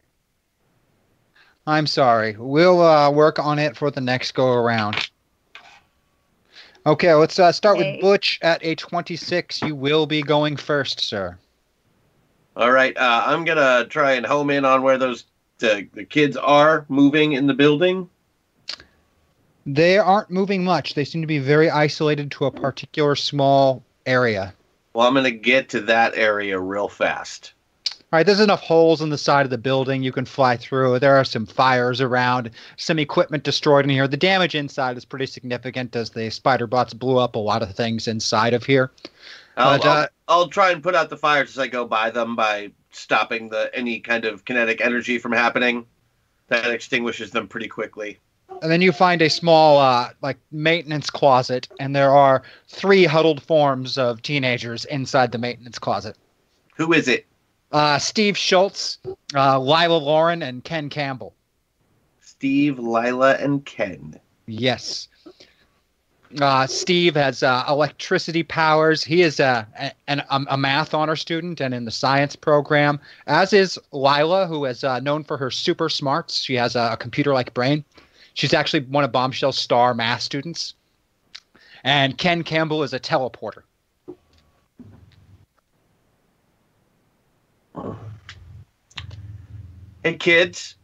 [1.66, 2.36] I'm sorry.
[2.38, 5.10] We'll uh, work on it for the next go around.
[6.88, 7.92] Okay, let's uh, start Okay.
[7.92, 9.60] with Butch at a 26.
[9.60, 11.36] You will be going first, sir.
[12.56, 15.24] All right, uh, I'm gonna try and home in on where those
[15.58, 18.08] the, the kids are moving in the building.
[19.66, 20.94] They aren't moving much.
[20.94, 24.54] They seem to be very isolated to a particular small area.
[24.94, 27.52] Well, I'm gonna get to that area real fast.
[28.10, 30.98] All right, there's enough holes in the side of the building you can fly through.
[30.98, 34.08] There are some fires around, some equipment destroyed in here.
[34.08, 37.74] The damage inside is pretty significant as the spider bots blew up a lot of
[37.74, 38.90] things inside of here.
[39.58, 40.08] I'll, But, uh, I'll,
[40.38, 43.70] I'll try and put out the fires as I go by them by stopping the
[43.74, 45.84] any kind of kinetic energy from happening.
[46.46, 48.18] That extinguishes them pretty quickly.
[48.62, 53.42] And then you find a small, uh, like, maintenance closet, and there are three huddled
[53.42, 56.16] forms of teenagers inside the maintenance closet.
[56.76, 57.26] Who is it?
[57.70, 58.98] Uh, Steve Schultz,
[59.34, 61.34] uh, Lila Lauren, and Ken Campbell.
[62.20, 64.18] Steve, Lila, and Ken.
[64.46, 65.08] Yes.
[66.40, 69.02] Uh, Steve has uh, electricity powers.
[69.02, 73.52] He is a, a, a, a math honor student and in the science program, as
[73.52, 76.42] is Lila, who is uh, known for her super smarts.
[76.42, 77.84] She has a, a computer like brain.
[78.34, 80.74] She's actually one of Bombshell's star math students.
[81.82, 83.62] And Ken Campbell is a teleporter.
[90.02, 90.76] Hey, kids.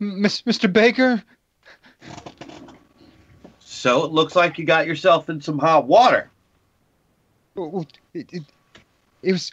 [0.00, 0.72] Miss, Mr.
[0.72, 1.22] Baker?
[3.60, 6.30] So it looks like you got yourself in some hot water.
[8.14, 8.42] It, it,
[9.22, 9.52] it was.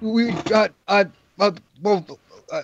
[0.00, 0.72] We got.
[0.86, 1.04] Uh,
[1.38, 1.52] uh,
[1.82, 2.04] well,
[2.52, 2.62] uh,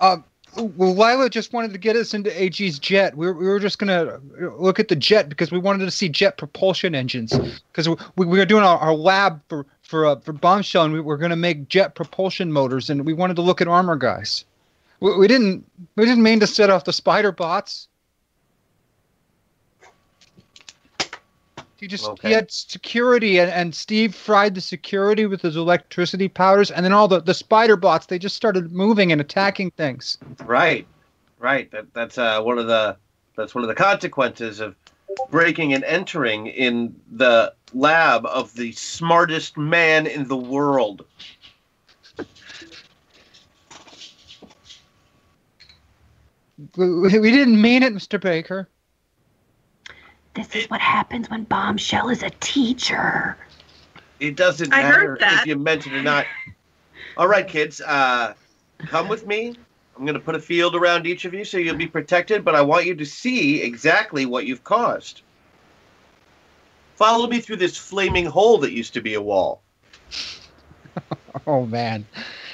[0.00, 0.16] uh,
[0.56, 3.16] well, Lila just wanted to get us into AG's jet.
[3.16, 4.20] We were, we were just gonna
[4.58, 7.36] look at the jet because we wanted to see jet propulsion engines
[7.72, 11.00] because we, we were doing our, our lab for for uh, for bombshell and we
[11.00, 14.44] were gonna make jet propulsion motors and we wanted to look at armor guys.
[15.00, 15.64] We, we didn't
[15.96, 17.88] we didn't mean to set off the spider bots.
[21.80, 22.28] He just Okay.
[22.28, 26.92] he had security and, and Steve fried the security with his electricity powders and then
[26.92, 30.18] all the, the spider bots they just started moving and attacking things.
[30.44, 30.86] Right,
[31.38, 31.70] right.
[31.70, 32.98] That that's uh, one of the
[33.34, 34.76] that's one of the consequences of
[35.30, 41.06] breaking and entering in the lab of the smartest man in the world.
[46.76, 48.20] We, we didn't mean it, Mr.
[48.20, 48.68] Baker.
[50.34, 53.36] This is what happens when Bombshell is a teacher.
[54.20, 55.40] It doesn't I matter heard that.
[55.40, 56.26] if you mention it or not.
[57.16, 58.34] All right, kids, uh,
[58.86, 59.56] come with me.
[59.96, 62.54] I'm going to put a field around each of you so you'll be protected, but
[62.54, 65.22] I want you to see exactly what you've caused.
[66.94, 69.62] Follow me through this flaming hole that used to be a wall.
[71.46, 72.04] Oh man.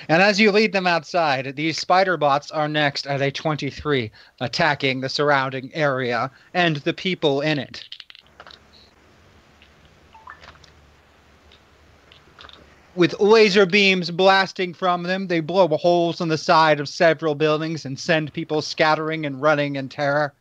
[0.09, 4.11] And as you lead them outside, these spider bots are next at a 23,
[4.41, 7.85] attacking the surrounding area and the people in it.
[12.95, 17.85] With laser beams blasting from them, they blow holes in the side of several buildings
[17.85, 20.33] and send people scattering and running in terror.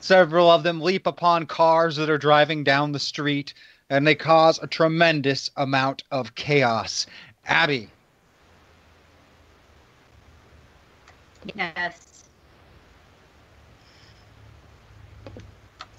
[0.00, 3.54] Several of them leap upon cars that are driving down the street,
[3.88, 7.06] and they cause a tremendous amount of chaos.
[7.46, 7.88] Abby,
[11.44, 12.24] Yes.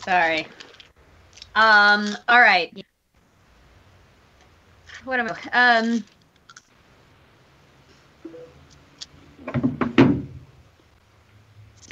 [0.06, 0.48] Sorry.
[1.56, 2.16] Um.
[2.28, 2.72] All right.
[5.04, 5.82] What am I?
[5.82, 6.04] Um.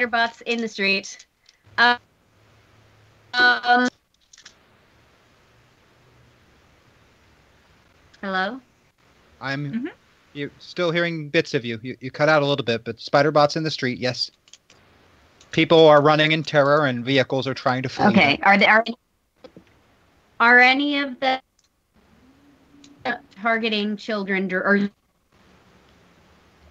[0.10, 1.26] Bots in the street.
[1.78, 1.98] Um.
[3.34, 3.88] um
[8.22, 8.60] hello.
[9.42, 9.90] I'm
[10.34, 11.80] you still hearing bits of you.
[11.82, 11.98] you.
[12.00, 14.30] You cut out a little bit, but spider bots in the street, yes.
[15.52, 18.06] People are running in terror, and vehicles are trying to flee.
[18.08, 18.40] Okay.
[18.44, 18.86] Are there are,
[20.40, 21.42] are any of the
[23.42, 24.90] targeting children or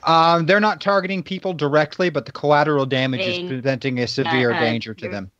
[0.04, 4.60] Um, they're not targeting people directly, but the collateral damage is presenting a severe uh,
[4.60, 5.30] danger to you're- them.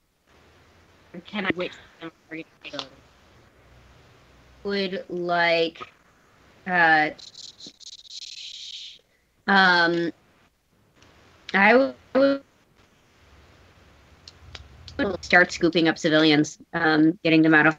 [1.27, 1.73] can I wait?
[1.73, 2.91] for them to target children?
[4.65, 5.81] Would like
[6.67, 7.11] uh
[9.49, 10.13] um
[11.55, 12.43] I would-
[15.21, 17.77] start scooping up civilians, um, getting them out of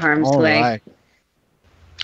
[0.00, 0.60] harm's All way.
[0.60, 0.82] right.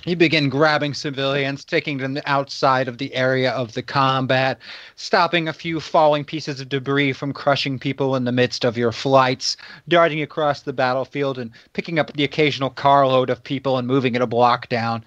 [0.04, 4.58] You begin grabbing civilians, taking them outside of the area of the combat,
[4.96, 8.90] stopping a few falling pieces of debris from crushing people in the midst of your
[8.92, 9.56] flights,
[9.88, 14.22] darting across the battlefield and picking up the occasional carload of people and moving it
[14.22, 15.04] a block down.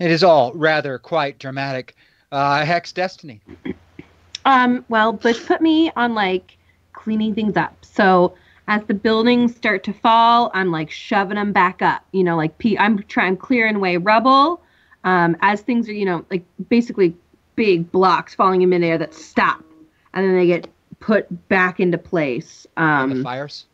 [0.00, 1.94] It is all rather quite dramatic.
[2.32, 3.42] Uh, Hex Destiny.
[4.46, 6.56] Um, well, Butch put me on like
[6.94, 7.76] cleaning things up.
[7.84, 8.34] So
[8.68, 12.02] as the buildings start to fall, I'm like shoving them back up.
[12.12, 14.62] You know, like I'm trying clearing away rubble.
[15.04, 17.14] Um, as things are, you know, like basically
[17.54, 19.62] big blocks falling in midair that stop,
[20.14, 20.68] and then they get
[21.00, 22.66] put back into place.
[22.78, 23.66] Um, the fires.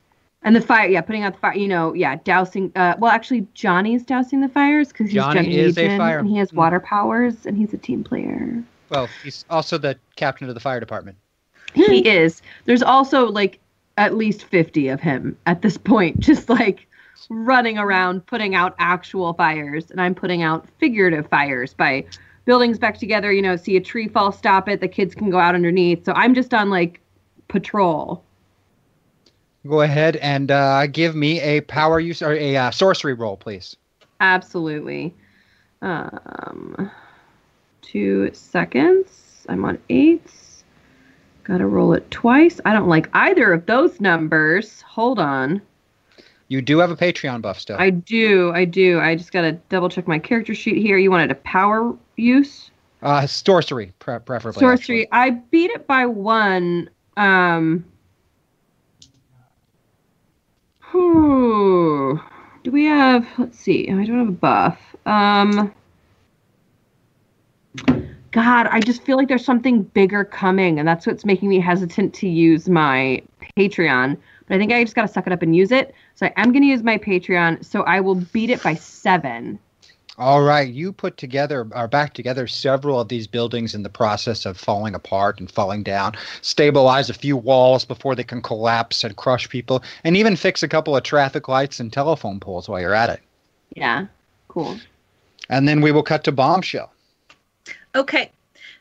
[0.42, 1.56] And the fire, yeah, putting out the fire.
[1.56, 2.70] You know, yeah, dousing.
[2.76, 6.18] Uh, well, actually, Johnny's dousing the fires because he's Johnny Johnny is a Legion, fire-
[6.20, 8.62] and he has water powers, and he's a team player.
[8.88, 11.18] Well, he's also the captain of the fire department.
[11.74, 12.40] He is.
[12.64, 13.58] There's also like
[13.96, 16.86] at least 50 of him at this point, just like
[17.28, 19.90] running around putting out actual fires.
[19.90, 22.04] And I'm putting out figurative fires by
[22.44, 23.32] buildings back together.
[23.32, 24.80] You know, see a tree fall, stop it.
[24.80, 26.04] The kids can go out underneath.
[26.04, 27.00] So I'm just on like
[27.48, 28.24] patrol.
[29.68, 33.76] Go ahead and uh, give me a power use or a uh, sorcery roll, please.
[34.20, 35.14] Absolutely.
[35.82, 36.90] Um,
[37.82, 39.46] two seconds.
[39.48, 40.64] I'm on eights.
[41.44, 42.60] Gotta roll it twice.
[42.64, 44.80] I don't like either of those numbers.
[44.82, 45.60] Hold on.
[46.48, 47.76] You do have a Patreon buff still.
[47.78, 48.52] I do.
[48.54, 48.98] I do.
[49.00, 50.96] I just gotta double check my character sheet here.
[50.96, 52.70] You wanted a power use?
[53.02, 54.60] Uh, sorcery, pre- preferably.
[54.60, 55.08] Sorcery.
[55.12, 56.88] I beat it by one.
[57.18, 57.84] Um.
[60.90, 62.20] Whew.
[62.64, 63.26] Do we have?
[63.38, 63.88] Let's see.
[63.90, 64.96] I don't have a buff.
[65.06, 65.74] Um.
[68.30, 72.14] God, I just feel like there's something bigger coming, and that's what's making me hesitant
[72.14, 73.22] to use my
[73.56, 74.18] Patreon.
[74.46, 75.94] But I think I just gotta suck it up and use it.
[76.14, 77.64] So I am gonna use my Patreon.
[77.64, 79.58] So I will beat it by seven.
[80.18, 84.46] All right, you put together or back together several of these buildings in the process
[84.46, 86.16] of falling apart and falling down.
[86.42, 90.68] Stabilize a few walls before they can collapse and crush people, and even fix a
[90.68, 93.20] couple of traffic lights and telephone poles while you're at it.
[93.76, 94.06] Yeah.
[94.48, 94.80] Cool.
[95.48, 96.92] And then we will cut to bombshell.
[97.94, 98.32] Okay,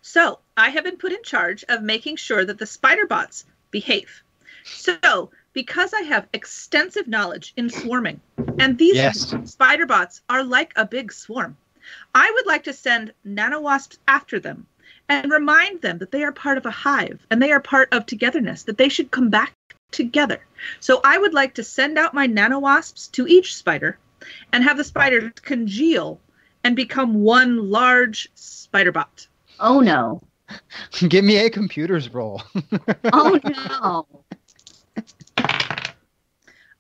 [0.02, 4.24] so I have been put in charge of making sure that the spider bots behave.
[4.64, 8.22] So, because I have extensive knowledge in swarming,
[8.60, 9.34] and these Yes.
[9.46, 11.58] spider bots are like a big swarm,
[12.14, 14.68] I would like to send nanowasps after them
[15.10, 18.06] and remind them that they are part of a hive and they are part of
[18.06, 19.52] togetherness, that they should come back
[19.90, 20.46] together.
[20.80, 23.98] So, I would like to send out my nanowasps to each spider
[24.54, 26.20] and have the spiders congeal
[26.64, 29.28] and become one large spider bot.
[29.60, 30.22] Oh no.
[31.10, 32.44] Give me a computers roll.
[33.12, 34.06] Oh no.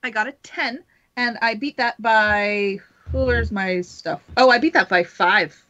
[0.04, 0.84] I got a 10
[1.16, 2.80] and I beat that by
[3.12, 4.22] where's my stuff?
[4.38, 5.64] Oh, I beat that by 5.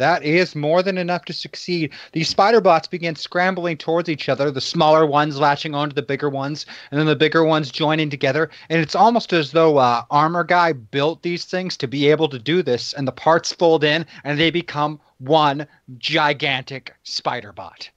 [0.00, 1.92] That is more than enough to succeed.
[2.12, 6.30] These spider bots begin scrambling towards each other, the smaller ones latching onto the bigger
[6.30, 8.48] ones, and then the bigger ones joining together.
[8.70, 12.38] And it's almost as though uh, Armor Guy built these things to be able to
[12.38, 15.66] do this, and the parts fold in and they become one
[15.98, 17.90] gigantic spider bot.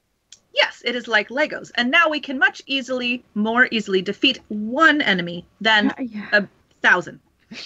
[0.54, 5.00] Yes, it is like Legos, and now we can much easily, more easily defeat one
[5.02, 5.92] enemy than
[6.32, 6.46] a
[6.80, 7.20] thousand.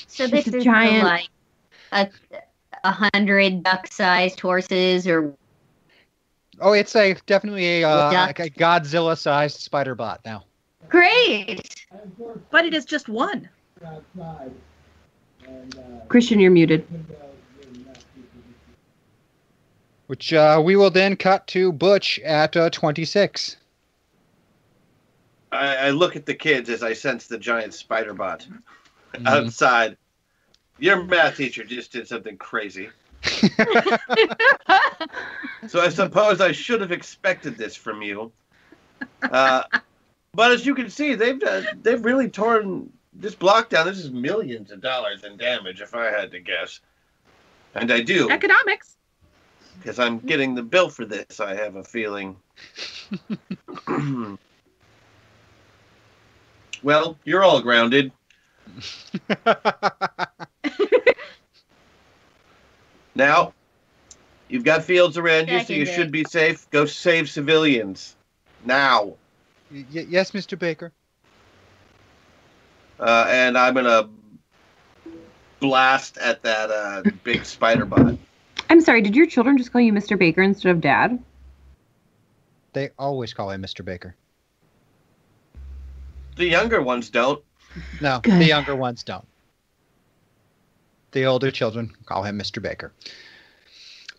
[0.07, 1.29] So this is giant- like
[1.93, 2.09] a,
[2.85, 5.35] a hundred duck-sized horses, or
[6.61, 10.45] Oh, it's a definitely a, uh, like a Godzilla-sized spider bot now.
[10.89, 11.87] great.
[12.51, 13.49] But it is just one.
[16.09, 16.87] Christian, you're muted.
[20.09, 23.57] Which uh, we will then cut to Butch at uh, 26.
[25.53, 28.47] I, I look at the kids as I sense the giant spider bot
[29.27, 29.97] outside.
[30.79, 32.89] Your math teacher just did something crazy.
[35.67, 38.33] so I suppose I should have expected this from you.
[39.23, 39.63] Uh,
[40.33, 43.87] but as you can see, they've uh, they've really torn this block down.
[43.87, 46.81] This is millions of dollars in damage, if I had to guess.
[47.75, 48.98] And I do, Economics.
[49.79, 51.41] Because I'm getting the bill for this.
[51.41, 52.37] I have a feeling.
[56.83, 58.13] well, you're all grounded.
[63.15, 63.55] now,
[64.49, 65.95] you've got fields around you, so you Seconded.
[65.95, 66.69] should be safe.
[66.71, 68.17] Go save civilians.
[68.65, 69.15] Now.
[69.71, 70.59] Y- yes, Mr.
[70.59, 70.93] Baker.
[72.99, 74.09] Uh, and I'm gonna
[75.61, 78.19] blast at that uh, big spider bot.
[78.71, 80.19] I'm sorry, did your children just call you Mr.
[80.19, 81.19] Baker instead of Dad?
[82.75, 83.85] They always call him Mr.
[83.85, 84.15] Baker.
[86.37, 87.43] The younger ones don't.
[88.01, 88.41] No, Good.
[88.41, 89.27] the younger ones don't.
[91.13, 92.63] The older children call him Mr.
[92.63, 92.93] Baker.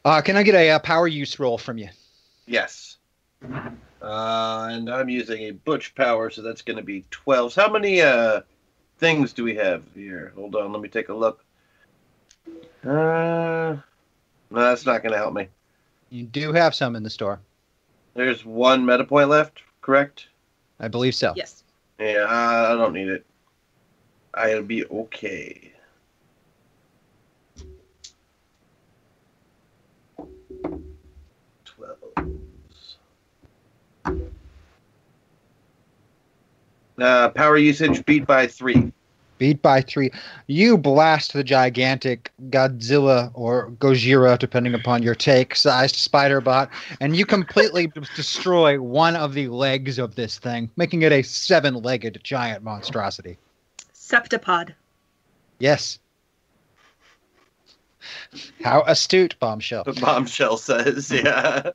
[0.03, 1.89] Uh, can I get a, uh power use roll from you?
[2.47, 2.97] Yes.
[3.43, 7.53] Uh, and I'm using a butch power, so that's going to be 12.
[7.55, 8.41] How many uh,
[8.97, 10.31] things do we have here?
[10.35, 11.43] Hold on, let me take a look.
[12.85, 13.77] Uh,
[14.51, 15.47] no, that's not going to help me.
[16.09, 17.39] You do have some in the store.
[18.15, 20.27] There's one meta point left, correct?
[20.79, 21.33] I believe so.
[21.35, 21.63] Yes.
[21.99, 23.25] Yeah, I don't need it.
[24.33, 25.73] I'll be okay.
[31.65, 31.97] Twelve.
[36.99, 38.91] Uh, power usage beat by three.
[39.39, 40.11] Beat by three.
[40.47, 47.15] You blast the gigantic Godzilla or Gojira, depending upon your take, sized spider bot, and
[47.15, 52.19] you completely destroy one of the legs of this thing, making it a seven legged
[52.21, 53.37] giant monstrosity.
[53.93, 54.73] Septipod.
[55.59, 55.99] Yes.
[58.61, 59.85] How astute, bombshell.
[59.85, 61.71] The bombshell says, yeah.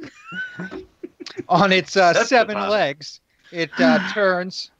[1.48, 3.20] On its uh, seven legs,
[3.50, 4.70] it uh, turns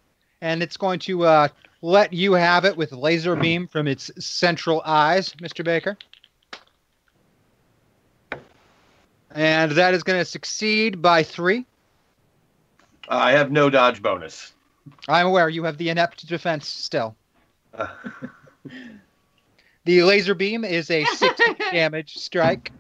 [0.45, 1.49] and it's going to uh,
[1.85, 5.63] let you have it with laser beam from its central eyes, Mr.
[5.63, 5.99] Baker.
[9.33, 11.67] And that is going to succeed by three.
[13.09, 14.55] I have no dodge bonus.
[15.09, 17.15] I'm aware you have the inept defense still.
[17.75, 17.89] Uh,
[19.87, 22.73] The laser beam is a 60 damage strike.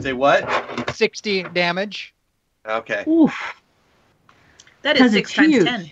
[0.00, 0.48] Say what?
[0.94, 2.14] 60 damage.
[2.66, 3.04] Okay.
[3.06, 3.60] Oof.
[4.80, 5.64] That 'Cause is it's six times huge.
[5.66, 5.90] ten.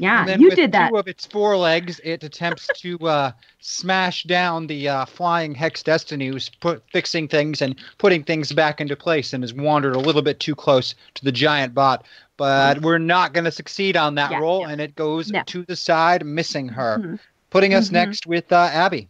[0.00, 0.90] Yeah, And then you with did that.
[0.90, 5.82] Two of its four legs, it attempts to uh, smash down the uh, flying Hex
[5.82, 9.98] Destiny, who's put, fixing things and putting things back into place, and has wandered a
[9.98, 12.06] little bit too close to the giant bot.
[12.36, 15.42] But we're not going to succeed on that Yeah, roll, and it goes No.
[15.46, 17.18] to the side, missing her, Mhm.
[17.50, 17.92] putting us Mhm.
[17.92, 19.08] next with uh, Abby.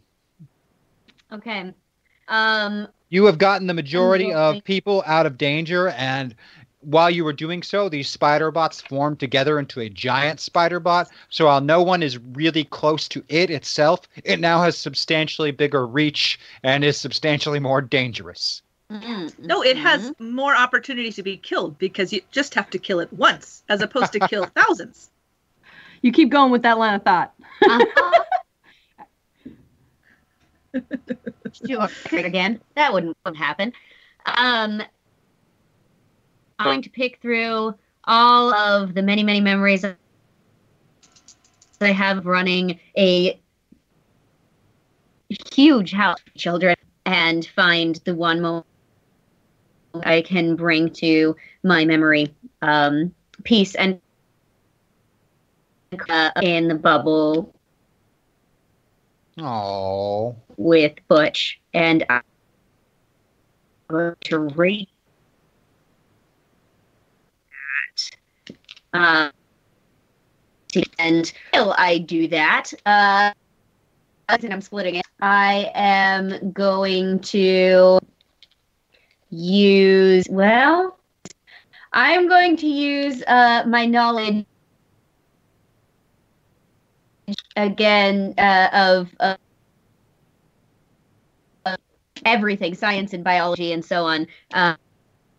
[1.31, 1.73] Okay.
[2.29, 2.89] Um.
[3.11, 6.35] You have gotten the majority of people out of danger, and
[6.81, 11.09] while you were doing so, these spider bots formed together into a giant spider bot.
[11.29, 15.87] So while no one is really close to it itself, it now has substantially bigger
[15.87, 18.63] reach and is substantially more dangerous.
[18.91, 19.45] Mm-hmm.
[19.45, 20.31] No, it has mm-hmm.
[20.31, 24.13] more opportunity to be killed because you just have to kill it once as opposed
[24.13, 25.11] to kill thousands.
[26.01, 27.35] You keep going with that line of thought.
[27.63, 28.13] Uh-huh.
[31.67, 31.89] Sure.
[32.13, 33.73] Again, that wouldn't, wouldn't happen.
[34.27, 34.83] Um,
[36.59, 37.75] I'm going to pick through
[38.05, 39.97] all of the many, many memories that
[41.81, 43.41] I have running a
[45.53, 46.75] huge house for children
[47.07, 48.67] and find the one moment
[50.05, 53.15] I can bring to my memory um,
[53.45, 54.01] peace and
[56.09, 57.55] uh, in the bubble
[59.41, 60.35] Oh.
[60.57, 62.21] with Butch, and I,
[63.89, 64.89] to rate
[68.99, 69.31] Um,
[70.99, 73.31] and while I do that, uh,
[74.29, 75.07] and I'm splitting it.
[75.21, 78.01] I am going to
[79.31, 80.99] use well.
[81.93, 84.45] I'm going to use uh, my knowledge
[87.57, 89.39] again uh, of, of
[91.67, 91.77] of
[92.25, 94.27] everything, science and biology and so on.
[94.53, 94.75] Uh,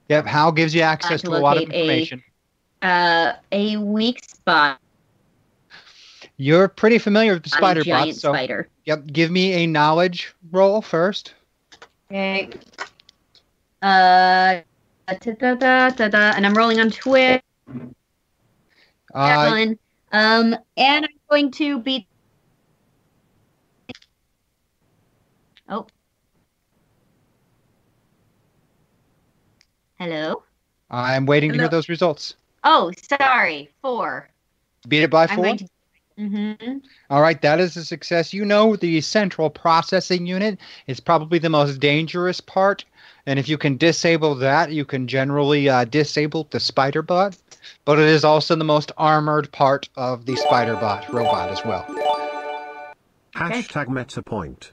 [0.10, 0.26] Yep.
[0.26, 2.24] Hal gives you access to to a lot of information.
[2.82, 4.80] Uh, a weak spot.
[6.38, 8.70] You're pretty familiar with the on a spider giant bots, so spider.
[8.86, 9.06] yep.
[9.08, 11.34] Give me a knowledge roll first.
[12.10, 12.50] Okay.
[13.82, 14.62] Uh,
[15.08, 17.42] da, da, da, da, da, and I'm rolling on Twitch.
[19.14, 19.80] Uh, one.
[20.12, 22.08] Um, and I'm going to beat.
[25.68, 25.86] Oh.
[30.00, 30.44] Hello.
[30.90, 32.36] I'm waiting to hear those results.
[32.64, 33.70] Oh, sorry.
[33.82, 34.30] Four.
[34.88, 35.58] Beat it by four.
[35.58, 35.68] to.
[36.20, 36.78] Mm-hmm.
[37.10, 38.34] All right, that is a success.
[38.34, 42.84] You know the central processing unit is probably the most dangerous part,
[43.26, 47.38] and if you can disable that, you can generally uh, disable the spider bot.
[47.86, 51.86] But it is also the most armored part of the spider bot robot as well.
[53.36, 54.72] Hashtag MetaPoint.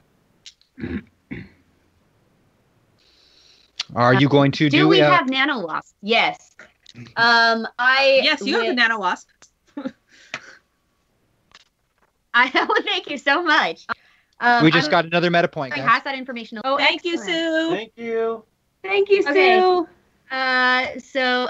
[3.95, 4.79] Are you going to do?
[4.79, 5.95] Do we uh, have nano wasp?
[6.01, 6.55] Yes.
[7.15, 9.27] Um, I Yes, you have a nano wasp.
[12.33, 13.85] I oh, thank you so much.
[14.39, 15.87] Um, we just I'm- got another meta point, I guys.
[15.89, 16.59] has that information.
[16.63, 17.17] Oh, Thank you.
[17.17, 17.69] Sue.
[17.71, 18.43] Thank you.
[18.83, 19.59] Thank you, Okay.
[19.59, 19.87] Sue.
[20.31, 21.49] Uh, so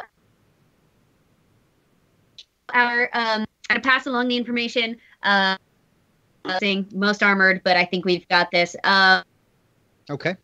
[2.73, 4.97] our um, I'm pass along the information.
[5.23, 5.57] Uh,
[6.59, 8.75] saying most armored, but I think we've got this.
[8.83, 9.21] Uh,
[10.09, 10.35] Okay.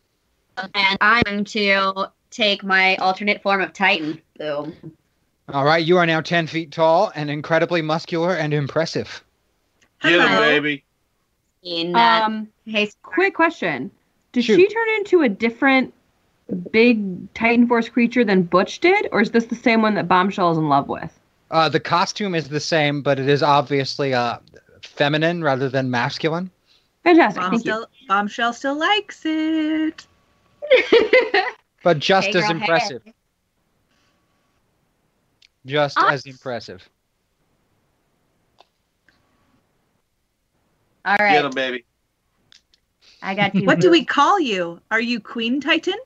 [0.58, 4.22] and I'm going to take my alternate form of Titan.
[4.38, 4.74] Boom.
[5.50, 9.24] All right, you are now 10 feet tall and incredibly muscular and impressive.
[10.02, 10.84] Get him, baby.
[11.64, 13.90] In that Um, hey, quick question:
[14.34, 14.56] Did Shoot.
[14.56, 15.94] she turn into a different
[16.72, 20.52] big Titan Force creature than Butch did, or is this the same one that Bombshell
[20.52, 21.18] is in love with?
[21.52, 24.40] Uh, the costume is the same, but it is obviously uh,
[24.82, 26.50] feminine rather than masculine.
[27.04, 27.42] Fantastic.
[27.44, 27.72] Thank you.
[27.72, 30.06] Bombshell, Bombshell still likes it.
[31.84, 32.62] But just Hey, as girl, hey.
[32.62, 33.04] impressive.
[35.66, 36.12] Just ah.
[36.12, 36.88] as impressive.
[41.06, 41.34] All right.
[41.34, 41.86] Get him, baby.
[43.22, 43.68] I got you.
[43.68, 44.82] What do we call you?
[44.90, 45.98] Are you Queen Titan?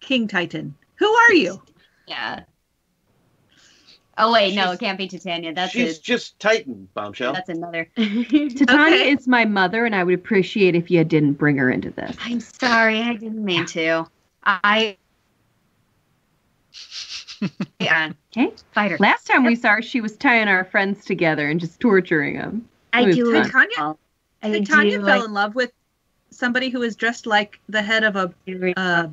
[0.00, 0.74] King Titan?
[0.96, 1.62] Who are you?
[2.06, 2.40] Yeah.
[4.18, 5.54] Oh wait, no, it can't be Titania.
[5.54, 7.34] That's She's a, just Titan, bombshell.
[7.34, 7.88] that's another.
[7.96, 9.10] Titania Okay.
[9.10, 12.16] is my mother, and I would appreciate if you didn't bring her into this.
[12.20, 14.06] I'm sorry, I didn't mean to.
[14.44, 14.96] I.
[17.80, 18.12] yeah.
[18.36, 18.52] Okay.
[18.72, 18.96] Fighter.
[18.98, 22.68] Last time we saw her, she was tying our friends together and just torturing them.
[22.92, 23.32] I It was do.
[23.32, 23.42] fun.
[23.42, 23.96] like- Tanya,
[24.42, 25.72] I Did Tanya do fell like- in love with
[26.30, 28.32] somebody who was dressed like the head of a
[28.76, 29.08] uh,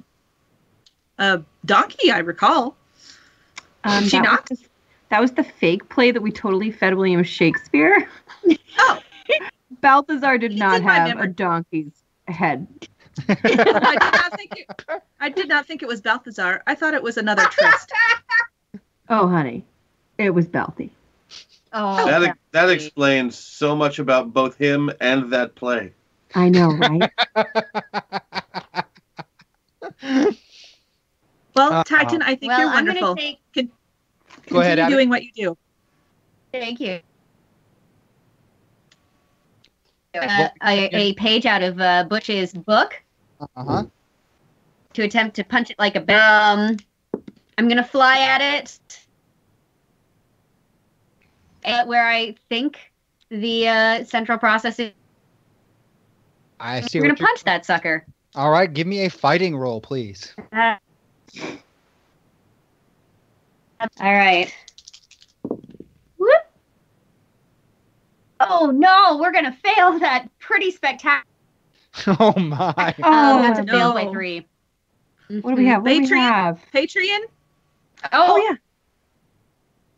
[1.19, 2.11] a donkey.
[2.11, 2.75] I recall.
[3.83, 4.67] Um, She that was the-
[5.09, 8.07] that was the fake play that we totally fed William Shakespeare.
[8.79, 8.99] Oh,
[9.81, 12.67] Balthazar did not in my have a donkey's head.
[13.29, 14.83] I did not think it.
[15.19, 16.63] I did not think it was Balthazar.
[16.67, 17.91] I thought it was another tryst.
[19.09, 19.63] Oh, honey,
[20.17, 20.89] it was Balthy.
[21.73, 22.33] Oh, that yeah.
[22.51, 25.93] that explains so much about both him and that play.
[26.35, 27.11] I know, right?
[31.55, 31.83] Well, Uh-uh.
[31.85, 33.15] Titan, I think well, you're I'm wonderful.
[33.15, 33.39] take.
[33.55, 33.71] Con-
[34.49, 34.93] Go ahead, continue Abby.
[34.93, 35.57] doing what you do.
[36.51, 36.99] Thank you.
[40.13, 43.01] Uh, a, a page out of uh, Butch's book
[43.39, 43.85] Uh-huh.
[44.93, 46.77] to attempt to punch it like a um.
[47.57, 48.99] I'm gonna fly at it.
[51.63, 52.91] At where I think
[53.29, 54.91] the uh, central processing.
[56.59, 58.05] I see We're gonna punch that sucker.
[58.35, 60.33] All right, give me a fighting roll, please.
[60.51, 60.75] Uh,
[63.99, 64.53] all right.
[66.17, 66.41] Whoop.
[68.39, 71.23] Oh no, we're gonna fail that pretty spectacular.
[72.19, 72.95] Oh my!
[72.99, 73.93] Oh, oh that's a no.
[73.93, 74.45] fail three.
[75.29, 75.39] Mm-hmm.
[75.41, 75.71] What do we mm-hmm.
[75.71, 75.81] have?
[75.83, 76.11] What Patreon.
[76.11, 76.61] We have?
[76.73, 77.19] Patreon.
[78.03, 78.09] Oh.
[78.13, 78.37] oh.
[78.37, 78.55] yeah.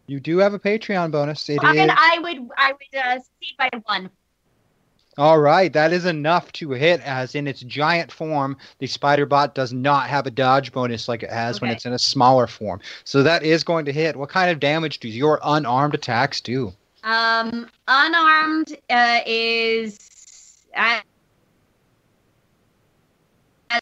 [0.08, 1.48] You do have a Patreon bonus.
[1.50, 4.10] It I, I would I would uh, see by one.
[5.20, 7.02] All right, that is enough to hit.
[7.02, 11.24] As in its giant form, the spider bot does not have a dodge bonus like
[11.24, 11.66] it has okay.
[11.66, 12.80] when it's in a smaller form.
[13.04, 14.16] So that is going to hit.
[14.16, 16.74] What kind of damage do your unarmed attacks do?
[17.04, 20.00] Um, unarmed uh, is
[20.76, 21.02] I,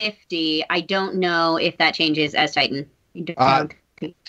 [0.01, 0.64] 50.
[0.69, 2.89] I don't know if that changes as Titan.
[3.38, 3.68] Uh,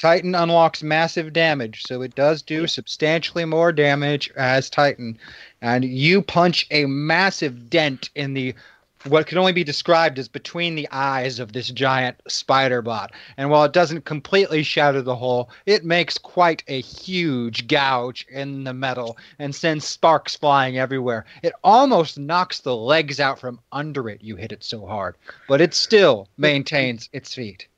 [0.01, 5.19] Titan unlocks massive damage, so it does do substantially more damage as Titan.
[5.61, 8.55] And you punch a massive dent in the
[9.05, 13.13] what can only be described as between the eyes of this giant spider bot.
[13.37, 18.65] And while it doesn't completely shatter the hole, it makes quite a huge gouge in
[18.65, 21.27] the metal and sends sparks flying everywhere.
[21.43, 25.17] It almost knocks the legs out from under it, you hit it so hard.
[25.49, 27.69] But it still maintains its feet.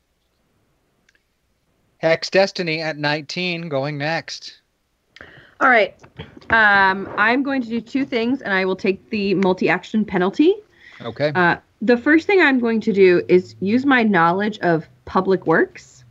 [1.98, 4.60] Hex Destiny at 19 going next.
[5.60, 5.94] All right.
[6.48, 10.55] Um, I'm going to do two things, and I will take the multi-action penalty.
[11.02, 11.32] Okay.
[11.35, 16.05] Uh, the first thing I'm going to do is use my knowledge of public works.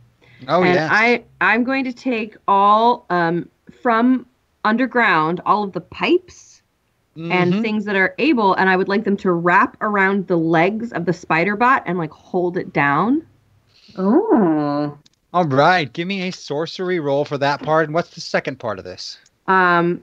[0.48, 0.90] Oh, and yes.
[0.92, 3.48] I I'm going to take all um,
[3.82, 4.26] from
[4.64, 6.62] underground, all of the pipes
[7.16, 7.60] and Mhm.
[7.60, 11.04] things that are able, and I would like them to wrap around the legs of
[11.04, 13.26] the spider bot and like hold it down.
[13.98, 14.96] Oh.
[15.32, 15.92] All right.
[15.92, 17.86] Give me a sorcery roll for that part.
[17.86, 19.18] And what's the second part of this?
[19.46, 20.02] Um,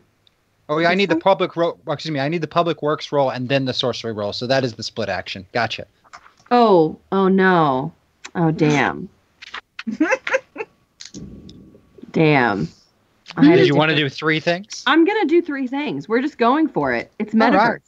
[0.69, 1.79] Oh, yeah, I need the public role.
[1.87, 4.33] excuse me, I need the public works role and then the sorcery role.
[4.33, 5.45] So that is the split action.
[5.53, 5.85] Gotcha.
[6.51, 7.93] oh, oh no.
[8.35, 9.07] Oh damn.
[12.11, 12.67] damn.
[13.35, 14.83] I Did you want to do three things?
[14.87, 16.07] I'm gonna do three things.
[16.09, 17.11] We're just going for it.
[17.19, 17.53] It's All metaverse.
[17.53, 17.81] right.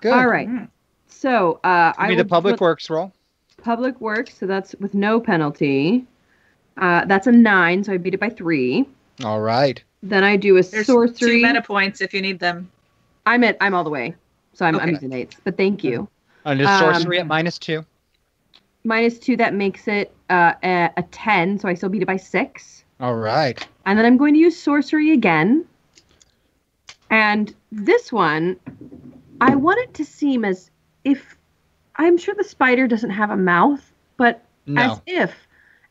[0.00, 0.12] Good.
[0.12, 0.48] All right.
[1.08, 3.12] So uh, Give I me will the public works role.
[3.62, 4.36] public works.
[4.36, 6.06] So that's with no penalty.
[6.76, 7.84] Uh, that's a nine.
[7.84, 8.86] So I beat it by three.
[9.24, 9.82] All right.
[10.08, 11.16] Then I do a There's sorcery.
[11.16, 12.70] two meta points if you need them.
[13.26, 13.56] I'm at.
[13.60, 14.14] I'm all the way.
[14.52, 15.36] So I'm, I'm using eights.
[15.42, 16.08] But thank you.
[16.44, 17.84] And the Um, sorcery at minus two.
[18.84, 19.36] Minus two.
[19.36, 21.58] That makes it uh, a, a ten.
[21.58, 22.84] So I still beat it by six.
[23.00, 23.66] All right.
[23.84, 25.64] And then I'm going to use sorcery again.
[27.10, 28.56] And this one,
[29.40, 30.70] I want it to seem as
[31.04, 31.36] if
[31.96, 34.42] I'm sure the spider doesn't have a mouth, but
[34.76, 35.32] as if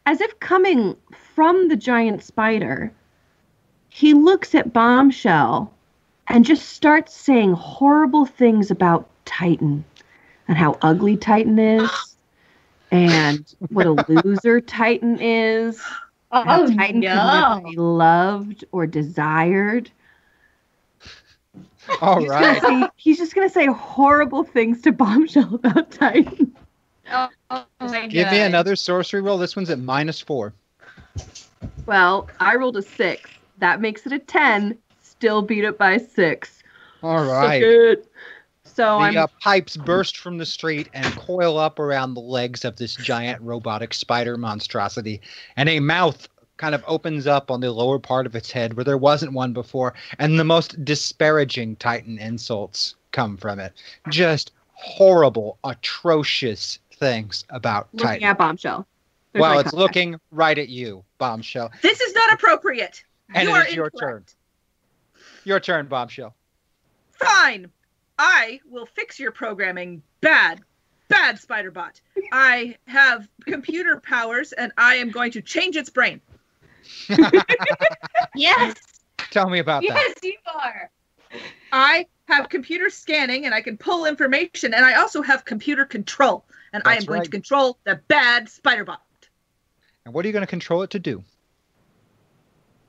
[0.06, 0.96] as if coming
[1.34, 2.92] from the giant spider,
[3.96, 5.72] he looks at Bombshell
[6.28, 9.86] and just starts saying horrible things about Titan
[10.50, 12.18] and how ugly Titan is
[12.92, 15.82] and what a loser Titan is.
[16.34, 17.08] Oh, how Oh, Titan no.
[17.08, 19.90] can never be loved or desired.
[22.02, 22.62] All He's right.
[22.62, 26.54] gonna say- he's just gonna say horrible things to Bombshell about Titan.
[27.14, 29.38] Oh, oh my Give me another sorcery roll.
[29.38, 30.54] This one's at minus four.
[31.86, 33.30] Well, I rolled a six.
[33.60, 34.78] That makes it a ten.
[35.02, 36.62] Still beat it by six.
[37.02, 37.62] All right.
[37.62, 38.12] Suck it.
[38.64, 42.66] So the I'm uh, pipes burst from the street and coil up around the legs
[42.66, 45.22] of this giant robotic spider monstrosity,
[45.56, 46.28] and a mouth
[46.58, 49.54] kind of opens up on the lower part of its head where there wasn't one
[49.54, 53.72] before, and the most disparaging Titan insults come from it.
[54.10, 58.24] Just horrible, atrocious things about looking Titan.
[58.28, 58.86] at Bombshell.
[59.32, 59.78] There's Well, it's contact.
[59.78, 61.72] looking right at you, Bombshell.
[61.82, 63.04] This is not appropriate.
[63.34, 64.26] And you it are is your turn.
[65.44, 66.36] Your turn, Bombshell.
[67.14, 67.72] Fine.
[68.18, 70.02] I will fix your programming.
[70.22, 70.62] Bad.
[71.08, 72.02] Bad Spiderbot.
[72.32, 76.22] I have computer powers and I am going to change its brain.
[78.36, 78.76] Yes.
[79.32, 79.88] Tell me about that.
[79.88, 80.92] Yes, you are.
[81.72, 86.44] I have computer scanning and I can pull information and I also have computer control.
[86.74, 88.98] And I am That's going to control the bad Spiderbot.
[90.06, 91.24] And what are you going to control it to do?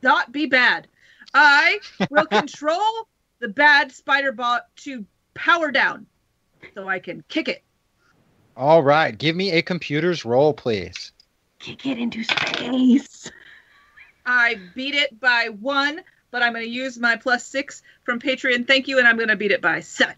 [0.02, 0.86] Not be bad.
[1.34, 3.08] I will control
[3.40, 5.04] the bad Spiderbot to
[5.34, 6.06] power down
[6.74, 7.62] so I can kick it.
[8.56, 11.12] All right, give me a computer's roll, please.
[11.58, 13.30] Kick it into space.
[14.24, 16.00] I beat it by one,
[16.30, 18.66] but I'm going to use my plus six from Patreon.
[18.66, 20.14] Thank you, and I'm going to beat it by seven.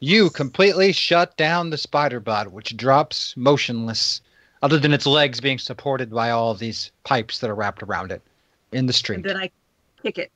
[0.00, 4.20] You completely shut down the spider bot, which drops motionless,
[4.60, 8.22] other than its legs being supported by all these pipes that are wrapped around it
[8.72, 9.16] in the stream.
[9.20, 9.50] And then I
[10.02, 10.30] kick it.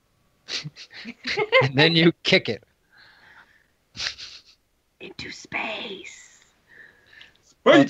[1.63, 2.63] and then you kick it.
[5.01, 6.23] Into space.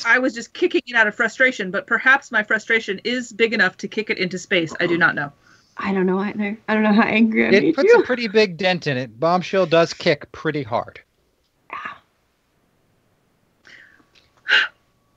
[0.06, 3.76] I was just kicking it out of frustration, but perhaps my frustration is big enough
[3.78, 4.74] to kick it into space.
[4.80, 5.30] I do not know.
[5.76, 6.56] I don't know either.
[6.66, 8.00] I don't know how angry I It made puts you.
[8.00, 9.20] a pretty big dent in it.
[9.20, 11.00] Bombshell does kick pretty hard.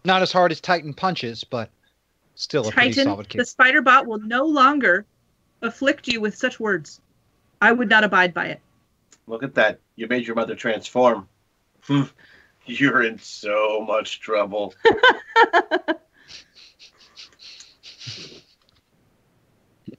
[0.06, 1.70] Not as hard as Titan punches, but
[2.36, 3.40] still a pretty solid kick.
[3.40, 5.06] the spider bot will no longer
[5.62, 7.02] afflict you with such words.
[7.62, 8.62] I would not abide by it.
[9.28, 9.80] Look at that.
[9.96, 11.28] You made your mother transform.
[11.82, 12.04] Hmm.
[12.66, 14.74] You're in so much trouble.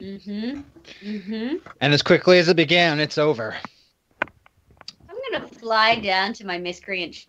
[0.01, 0.61] Mm-hmm.
[1.07, 1.57] Mm-hmm.
[1.81, 3.57] And as quickly as it began, it's over.
[4.23, 7.15] I'm gonna fly down to my miscreant.
[7.15, 7.27] sh-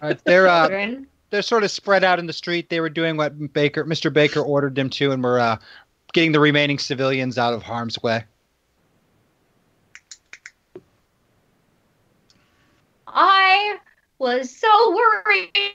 [0.00, 0.94] Uh, they're uh,
[1.30, 2.68] they're sort of spread out in the street.
[2.70, 4.12] They were doing what Baker, Mr.
[4.12, 5.56] Baker, ordered them to, and were uh,
[6.14, 8.24] getting the remaining civilians out of harm's way.
[13.06, 13.76] I
[14.18, 15.74] was so worried.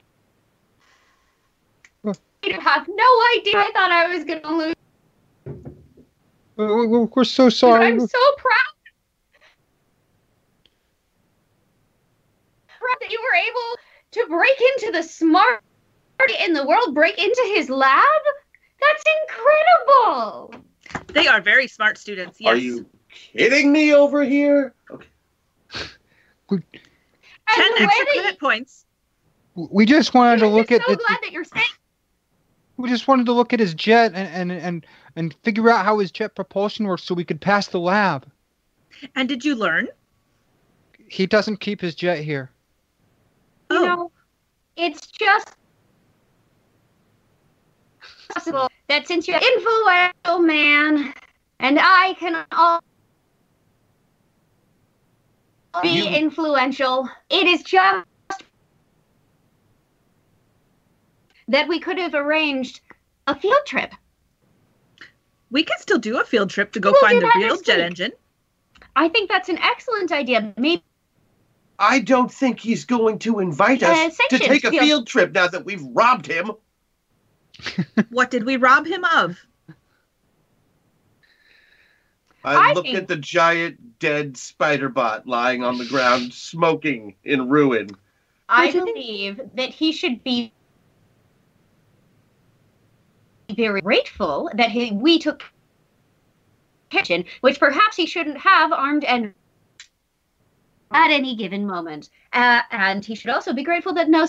[2.42, 3.58] You have no idea.
[3.58, 4.74] I thought I was going to lose.
[6.56, 7.86] We- we- We're so sorry.
[7.86, 8.56] I'm so proud.
[12.78, 13.78] Proud that you were able
[14.12, 15.62] to break into the smart
[16.46, 18.04] in the world, break into his lab.
[18.80, 20.54] That's incredible.
[21.12, 22.40] They are very smart students.
[22.40, 22.52] Yes.
[22.52, 24.74] Are you kidding me over here?
[26.48, 26.62] Ten
[27.48, 28.20] I'm extra ready.
[28.20, 28.86] credit points.
[29.54, 31.78] We just wanted to look at so the, glad that you're safe.
[32.76, 34.86] we just wanted to look at his jet and, and and
[35.16, 38.26] and figure out how his jet propulsion works so we could pass the lab.
[39.16, 39.88] And did you learn?
[41.08, 42.50] He doesn't keep his jet here.
[43.70, 43.84] Oh.
[43.84, 44.12] Know,
[44.76, 45.48] it's just
[48.34, 51.12] possible that since you're influential man,
[51.58, 52.80] and I can all
[55.82, 58.06] be You- influential, it is just
[61.48, 62.80] that we could have arranged
[63.26, 63.92] a field trip.
[65.50, 67.86] We can still do a field trip to go We'll find the real jet week.
[67.86, 68.12] engine.
[68.94, 70.52] I think that's an excellent idea.
[70.56, 70.82] Maybe
[71.78, 75.32] I don't think he's going to invite us Uh, to take a field- field trip
[75.32, 76.52] now that we've robbed him.
[78.10, 79.38] what did we rob him of?
[82.42, 87.14] I, I look think- at the giant dead spider bot lying on the ground, smoking
[87.24, 87.90] in ruin.
[88.48, 90.52] I believe that he should be
[93.54, 95.44] very grateful that he, we took
[96.88, 99.32] kitchen, which perhaps he shouldn't have armed and
[100.92, 102.10] at any given moment.
[102.32, 104.26] Uh, and he should also be grateful that no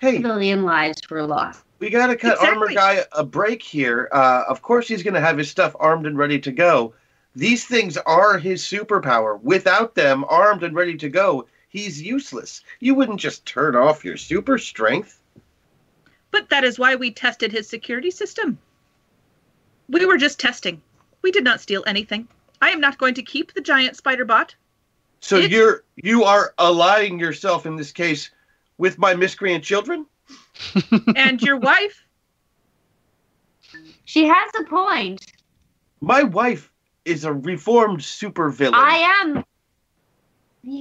[0.00, 1.64] civilian lives were lost.
[1.78, 4.08] We gotta cut Armor Guy a break here.
[4.12, 6.94] Uh, of course, he's gonna have his stuff armed and ready to go.
[7.36, 9.40] These things are his superpower.
[9.42, 12.62] Without them armed and ready to go, he's useless.
[12.80, 15.20] You wouldn't just turn off your super strength.
[16.30, 18.58] But that is why we tested his security system.
[19.88, 20.82] We were just testing.
[21.22, 22.28] We did not steal anything.
[22.60, 24.54] I am not going to keep the giant spider bot.
[25.20, 28.30] So you're you are allying yourself in this case
[28.78, 30.06] with my miscreant children.
[31.16, 32.04] and your wife.
[34.04, 35.24] She has a point.
[36.00, 36.72] My wife
[37.04, 38.74] is a reformed supervillain.
[38.74, 39.44] I am.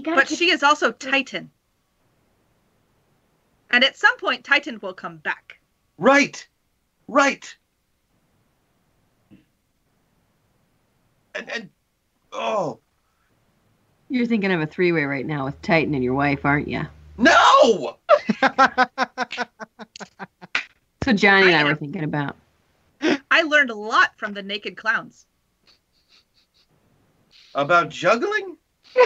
[0.03, 1.51] But keep- she is also Titan.
[3.69, 5.59] And at some point, Titan will come back.
[5.97, 6.47] Right.
[7.07, 7.55] Right.
[11.35, 11.69] And and
[12.31, 12.79] oh
[14.09, 16.87] You're thinking of a three way right now with Titan and your wife, aren't you?
[17.63, 17.97] No!
[21.03, 22.35] So Johnny and I were thinking about.
[23.31, 25.25] I learned a lot from the naked clowns.
[27.55, 28.57] About juggling?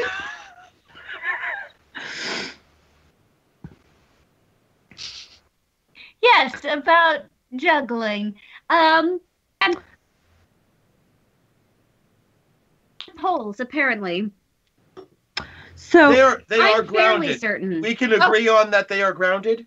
[6.21, 7.21] Yes, about
[7.55, 8.35] juggling.
[8.69, 9.19] Um,
[9.59, 9.75] and
[13.19, 14.31] holes apparently.
[15.81, 17.39] So they are they I'm are grounded.
[17.39, 17.81] certain.
[17.81, 19.65] We can agree on that they are grounded.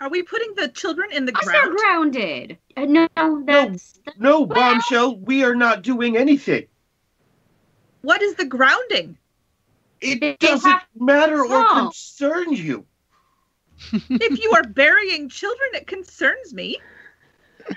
[0.00, 1.78] Are we putting the children in the Us are ground?
[1.78, 2.58] grounded.
[2.76, 3.06] Uh, no,
[3.46, 6.66] that's No, bombshell, we are not doing anything.
[8.02, 9.16] What is the grounding?
[10.00, 12.86] It doesn't matter or concern you.
[14.10, 16.78] if you are burying children, it concerns me.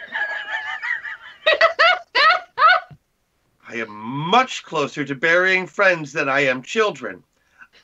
[3.70, 7.24] I am much closer to burying friends than I am children.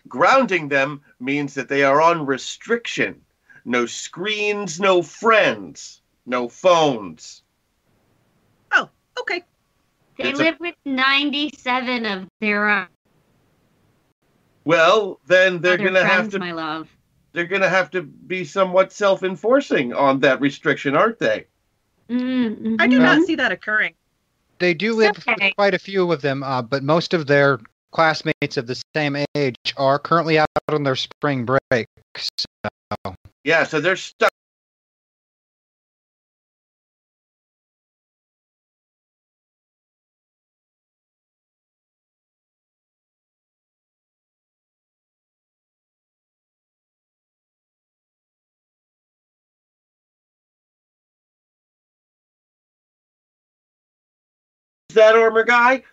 [0.07, 3.22] Grounding them means that they are on restriction.
[3.66, 7.44] No screens, no friends, no phones.
[8.72, 8.90] Oh,
[9.20, 9.44] okay.
[10.18, 12.88] They It's a- live with ninety-seven of their own
[14.64, 16.90] Well, then they're gonna have to my love.
[17.34, 21.45] they're gonna have to be somewhat self-enforcing on that restriction, aren't they?
[22.10, 22.78] Mm-hmm.
[22.80, 23.94] I do not see that occurring.
[24.60, 25.36] They do live okay.
[25.48, 27.60] with quite a few of them, uh, but most of their
[27.91, 31.88] classmates of the same age are currently out on their spring break.
[32.18, 34.32] So Yeah, so they're stuck.
[54.96, 55.84] that armor guy.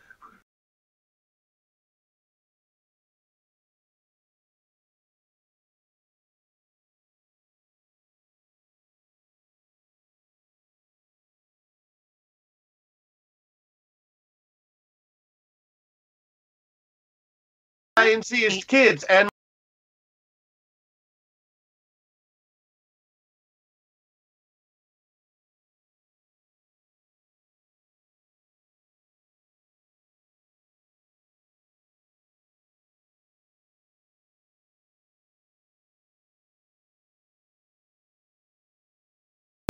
[17.96, 19.28] I and see his kids and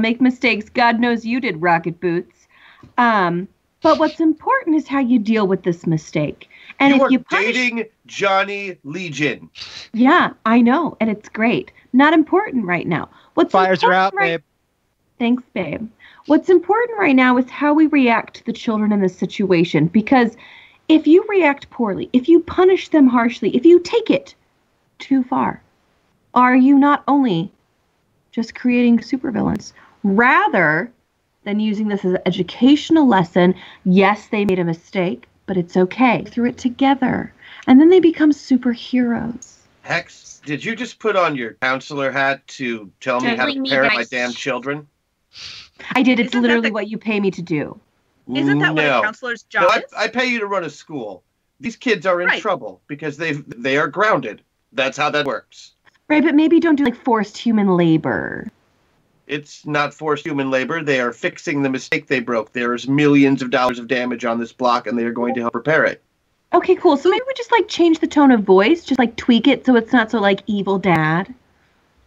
[0.03, 0.69] Make mistakes.
[0.69, 2.49] God knows you did, Rocket Boots.
[2.99, 3.47] Um,
[3.83, 6.51] but what's important is how you deal with this mistake.
[6.81, 9.49] And you if are you punish, dating Johnny Legion.
[9.93, 11.71] yeah, I know, and it's great.
[11.93, 13.09] Not important right now.
[13.35, 14.43] What's Fires are out, right- babe.
[15.21, 15.89] Thanks, babe.
[16.27, 19.87] What's important right now is how we react to the children in this situation.
[19.87, 20.37] Because
[20.89, 24.35] if you react poorly, if you punish them harshly, if you take it
[24.99, 25.63] too far,
[26.35, 27.53] are you not only
[28.33, 29.73] just creating supervillains
[30.03, 30.93] rather
[31.45, 33.55] than using this as an educational lesson?
[33.85, 36.25] Yes, they made a mistake, but it's okay.
[36.25, 37.33] Through it together.
[37.67, 39.59] And then they become superheroes.
[39.83, 43.95] Hex, did you just put on your counselor hat to tell me how to parent
[43.95, 44.87] my damn children?
[45.95, 46.21] I did.
[46.21, 47.79] It's literally what you pay me to do.
[48.33, 49.03] Isn't that what a No.
[49.03, 49.93] counselor's No, job I, is?
[49.97, 51.25] I pay you to run a school.
[51.59, 52.41] These kids are in Right.
[52.41, 54.43] trouble because they they are grounded.
[54.73, 55.73] That's how that works.
[56.09, 58.49] Right, but maybe don't do like forced human labor.
[59.33, 60.83] It's not forced human labor.
[60.83, 62.53] They are fixing the mistake they broke.
[62.53, 65.55] There's millions of dollars of damage on this block, and they are going to help
[65.55, 66.03] repair it.
[66.53, 66.99] Okay, cool.
[66.99, 69.75] So maybe we just like change the tone of voice, just like tweak it so
[69.75, 71.35] it's not so like evil dad.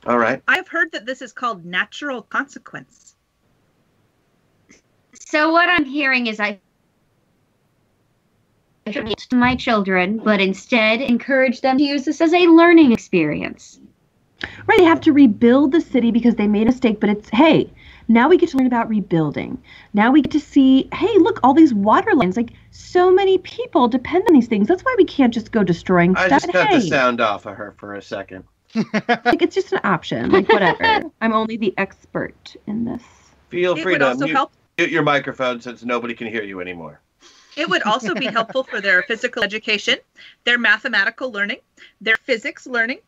[0.05, 0.41] All right.
[0.47, 3.15] I've heard that this is called natural consequence.
[5.13, 6.59] So what I'm hearing is I
[8.91, 13.79] should teach my children, but instead encourage them to use this as a learning experience.
[14.67, 17.71] Right, they have to rebuild the city because they made a mistake, but it's hey,
[18.07, 19.61] now we get to learn about rebuilding.
[19.93, 22.37] Now we get to see, hey, look, all these water lines.
[22.37, 24.67] Like so many people depend on these things.
[24.67, 26.41] That's why we can't just go destroying I stuff.
[26.41, 28.43] just cut hey, the sound off of her for a second.
[28.75, 30.31] like it's just an option.
[30.31, 31.03] Like whatever.
[31.21, 33.03] I'm only the expert in this.
[33.49, 36.99] Feel It free to mute, help- mute your microphone since nobody can hear you anymore.
[37.55, 39.97] It would also be helpful for their physical education,
[40.43, 41.59] their mathematical learning,
[42.01, 42.99] their physics learning,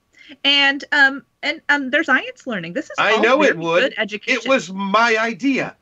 [0.43, 2.73] and um and um there's science learning.
[2.73, 3.81] This is I all know it would.
[3.81, 4.41] Good education.
[4.43, 5.75] It was my idea.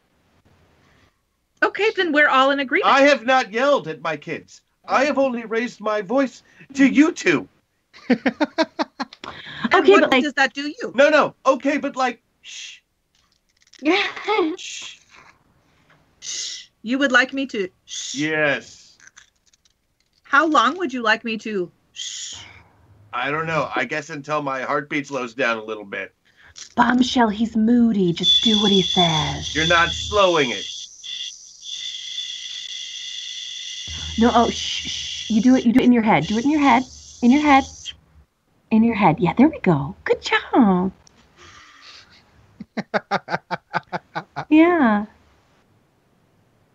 [1.63, 1.89] okay.
[1.95, 2.91] Then we're all in agreement.
[2.91, 4.61] I have not yelled at my kids.
[4.87, 6.43] I have only raised my voice
[6.75, 7.47] to you two.
[9.71, 10.91] And Okay, what but, like- does that do you?
[10.93, 11.33] No, no.
[11.45, 12.77] Okay, but like, shh.
[16.83, 17.67] You would like me to?
[17.85, 18.15] Shh.
[18.15, 18.97] Yes.
[20.23, 21.71] How long would you like me to?
[21.93, 22.35] Shh.
[23.15, 23.71] I don't know.
[23.73, 26.13] I guess until my heartbeat slows down a little bit.
[26.75, 28.11] Bombshell, he's moody.
[28.11, 29.55] Just do what he says.
[29.55, 30.65] You're not slowing it.
[34.17, 35.31] No, oh, shh, shh.
[35.31, 35.65] You do it.
[35.65, 36.27] You do it in your head.
[36.27, 36.85] Do it in your head.
[37.21, 37.65] In your head.
[38.71, 39.17] In your head.
[39.17, 39.95] Yeah, there we go.
[40.03, 40.91] Good job.
[44.49, 45.05] yeah.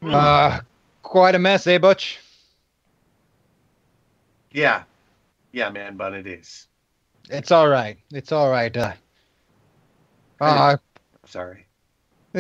[0.03, 0.61] Uh,
[1.03, 2.19] quite a mess, eh, Butch?
[4.53, 4.85] Yeah.
[5.53, 6.67] Yeah, man, but it is.
[7.29, 7.99] It's all right.
[8.13, 8.75] It's all right.
[8.77, 8.93] Uh,
[10.41, 10.77] uh,
[11.27, 11.67] Sorry.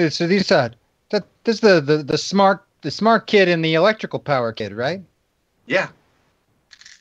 [0.09, 0.71] so these uh,
[1.11, 4.73] that this is the, the the smart the smart kid and the electrical power kid,
[4.73, 5.03] right?
[5.67, 5.89] Yeah.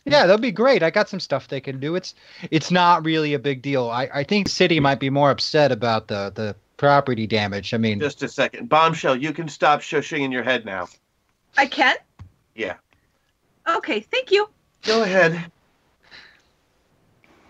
[0.06, 0.82] Yeah, that'll be great.
[0.82, 1.96] I got some stuff they can do.
[1.96, 2.16] It's
[2.52, 3.90] it's not really a big deal.
[3.90, 7.74] I, I think city might be more upset about the, the property damage.
[7.74, 8.70] I mean, Just a second.
[8.70, 10.88] Bombshell, you can stop shushing in your head now.
[11.58, 11.96] I can.
[12.56, 12.76] Yeah.
[13.68, 14.00] Okay.
[14.00, 14.50] Thank you.
[14.84, 15.52] Go ahead.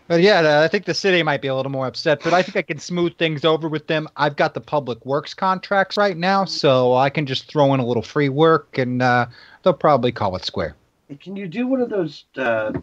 [0.10, 2.22] But yeah, I think the city might be a little more upset.
[2.24, 4.08] But I think I can smooth things over with them.
[4.18, 7.86] I've got the public works contracts right now, so I can just throw in a
[7.86, 9.28] little free work, and uh,
[9.62, 10.76] they'll probably call it square.
[11.22, 12.74] Can you do one of those uh,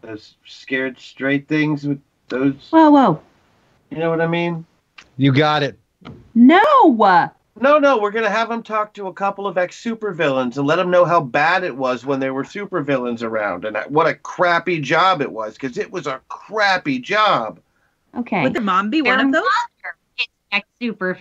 [0.00, 2.54] those scared straight things with those?
[2.70, 3.20] Whoa, whoa.
[3.90, 4.64] You know what I mean?
[5.18, 5.78] You got it.
[6.34, 6.62] No.
[7.60, 10.76] No, no, we're gonna have them talk to a couple of ex supervillains and let
[10.76, 14.80] them know how bad it was when there were supervillains around and what a crappy
[14.80, 17.60] job it was because it was a crappy job.
[18.16, 18.42] Okay.
[18.42, 19.44] Would the mom be one of those?
[20.50, 21.16] Ex super.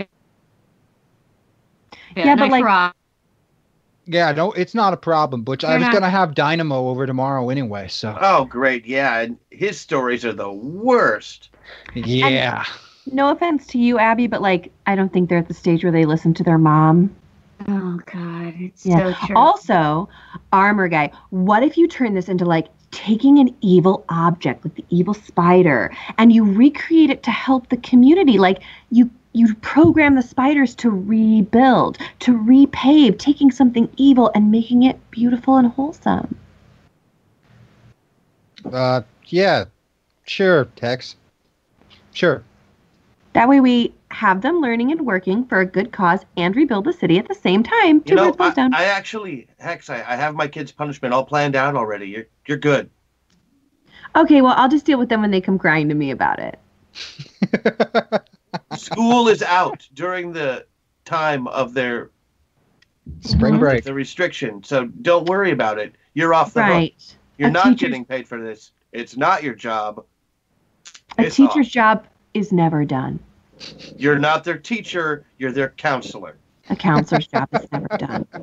[2.16, 2.94] Yeah, but like-
[4.06, 5.64] Yeah, no, it's not a problem, Butch.
[5.64, 9.38] I You're was not- gonna have Dynamo over tomorrow anyway, so Oh, great, yeah, and
[9.52, 11.50] his stories are the worst.
[11.94, 12.66] yeah.
[13.12, 15.92] No offense to you, Abby, but like, I don't think they're at the stage where
[15.92, 17.14] they listen to their mom.
[17.68, 19.14] Oh God, it's Yeah.
[19.14, 19.36] so true.
[19.38, 20.10] Also,
[20.52, 24.86] armor guy, what if you turn this into like taking an evil object, like the
[24.90, 28.38] evil spider, and you recreate it to help the community?
[28.38, 34.84] Like you you program the spiders to rebuild, to repave, taking something evil and making
[34.84, 36.36] it beautiful and wholesome.
[38.72, 39.66] Uh, yeah,
[40.26, 41.16] sure, Tex.
[42.14, 42.44] Sure.
[43.34, 46.94] That way we have them learning and working for a good cause and rebuild the
[46.94, 48.02] city at the same time.
[48.02, 48.74] Two You know, birds, I, stone.
[48.76, 52.08] I actually, Hex, I, I have my kids' punishment all planned out already.
[52.08, 52.90] You're you're good.
[54.16, 56.60] Okay, well, I'll just deal with them when they come crying to me about it.
[58.78, 60.66] School is out during the
[61.06, 62.12] time of their
[63.22, 63.60] spring uh-huh.
[63.60, 63.84] break.
[63.84, 65.96] The restriction, so don't worry about it.
[66.14, 66.94] You're off the Right.
[66.94, 67.18] hook.
[67.40, 68.72] You're A not teacher's- getting paid for this.
[68.92, 70.06] It's not your job.
[71.18, 71.72] A teacher's off.
[71.74, 73.20] job is never done.
[73.98, 75.26] You're not their teacher.
[75.38, 76.38] You're their counselor.
[76.70, 78.28] A counselor's job is never done.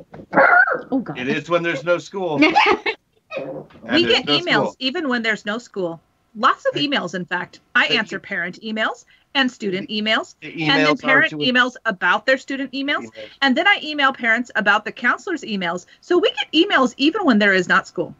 [0.89, 1.17] Oh God.
[1.17, 2.37] It is when there's no school.
[2.37, 4.75] we get no emails school.
[4.79, 6.01] even when there's no school.
[6.35, 7.59] Lots of emails, in fact.
[7.75, 9.05] I answer parent emails
[9.35, 13.07] and student emails, and then parent emails about their student emails,
[13.41, 15.85] and then I email parents about the counselor's emails.
[16.01, 18.15] So we get emails even when there is not school.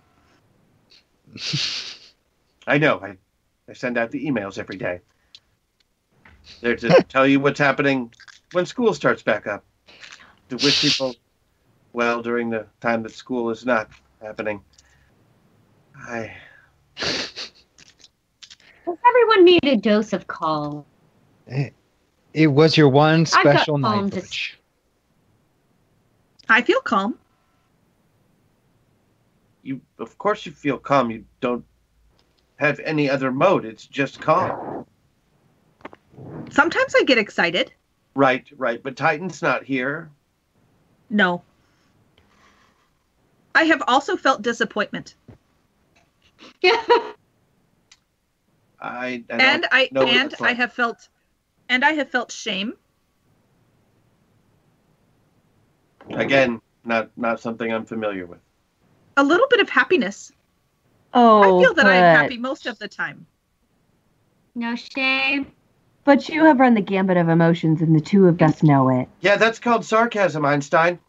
[2.68, 3.00] I know.
[3.00, 3.18] I,
[3.70, 5.00] I send out the emails every day.
[6.62, 8.14] They're to tell you what's happening
[8.52, 9.64] when school starts back up.
[10.50, 11.16] To wish people
[11.94, 13.90] well during the time that school is not
[14.22, 14.62] happening.
[15.96, 16.36] I
[16.98, 17.52] Does
[19.08, 20.86] everyone need a dose of calm?
[21.48, 21.74] It,
[22.34, 24.14] it was your one I've got special calm night.
[24.14, 24.28] to-
[26.50, 27.18] I feel calm.
[29.64, 31.12] you of course you feel calm.
[31.12, 31.64] You don't
[32.58, 33.64] have any other mode.
[33.64, 34.86] It's just calm.
[36.52, 37.72] Sometimes I get excited.
[38.16, 38.82] Right, right.
[38.82, 40.10] But Titan's not here.
[41.10, 41.44] No.
[43.56, 45.16] I have also felt disappointment.
[46.64, 47.14] I,
[48.82, 51.08] I and I and I have felt
[51.70, 52.74] and I have felt shame.
[56.10, 58.40] again not not something I'm familiar with.
[59.18, 60.32] A little bit of happiness.
[61.14, 63.28] Oh, I feel that I am happy most of the time.
[64.56, 65.52] No shame.
[66.04, 69.08] But you have run the gambit of emotions, and the two of us know it.
[69.22, 71.00] Yeah, that's called sarcasm, Einstein.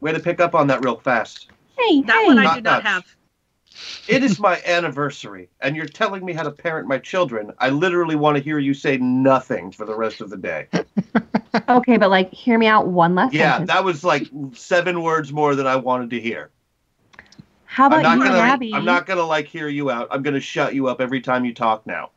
[0.00, 1.48] Way to pick up on that real fast.
[1.78, 2.26] Hey, That hey.
[2.26, 2.86] one I Not do not nuts.
[2.86, 3.16] have.
[4.08, 7.52] It is my anniversary, and you're telling me how to parent my children.
[7.58, 10.68] I literally want to hear you say nothing for the rest of the day.
[11.68, 13.68] Okay, but like, hear me out one last Yeah, sentence.
[13.70, 16.50] that was like seven words more than I wanted to hear.
[17.64, 18.38] How about I'm not you gonna.
[18.38, 18.72] and Abby?
[18.74, 20.08] I'm not gonna like hear you out.
[20.10, 22.10] I'm gonna shut you up every time you talk now.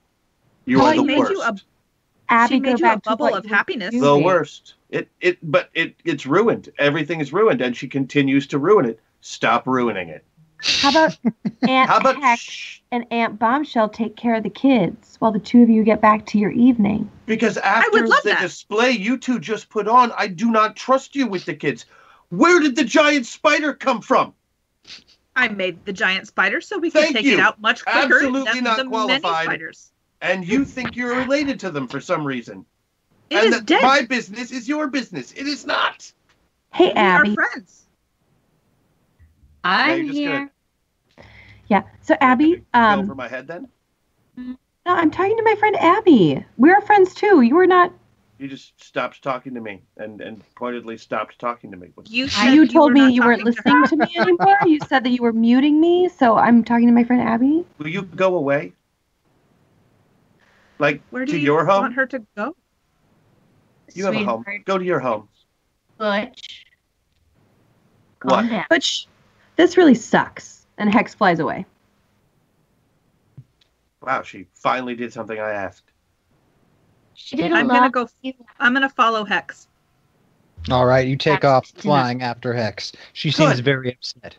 [0.65, 1.31] You How are the you made worst.
[1.31, 1.55] you a
[2.29, 3.93] Abby, she go made you a back to bubble of happiness.
[3.93, 4.23] the doing.
[4.23, 4.75] worst.
[4.89, 6.69] It it but it it's ruined.
[6.77, 8.99] Everything is ruined, and she continues to ruin it.
[9.21, 10.23] Stop ruining it.
[10.61, 11.17] How about
[11.67, 15.61] Aunt How about Hex and Aunt Bombshell take care of the kids while the two
[15.61, 17.09] of you get back to your evening?
[17.25, 18.41] Because after love the that.
[18.41, 21.85] display you two just put on, I do not trust you with the kids.
[22.29, 24.33] Where did the giant spider come from?
[25.35, 27.35] I made the giant spider so we can Thank take you.
[27.35, 29.91] it out much quicker Absolutely than not the many spiders.
[30.21, 32.65] And you think you're related to them for some reason.
[33.29, 33.81] It and is that dead.
[33.81, 35.31] my business is your business.
[35.31, 36.11] It is not.
[36.73, 37.29] Hey, we Abby.
[37.29, 37.85] are friends.
[39.63, 40.51] I'm you're just here.
[41.67, 41.83] Yeah.
[42.01, 43.67] So Abby, um, over my head then?
[44.35, 46.43] no, I'm talking to my friend Abby.
[46.57, 47.41] We're friends too.
[47.41, 47.93] You were not.
[48.39, 51.89] You just stopped talking to me and, and pointedly stopped talking to me.
[52.07, 54.57] You said You told me you weren't talking to listening to me anymore.
[54.65, 57.65] You said that you were muting me, so I'm talking to my friend Abby.
[57.77, 58.71] Will you go away?
[60.79, 61.81] Like Where do to you your home?
[61.81, 62.55] want her to go?
[63.93, 64.43] You have a home.
[64.43, 64.65] Sweetheart.
[64.65, 65.27] Go to your home.
[65.97, 66.65] Butch.
[68.21, 68.31] What?
[68.31, 68.65] Calm down.
[68.69, 68.89] But
[69.55, 70.65] this really sucks.
[70.77, 71.65] And Hex flies away.
[74.01, 75.91] Wow, she finally did something I asked.
[77.15, 78.07] She did a I'm gonna go.
[78.59, 79.67] I'm gonna follow Hex.
[80.71, 82.93] All right, you take Hex off did flying after Hex.
[83.11, 83.65] She seems Good.
[83.65, 84.37] very upset.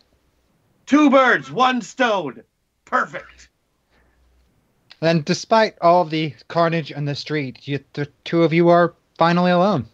[0.87, 2.43] Two birds, one stone.
[2.87, 3.50] Perfect.
[5.03, 9.51] And despite all the carnage in the street, you, the two of you are finally
[9.51, 9.87] alone.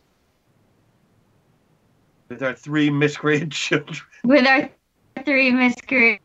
[2.29, 3.99] With our three miscreant children.
[4.25, 4.69] With our
[5.25, 6.23] three miscreants.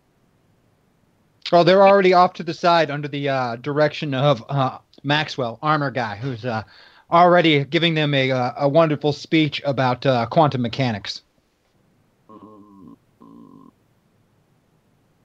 [1.51, 5.92] Well, they're already off to the side under the uh, direction of uh, Maxwell, armor
[5.92, 6.64] guy, who's uh,
[7.11, 11.22] already giving them a, uh, a wonderful speech about uh, quantum mechanics.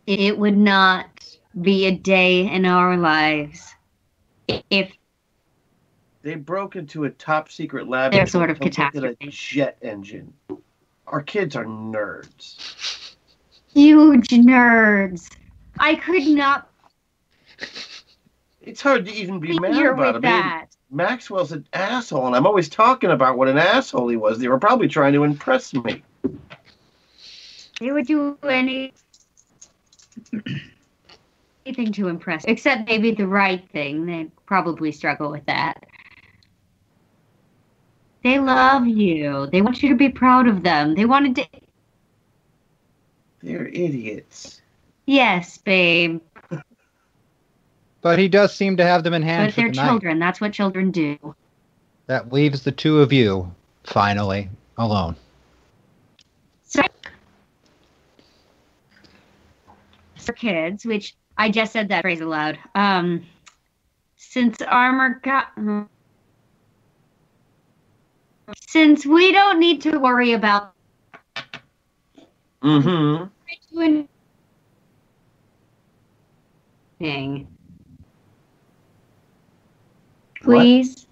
[0.06, 1.06] It would not
[1.60, 3.74] be a day in our lives
[4.48, 4.92] if
[6.22, 10.32] They broke into a top secret lab they're sort of at a jet engine.
[11.06, 13.14] Our kids are nerds.
[13.72, 15.30] huge nerds.
[15.78, 16.68] I could not
[18.60, 20.08] It's hard to even be mad about it.
[20.08, 20.66] I mean, that.
[20.90, 24.38] Maxwell's an asshole, and I'm always talking about what an asshole he was.
[24.38, 26.02] They were probably trying to impress me.
[27.80, 28.92] They would do any.
[31.66, 34.06] Anything to impress, except maybe the right thing.
[34.06, 35.82] They probably struggle with that.
[38.22, 39.46] They love you.
[39.52, 40.94] They want you to be proud of them.
[40.94, 41.46] They wanted to.
[43.42, 44.60] They're idiots.
[45.06, 46.20] Yes, babe.
[48.02, 49.88] But he does seem to have them in hand But for they're the night.
[49.88, 50.20] children.
[50.20, 51.18] That's what children do.
[52.06, 55.16] That leaves the two of you finally alone.
[56.62, 56.82] So,
[60.14, 62.58] for kids, which I just said that phrase aloud.
[62.74, 63.26] Um,
[64.16, 65.48] since armor got.
[68.68, 70.72] Since we don't need to worry about
[72.62, 73.24] Mm-hmm.
[76.98, 77.48] thing,
[80.42, 81.06] please,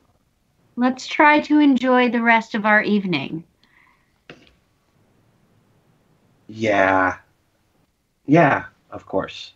[0.77, 3.45] let's try to enjoy the rest of our evening.
[6.49, 7.19] Yeah.
[8.27, 9.54] Yeah, of course.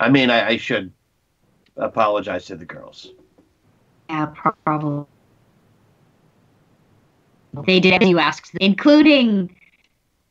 [0.00, 0.92] I mean, I, I should
[1.76, 3.12] apologize to the girls.
[4.08, 4.26] Yeah,
[4.64, 5.06] probably.
[7.64, 9.56] They did as you asked, including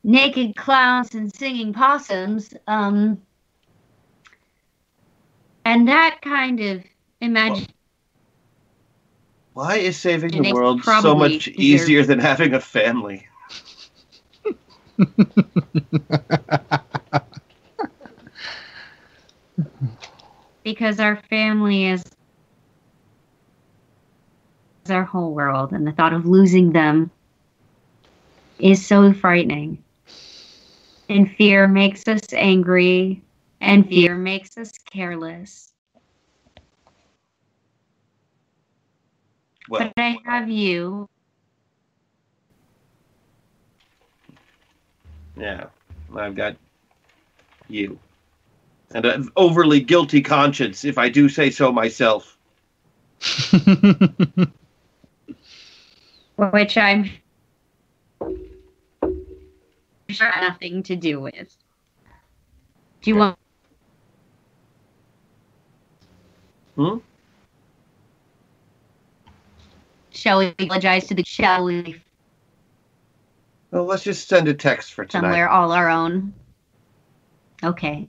[0.04, 2.54] naked clowns and singing possums.
[2.68, 3.20] Um,
[5.64, 6.84] and that kind of
[7.20, 7.66] imagine.
[9.54, 13.26] Why is saving the world so much deserve- easier than having a family?
[20.66, 22.02] because our family is
[24.90, 27.08] our whole world and the thought of losing them
[28.58, 29.80] is so frightening.
[31.08, 33.22] And fear makes us angry
[33.60, 35.72] and fear makes us careless.
[39.68, 41.06] Well, but i have you.
[45.36, 45.66] Yeah,
[46.16, 46.56] I've got
[47.68, 48.00] you.
[48.96, 52.38] And an overly guilty conscience, if I do say so myself.
[56.36, 57.10] which i'm
[60.10, 61.56] sure nothing to do with
[63.02, 63.36] do you want
[66.76, 66.96] Hmm?
[70.10, 72.00] shall we apologize to the shall we
[73.70, 75.22] Well, let's just send a text for tonight.
[75.22, 76.32] somewhere all our own.
[77.64, 78.08] Okay.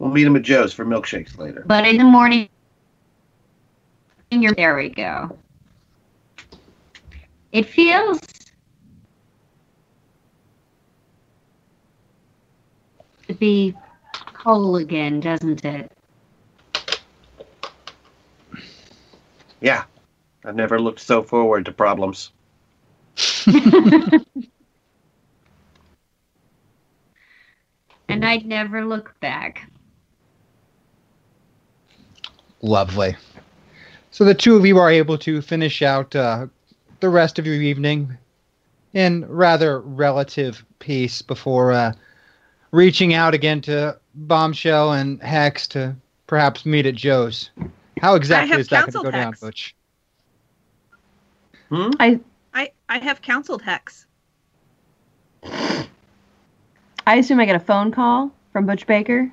[0.00, 1.62] We'll meet him at Joe's for milkshakes later.
[1.66, 2.48] But in the morning,
[4.30, 4.74] you're there.
[4.74, 5.38] We go.
[7.52, 8.18] It feels
[13.28, 13.76] to be
[14.34, 15.92] whole again, doesn't it?
[19.60, 19.84] Yeah,
[20.46, 22.30] I've never looked so forward to problems.
[28.08, 29.69] and I'd never look back.
[32.62, 33.16] Lovely.
[34.10, 36.46] So the two of you are able to finish out uh,
[37.00, 38.16] the rest of your evening
[38.92, 41.92] in rather relative peace before uh,
[42.72, 45.94] reaching out again to Bombshell and Hex to
[46.26, 47.50] perhaps meet at Joe's.
[48.00, 49.40] How exactly is that going to counseled go down, Hex.
[49.40, 49.74] Butch?
[51.72, 52.18] I
[52.52, 54.06] I I have counseled Hex.
[55.44, 59.30] I assume I get a phone call from Butch Baker.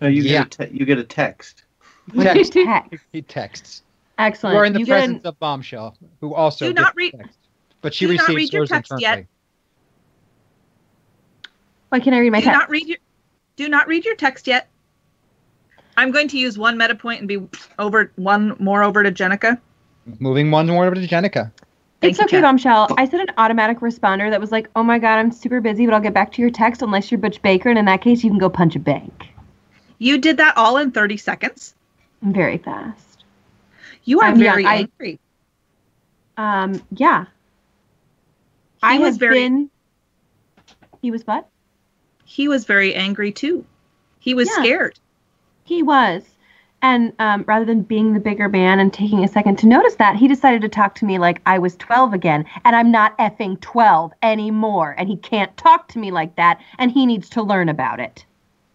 [0.00, 0.44] No, you Yeah.
[0.44, 1.63] get a te- you get a text.
[2.12, 2.52] Text.
[2.52, 3.04] Text.
[3.12, 3.82] He texts.
[4.18, 4.54] Excellent.
[4.54, 7.14] You are in the You get an- presence of Bombshell, who also Do not read-
[7.80, 9.10] but she do not receives read your hers text yet.
[9.10, 9.28] internally.
[11.88, 12.58] Why can't I read my do text?
[12.60, 12.98] not read your
[13.56, 14.68] do not read your text yet.
[15.96, 17.40] I'm going to use one meta point and be
[17.78, 19.58] over one more over to Jenica.
[20.18, 21.52] Moving one more over to Jenica.
[22.02, 22.42] It's you, okay, Jen.
[22.42, 22.88] Bombshell.
[22.98, 25.94] I set an automatic responder that was like, "Oh my god, I'm super busy, but
[25.94, 28.30] I'll get back to your text unless you're Butch Baker, and in that case, you
[28.30, 29.28] can go punch a bank."
[29.98, 31.74] You did that all in 30 seconds.
[32.24, 33.24] Very fast.
[34.04, 34.54] You are I'm young.
[34.54, 35.20] very I- angry.
[36.36, 37.26] Um, yeah.
[38.82, 39.70] I was very- been.
[41.00, 41.48] He was what?
[42.24, 43.64] He was very angry too.
[44.18, 44.62] He was Yeah.
[44.62, 44.98] scared.
[45.64, 46.22] He was.
[46.82, 50.16] And um, rather than being the bigger man and taking a second to notice that,
[50.16, 52.44] he decided to talk to me like I was 12 again.
[52.64, 54.94] And I'm not effing 12 anymore.
[54.98, 56.60] And he can't talk to me like that.
[56.78, 58.26] And he needs to learn about it.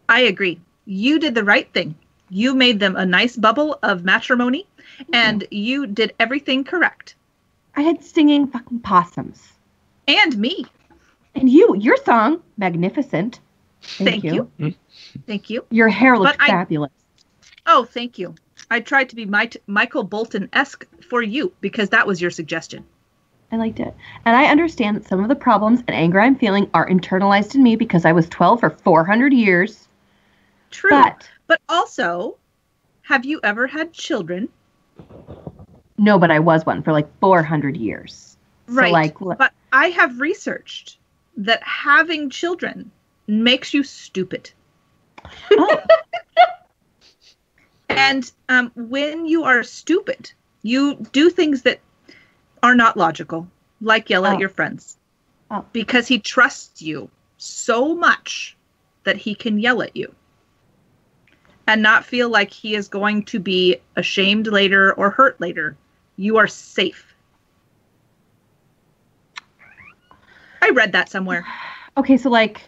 [0.07, 0.59] I agree.
[0.85, 1.93] You did the right thing.
[2.30, 4.67] You made them a nice bubble of matrimony
[5.14, 7.16] and you did everything correct.
[7.75, 9.53] I had singing fucking possums.
[10.08, 10.66] And me.
[11.35, 13.40] And you, your song, magnificent.
[13.82, 14.43] Thank, you.
[14.58, 14.69] Hmm.
[15.25, 15.66] Thank you.
[15.69, 16.91] Your hair looked But I- fabulous.
[17.66, 18.35] Oh, thank you.
[18.72, 22.83] I tried to be Mi- Michael Bolton esque for you because that was your suggestion.
[23.51, 23.95] I liked it.
[24.25, 27.64] And I understand that some of the problems and anger I'm feeling are internalized in
[27.64, 29.88] me because I was 12 for 400 years.
[30.72, 30.91] True.
[30.91, 32.37] But But also,
[33.01, 34.49] have you ever had children?
[35.97, 38.37] no, but I was one for like 400 years.
[38.67, 38.89] Right.
[38.89, 40.99] So like But I have researched
[41.37, 42.91] that having children
[43.27, 44.51] makes you stupid.
[47.89, 51.79] and um, when you are stupid, you do things that
[52.61, 53.47] are not logical,
[53.81, 54.29] like yell Oh.
[54.29, 54.97] at your friends.
[55.73, 58.55] Because he trusts you so much
[59.03, 60.13] that he can yell at you
[61.69, 65.77] and not feel like he is going to be ashamed later or hurt later.
[66.15, 67.14] You are safe.
[70.64, 71.45] I read that somewhere.
[71.95, 72.64] okay, so like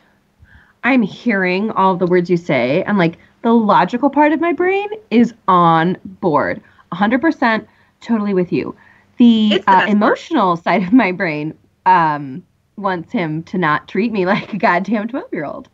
[0.83, 4.87] I'm hearing all the words you say, and like the logical part of my brain
[5.09, 7.65] is on board, 100%
[8.01, 8.75] totally with you.
[9.17, 9.89] The, the uh, best part.
[9.89, 11.57] emotional side of my brain
[11.87, 15.69] um, wants him to not treat me like a goddamn 12 year old.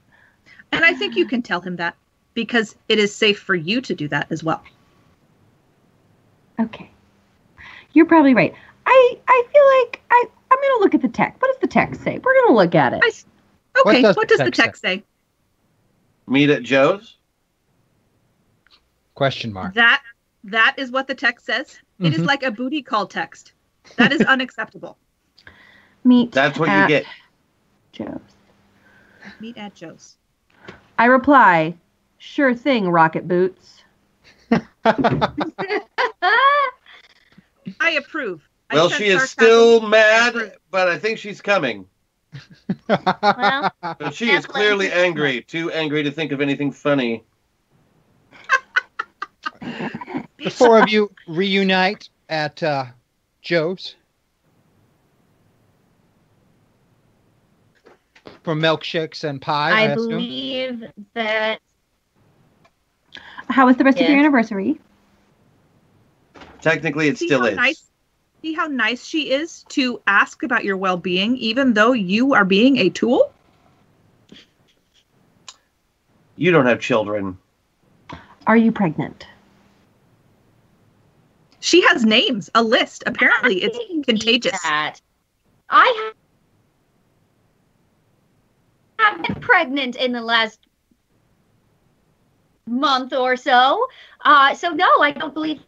[0.72, 1.98] And I think you can tell him that
[2.38, 4.62] because it is safe for you to do that as well.
[6.60, 6.88] Okay.
[7.94, 8.54] You're probably right.
[8.86, 11.42] I I feel like I I'm gonna look at the text.
[11.42, 12.20] What does the text say?
[12.24, 13.02] We're gonna look at it.
[13.84, 15.04] Okay, does what the does the text text say?
[16.28, 17.18] Meet at Joe's?
[19.16, 19.74] Question mark.
[19.74, 20.04] That
[20.44, 21.80] that is what the text says.
[22.00, 22.28] It is Mhm.
[22.28, 23.54] like a booty call text.
[23.96, 24.96] That is unacceptable.
[26.04, 26.34] Meet.
[26.34, 27.06] That's what you get.
[27.94, 28.20] Joe's.
[29.40, 30.18] Meet at Joe's.
[31.00, 31.76] I reply,
[32.18, 33.84] sure thing, rocket boots.
[37.80, 38.48] I approve.
[38.72, 41.88] Well, sense she is still mad, but I think she's coming.
[42.90, 47.24] Well, But she is clearly angry, too angry to think of anything funny.
[50.40, 52.86] The four of you reunite at uh,
[53.42, 53.96] Joe's
[58.44, 59.72] for milkshakes and pie.
[59.72, 60.84] I, I believe
[61.16, 61.60] that
[63.50, 64.80] How was the rest of your anniversary?
[66.62, 67.56] Technically, it See still how is.
[67.56, 67.84] nice
[68.42, 72.78] see how nice she is to ask about your well-being even though you are being
[72.78, 73.34] a tool?
[76.36, 77.38] You don't have children.
[78.46, 79.26] Are you pregnant?
[81.60, 83.04] She has names, a list.
[83.08, 84.62] Apparently it's contagious.
[84.62, 85.02] That.
[85.70, 86.12] I
[89.00, 90.67] have been pregnant in the last
[92.68, 93.88] month or so.
[94.22, 95.62] Uh, so no, I don't believe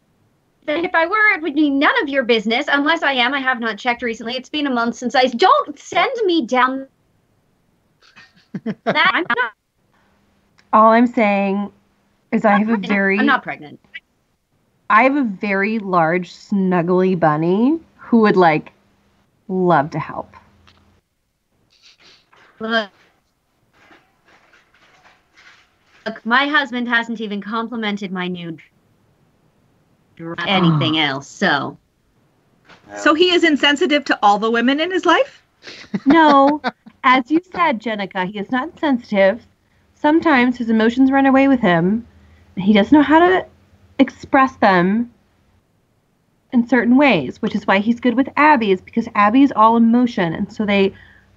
[0.66, 2.66] that if I were, it would be none of your business.
[2.68, 4.34] Unless I am, I have not checked recently.
[4.34, 5.26] It's been a month since I.
[5.26, 6.86] Don't send me down.
[8.84, 9.52] that I'm not.
[10.72, 11.72] All I'm saying
[12.32, 13.80] is I have a very I'm not pregnant.
[14.88, 18.72] I have a very large snuggly bunny who would like
[19.48, 20.34] love to help.
[22.58, 22.90] Look,
[26.06, 28.56] look, my husband hasn't even complimented my new
[30.16, 31.28] dr- anything else.
[31.28, 31.78] So
[32.96, 35.42] So he is insensitive to all the women in his life?
[36.06, 36.62] No,
[37.04, 39.46] as you said, Jenica, he is not sensitive.
[39.94, 42.06] Sometimes his emotions run away with him.
[42.56, 43.46] He doesn't know how to
[43.98, 45.12] express them
[46.52, 49.76] in certain ways, which is why he's good with Abby, is because Abby is all
[49.76, 50.32] emotion.
[50.34, 50.94] And so they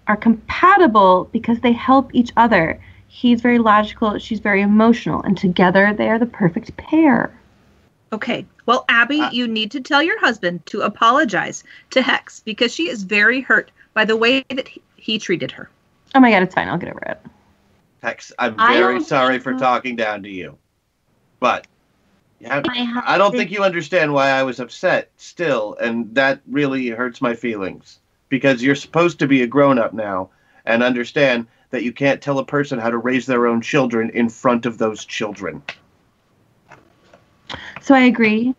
[0.08, 2.80] are compatible because they help each other.
[3.16, 7.32] He's very logical, she's very emotional, and together they are the perfect pair.
[8.12, 8.44] Okay.
[8.66, 12.90] Well, Abby, uh, you need to tell your husband to apologize to Hex because she
[12.90, 15.70] is very hurt by the way that he, he treated her.
[16.16, 16.68] Oh my god, it's fine.
[16.68, 17.22] I'll get over it.
[18.02, 20.58] Hex, I'm very sorry for talking down to you.
[21.40, 21.68] But
[22.40, 26.14] you have- My husband- I don't think you understand why I was upset still, and
[26.16, 28.00] that really hurts my feelings.
[28.30, 30.32] Because you're supposed to be a grown up now
[30.66, 34.30] and understand that you can't tell a person how to raise their own children in
[34.30, 35.64] front of those children.
[37.82, 38.54] So I agree.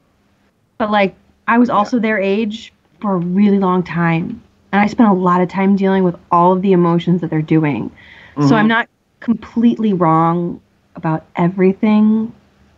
[0.79, 1.15] But like
[1.47, 4.43] I was also their age for a really long time.
[4.73, 7.41] And I spent a lot of time dealing with all of the emotions that they're
[7.41, 7.93] doing.
[8.35, 8.53] So Mhm.
[8.55, 8.89] I'm not
[9.21, 10.61] completely wrong
[10.97, 12.33] about everything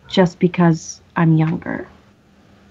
[0.06, 1.88] just because I'm younger.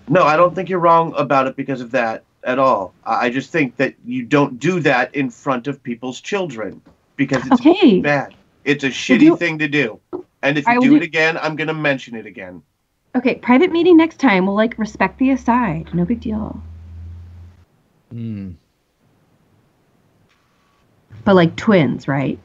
[0.08, 2.94] No, I don't think you're wrong about it because of that at all.
[3.04, 6.80] I just think that you don't do that in front of people's children
[7.16, 8.00] because it's Okay.
[8.02, 8.34] bad.
[8.64, 10.00] It's a shitty do- thing to do.
[10.42, 12.62] And if you will do do- it again, I'm going to mention it again.
[13.16, 14.46] Okay, private meeting next time.
[14.46, 15.90] We'll like respect the aside.
[15.94, 16.62] No big deal.
[18.12, 18.52] Hmm.
[21.24, 22.38] But like twins, right?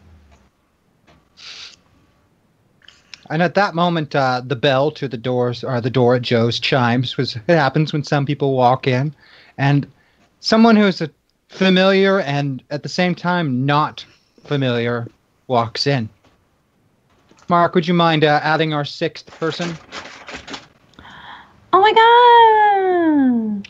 [3.28, 6.58] And at that moment, uh, the bell to the doors or the door at Joe's
[6.58, 7.16] chimes.
[7.16, 9.14] Was it happens when some people walk in,
[9.58, 9.86] and
[10.40, 11.10] someone who's a
[11.48, 14.04] familiar and at the same time not
[14.44, 15.06] familiar
[15.46, 16.08] walks in.
[17.48, 19.76] Mark, would you mind uh, adding our sixth person?
[21.72, 23.68] Oh my god!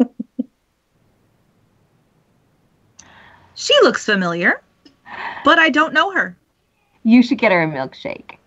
[3.54, 4.60] She looks familiar,
[5.44, 6.36] but I don't know her.
[7.04, 8.38] You should get her a milkshake.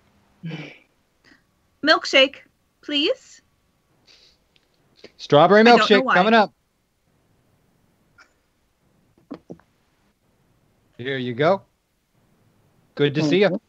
[1.82, 2.38] Milkshake,
[2.82, 3.42] please.
[5.16, 6.53] Strawberry I don't know milkshake coming up.
[10.98, 11.62] Here you go.
[12.96, 13.60] Good to see you.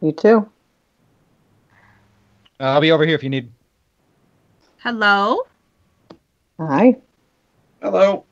[0.00, 0.48] You too.
[2.58, 3.50] Uh, I'll be over here if you need.
[4.78, 5.42] Hello.
[6.58, 6.96] Hi.
[7.82, 8.24] Hello.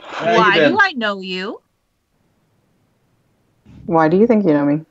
[0.00, 1.60] How Why do I know you?
[3.86, 4.84] Why do you think you know me?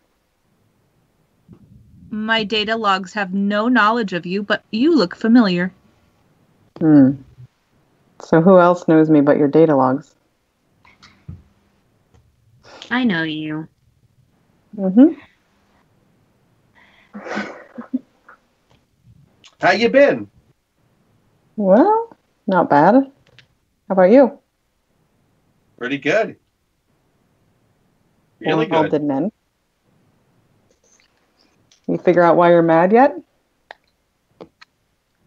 [2.11, 5.73] My data logs have no knowledge of you, but you look familiar.
[6.79, 7.13] Hmm.
[8.21, 10.13] So who else knows me but your data logs?
[12.93, 13.67] I know you.
[14.77, 15.13] Mm-hmm.
[19.59, 20.29] How you been?
[21.55, 22.15] Well,
[22.45, 22.93] not bad.
[22.93, 23.11] How
[23.89, 24.37] about you?
[25.79, 26.35] Pretty good.
[28.39, 29.03] Really involved good.
[29.03, 29.31] men.
[31.87, 33.15] You figure out why you're mad yet?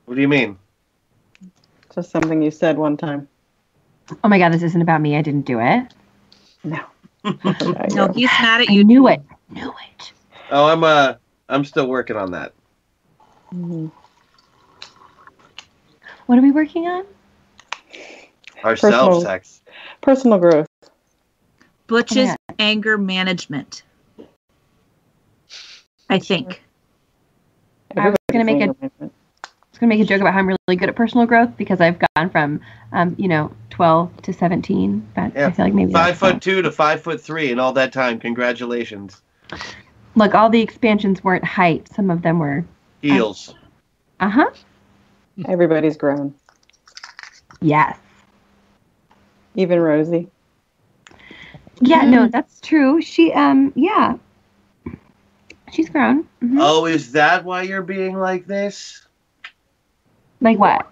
[0.05, 0.57] What do you mean?
[1.93, 3.27] Just something you said one time.
[4.23, 5.17] Oh my god, this isn't about me.
[5.17, 5.93] I didn't do it.
[6.63, 6.79] No.
[7.95, 8.85] No, he's mad at I you.
[8.85, 9.21] knew it.
[9.51, 10.13] Knew it.
[10.51, 11.15] Oh, I'm uh,
[11.49, 12.53] I'm still working on that.
[13.53, 13.87] Mm-hmm.
[16.27, 17.05] What are we working on?
[18.65, 19.63] Ourselves, Personal- sex.
[20.01, 20.67] Personal growth.
[21.87, 22.37] Butch's Yeah.
[22.59, 23.83] anger management.
[26.11, 26.63] I think.
[27.97, 28.75] I was gonna make a
[29.77, 31.57] Everybody's I was gonna make a joke about how I'm really good at personal growth
[31.57, 32.61] because I've gone from,
[32.93, 35.07] um, you know, 12 to 17.
[35.15, 35.49] But Yeah.
[35.49, 37.93] I feel like maybe five that's foot two to five foot three in all that
[37.93, 38.19] time.
[38.19, 39.21] Congratulations.
[40.15, 41.89] Look, all the expansions weren't height.
[41.95, 42.65] Some of them were.
[43.03, 43.55] Heels.
[44.19, 44.51] Uh huh.
[45.47, 46.35] Everybody's grown.
[47.61, 47.99] Yes.
[49.57, 50.29] Even Rosie.
[51.81, 52.01] Yeah.
[52.01, 52.11] Mm-hmm.
[52.11, 53.03] No, that's true.
[53.03, 54.17] She, um, yeah.
[55.71, 56.27] She's grown.
[56.43, 56.57] Mhm.
[56.61, 59.06] Oh, is that why you're being like this?
[60.41, 60.91] Like what?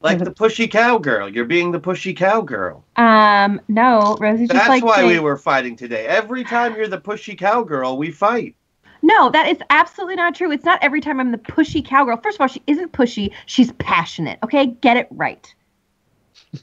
[0.00, 1.28] Like the pushy cowgirl.
[1.28, 2.84] You're being the pushy cowgirl.
[2.96, 4.84] Um, no, Rosie's just That's like.
[4.84, 6.06] why we were fighting today.
[6.06, 8.56] Every time you're the pushy cowgirl, we fight.
[9.02, 10.50] No, that is absolutely not true.
[10.50, 12.16] It's not every time I'm the pushy cowgirl.
[12.18, 13.32] First of all, she isn't pushy.
[13.46, 14.38] She's passionate.
[14.42, 15.54] Okay, get it right.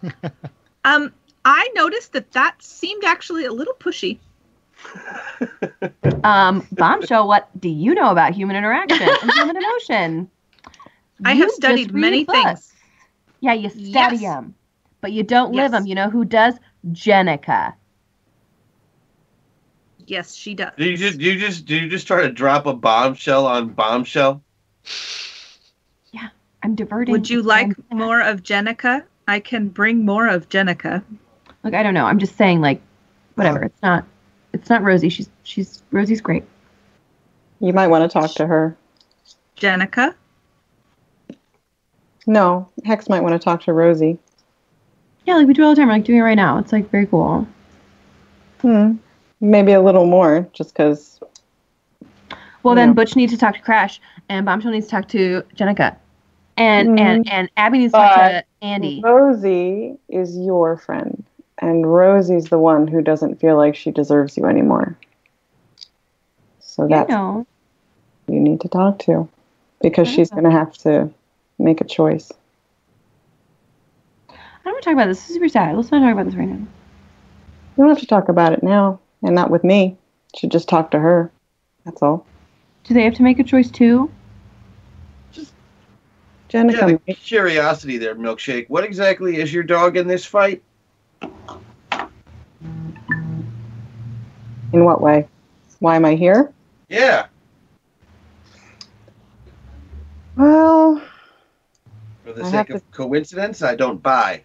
[0.85, 1.13] Um,
[1.45, 4.17] I noticed that that seemed actually a little pushy.
[6.23, 7.27] Um, bombshell.
[7.27, 10.31] What do you know about human interaction and human emotion?
[11.25, 12.73] I have studied many things.
[13.41, 14.21] Yeah, you study Yes.
[14.21, 14.55] them,
[15.01, 15.85] but you don't live them.
[15.85, 16.55] You know who does?
[16.91, 17.73] Jenica.
[20.05, 20.71] Yes, she does.
[20.77, 23.69] Do you just do you just do you just try to drop a bombshell on
[23.69, 24.43] bombshell?
[26.11, 26.29] Yeah,
[26.63, 27.11] I'm diverting.
[27.11, 29.03] Would you like more of Jenica?
[29.27, 31.03] I can bring more of Jenica.
[31.63, 32.05] Look, I don't know.
[32.05, 32.81] I'm just saying, like,
[33.35, 33.61] whatever.
[33.61, 34.05] It's not.
[34.53, 35.09] It's not Rosie.
[35.09, 36.43] She's she's Rosie's great.
[37.59, 38.75] You might want to talk to her.
[39.57, 40.15] Jenica?
[42.27, 44.17] No, Hex might want to talk to Rosie.
[45.25, 45.87] Yeah, like we do all the time.
[45.87, 46.57] We're like doing it right now.
[46.57, 47.47] It's like very cool.
[48.61, 48.93] Hmm.
[49.41, 51.19] Maybe a little more, just because.
[52.63, 55.95] Well, then Butch needs to talk to Crash, and Bombshell needs to talk to Jenica,
[56.57, 57.31] and and Mhm.
[57.31, 59.01] and Abby needs to talk to Andy.
[59.03, 61.23] Rosie is your friend,
[61.59, 64.97] and Rosie's the one who doesn't feel like she deserves you anymore.
[66.59, 67.45] So You that's know.
[68.27, 69.29] you need to talk to,
[69.81, 70.41] because she's know.
[70.41, 71.09] going to have to
[71.59, 72.31] make a choice.
[74.29, 74.33] I
[74.65, 75.19] don't want to talk about this.
[75.19, 75.75] This is super sad.
[75.75, 76.55] Let's not talk about this right now.
[76.55, 76.67] You
[77.77, 79.97] don't have to talk about it now, and not with me.
[80.33, 81.31] You should just talk to her.
[81.85, 82.25] That's all.
[82.83, 84.11] Do they have to make a choice too?
[85.31, 85.53] Just
[86.49, 88.69] Jenica, Yeah, the curiosity there, milkshake.
[88.69, 90.61] What exactly is your dog in this fight?
[94.73, 95.27] in what way?
[95.79, 96.51] Why am I here?
[96.89, 97.27] Yeah.
[100.35, 101.01] Well,
[102.29, 104.43] For the I sake have of coincidence, I don't buy.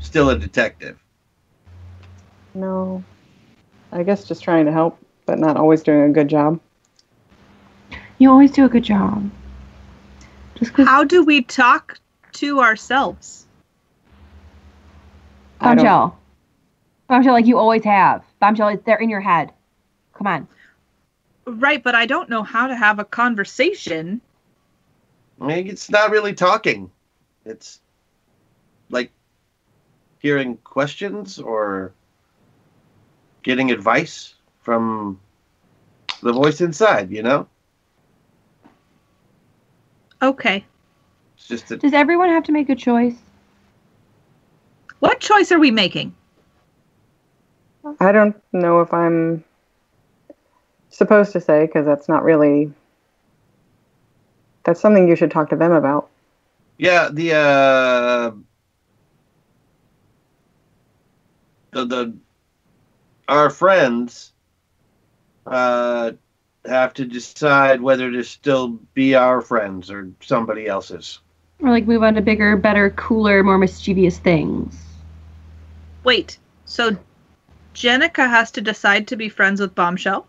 [0.00, 0.98] Still a detective.
[2.54, 3.04] no.
[3.92, 6.58] I guess just trying to help, but not always doing a good job.
[8.18, 9.30] You always do a good job.
[10.56, 11.98] Just 'cause How do we talk
[12.32, 13.46] to ourselves?
[15.60, 16.18] I don't- Bombshell.
[17.06, 18.24] Bombshell, like you always have.
[18.40, 19.52] Bombshell, they're in your head.
[20.14, 20.48] Come on.
[21.46, 24.20] Right, but I don't know how to have a conversation.
[25.40, 26.90] I mean, it's not really talking.
[27.44, 27.80] It's
[28.90, 29.12] like
[30.18, 31.92] hearing questions or
[33.42, 35.20] getting advice from
[36.22, 37.46] the voice inside, you know?
[40.20, 40.64] Okay.
[41.36, 43.14] It's just a, Does everyone have to make a choice?
[44.98, 46.14] What choice are we making?
[48.00, 49.44] I don't know if I'm
[50.90, 52.72] supposed to say because that's not really.
[54.68, 56.10] That's something you should talk to them about.
[56.76, 58.32] yeah, the uh
[61.70, 62.16] the, the
[63.28, 64.34] our friends
[65.46, 66.10] uh
[66.66, 71.20] have to decide whether to still be our friends or somebody else's.
[71.60, 74.78] Or like move on to bigger, better, cooler, more mischievous things?
[76.04, 76.94] Wait, so
[77.74, 80.26] Jenica has to decide to be friends with Bombshell?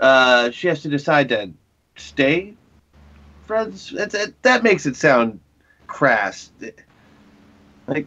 [0.00, 1.52] Uh, she has to decide to
[1.98, 2.54] stay
[3.48, 3.90] friends.
[3.90, 5.40] That, that, that makes it sound
[5.88, 6.50] crass.
[7.88, 8.06] Like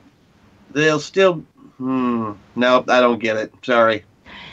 [0.71, 1.43] they'll still.
[1.77, 2.33] Hmm.
[2.55, 3.51] No, I don't get it.
[3.63, 4.05] Sorry.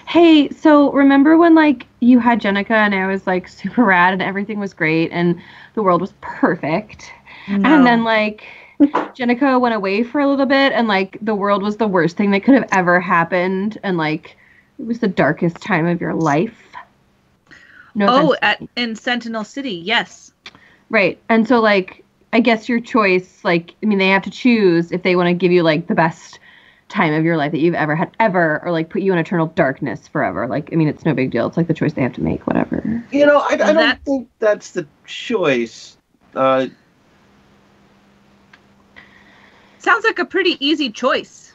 [0.06, 4.22] Hey, so remember when like you had Jenica and I was like super rad and
[4.22, 5.40] everything was great and
[5.74, 7.12] the world was perfect.
[7.46, 7.54] No.
[7.54, 8.44] And then like
[8.80, 12.30] Jenica went away for a little bit and like the world was the worst thing
[12.30, 14.38] that could have ever happened and like
[14.78, 16.67] it was the darkest time of your life.
[17.98, 18.38] No oh, offense.
[18.42, 20.32] at in Sentinel City, yes.
[20.88, 21.20] Right.
[21.28, 25.02] And so like I guess your choice like I mean they have to choose if
[25.02, 26.38] they want to give you like the best
[26.88, 29.48] time of your life that you've ever had ever or like put you in eternal
[29.48, 30.46] darkness forever.
[30.46, 31.46] Like I mean it's no big deal.
[31.48, 33.04] It's like the choice they have to make whatever.
[33.10, 35.96] You know, I, I don't That's- think that's the choice.
[36.34, 36.68] Uh,
[39.78, 41.52] Sounds like a pretty easy choice.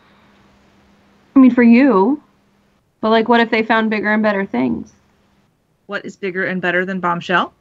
[1.35, 2.21] I mean for you.
[2.99, 4.91] But like what if they found bigger and better things?
[5.85, 7.53] What is bigger and better than Bombshell?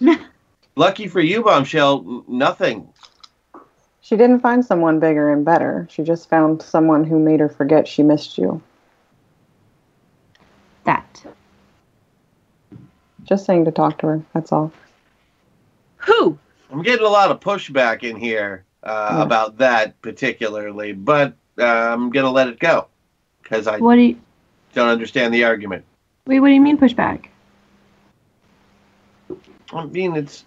[0.76, 2.24] lucky for you, bombshell.
[2.28, 2.88] Nothing.
[4.00, 5.86] She didn't find someone bigger and better.
[5.90, 8.62] She just found someone who made her forget she missed you.
[10.84, 11.24] That.
[13.24, 14.22] Just saying to talk to her.
[14.32, 14.72] That's all.
[15.98, 16.38] Who?
[16.70, 19.22] I'm getting a lot of pushback in here uh, Yeah.
[19.24, 22.86] about that particularly, but uh, I'm gonna let it go
[23.42, 24.20] because I What do you
[24.74, 25.84] don't understand the argument.
[26.28, 27.26] Wait, what do you mean pushback?
[29.72, 30.44] I mean, it's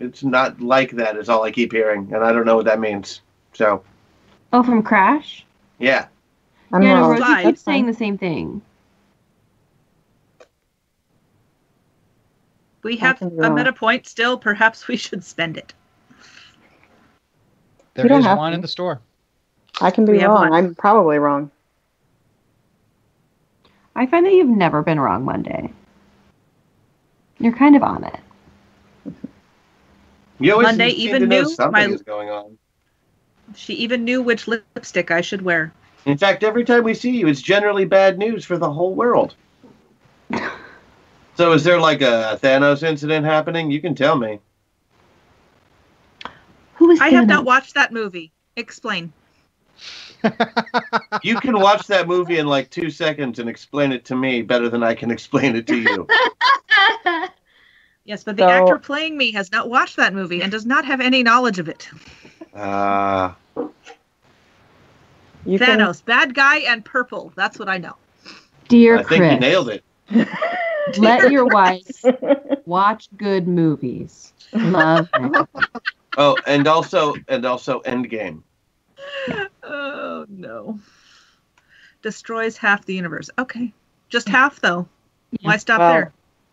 [0.00, 1.16] it's not like that.
[1.16, 3.20] Is all I keep hearing, and I don't know what that means.
[3.52, 3.82] So
[4.52, 5.44] Oh from Crash?
[5.78, 6.06] yeah,
[6.72, 7.10] I'm yeah, no, wrong.
[7.12, 8.62] Rosie keeps saying the same thing.
[12.82, 14.38] We have a meta point still.
[14.38, 15.74] Perhaps we should spend it.
[17.94, 18.56] There You don't one to.
[18.56, 19.00] in the store.
[19.80, 20.52] I can be We wrong.
[20.52, 21.50] I'm probably wrong.
[23.96, 25.72] I find that you've never been wrong Monday.
[27.38, 28.20] You're kind of on it.
[30.38, 32.58] you Monday seem even to know knew something my- is going on.
[33.54, 35.72] She even knew which lipstick I should wear.
[36.06, 39.34] In fact, every time we see you, it's generally bad news for the whole world.
[41.36, 43.70] So, is there like a Thanos incident happening?
[43.70, 44.40] You can tell me.
[46.74, 48.32] Who is I have not watched that movie.
[48.56, 49.12] Explain.
[51.22, 54.68] You can watch that movie in like two seconds and explain it to me better
[54.68, 56.08] than I can explain it to you.
[58.04, 60.84] Yes, but the So- actor playing me has not watched that movie and does not
[60.84, 61.88] have any knowledge of it.
[62.54, 63.32] Uh,
[65.46, 67.32] You can- Thanos, bad guy and purple.
[67.34, 67.96] That's what I know.
[68.68, 69.84] Dear I think Chris, you nailed it.
[70.98, 71.86] let your wife
[72.66, 74.32] watch good movies.
[74.52, 75.08] Love.
[75.14, 75.48] it.
[76.16, 78.42] Oh, and also, and also, Endgame.
[79.62, 80.78] Oh no.
[82.02, 83.30] Destroys half the universe.
[83.38, 83.72] Okay.
[84.08, 84.86] Just half though.
[85.42, 86.12] Why stop Well, there?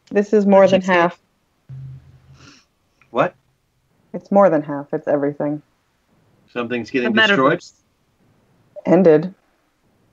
[0.09, 1.19] This is more than Keep saying- half.
[3.11, 3.35] What?
[4.13, 4.93] It's more than half.
[4.93, 5.61] It's everything.
[6.53, 7.59] Something's The getting destroyed.
[7.59, 7.73] metaverse.
[8.85, 9.33] Ended.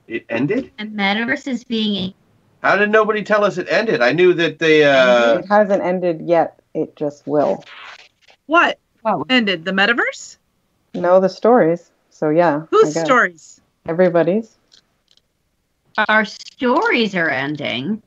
[0.09, 0.71] It ended.
[0.79, 2.15] The metaverse is being
[2.63, 4.01] How did nobody tell us it ended?
[4.01, 4.85] I knew that they.
[4.85, 6.61] Uh, it hasn't ended yet.
[6.75, 7.65] It just will.
[8.47, 8.79] What?
[9.05, 9.25] Wow.
[9.31, 10.39] Ended the metaverse?
[10.95, 11.91] No, the stories.
[12.19, 12.63] So yeah.
[12.73, 13.61] Whose stories?
[13.87, 14.59] Everybody's.
[16.09, 18.03] our stories are ending.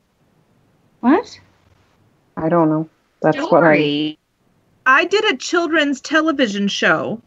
[1.00, 1.40] What?
[2.36, 2.90] I don't know.
[3.22, 3.78] That's what I.
[3.78, 4.20] Story.
[4.86, 7.22] I did a children's television show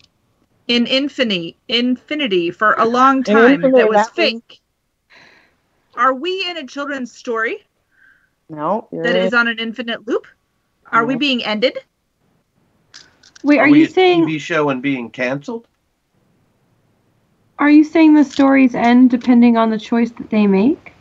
[0.68, 4.60] in Infinity Infinity for a long time Infinity, that was that was- fake.
[5.94, 7.64] Are we in a children's story
[8.50, 8.88] No.
[8.92, 10.26] You're that is on an infinite loop?
[10.92, 11.78] Are we being ended?
[13.42, 15.66] Wait, are, we you a saying TV show and being canceled?
[17.58, 20.92] Are you saying the stories end depending on the choice that they make?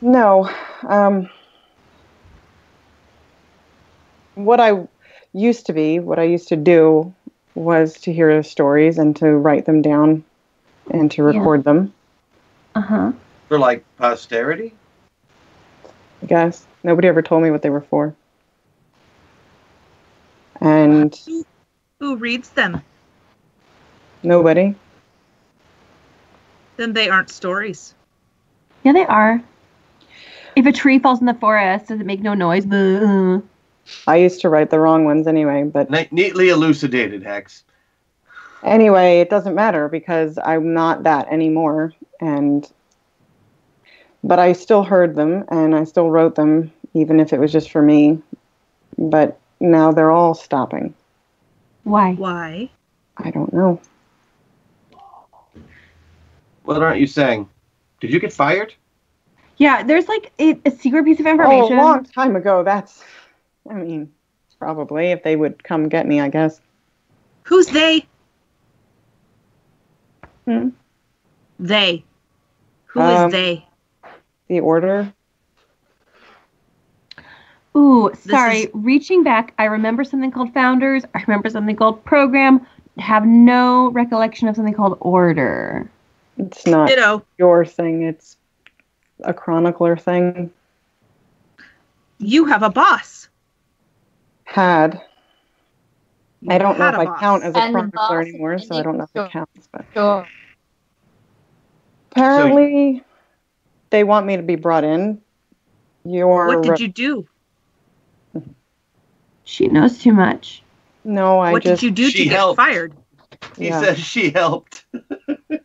[0.00, 0.50] No.
[0.86, 1.28] Um,
[4.34, 4.86] what I
[5.32, 7.14] used to be, what I used to do
[7.54, 10.24] was to hear the stories and to write them down
[10.90, 11.92] and to record them.
[12.74, 13.12] Uh huh.
[13.48, 14.74] For like posterity?
[16.22, 18.14] I guess nobody ever told me what they were for.
[20.60, 21.18] And
[22.00, 22.82] Who reads them?
[24.22, 24.74] nobody.
[26.76, 27.94] Then they aren't stories.
[28.82, 29.42] Yeah, they are.
[30.56, 32.64] If a tree falls in the forest, does it make no noise?
[32.66, 33.42] Boo.
[34.06, 37.64] I used to write the wrong ones anyway, but Ne- neatly elucidated, Hex.
[38.62, 41.92] anyway, it doesn't matter because I'm not that anymore.
[42.20, 42.70] And
[44.22, 47.70] but I still heard them and I still wrote them, even if it was just
[47.70, 48.22] for me.
[48.96, 50.94] But now they're all stopping.
[51.82, 52.14] Why?
[52.14, 52.70] Why?
[53.18, 53.80] I don't know.
[56.64, 57.48] What aren't you saying?
[58.00, 58.74] Did you get fired?
[59.58, 61.78] Yeah, there's like a, a secret piece of Oh, information.
[61.78, 62.64] a long time ago.
[62.64, 63.04] That's,
[63.70, 64.12] I mean,
[64.58, 66.60] probably if they would come get me, I guess.
[67.44, 68.06] Who's they?
[70.46, 70.70] Hmm.
[71.60, 72.04] They.
[72.86, 73.66] Who is Um, they?
[74.48, 75.12] The order.
[77.76, 78.68] Ooh, sorry.
[78.72, 81.04] Reaching back, I remember something called Founders.
[81.14, 82.64] I remember something called Program.
[82.98, 85.90] Have no recollection of something called Order.
[86.38, 87.24] It's not Ditto.
[87.38, 88.02] your thing.
[88.02, 88.36] It's
[89.22, 90.50] a chronicler thing.
[92.18, 93.28] You have a boss.
[94.44, 95.00] Had.
[96.48, 97.20] I don't know if a I boss.
[97.20, 99.68] count as a And chronicler anymore, so I don't know if it counts.
[99.72, 100.28] But Sure.
[102.12, 103.02] apparently,
[103.90, 105.20] they want me to be brought in.
[106.04, 107.26] Your What did you do?
[109.44, 110.62] She knows too much.
[111.04, 111.80] No, I what just.
[111.80, 112.92] did you do She to get fired?
[113.58, 113.80] He Yeah.
[113.80, 114.84] says she helped.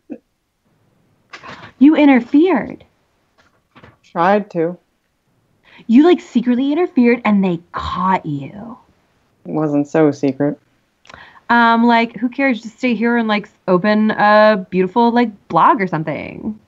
[1.80, 2.84] You interfered.
[4.04, 4.78] Tried to.
[5.88, 8.78] You like secretly interfered and they caught you.
[9.46, 10.60] It wasn't so secret.
[11.50, 12.62] Um, like, who cares?
[12.62, 16.60] Just stay here and like open a beautiful like blog or something.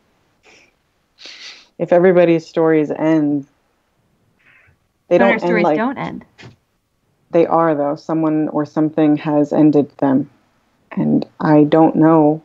[1.78, 3.46] If everybody's stories end,
[5.10, 6.26] they But don't our end stories like don't end.
[7.32, 7.96] they are though.
[7.96, 10.30] Someone or something has ended them,
[10.92, 12.42] and I don't know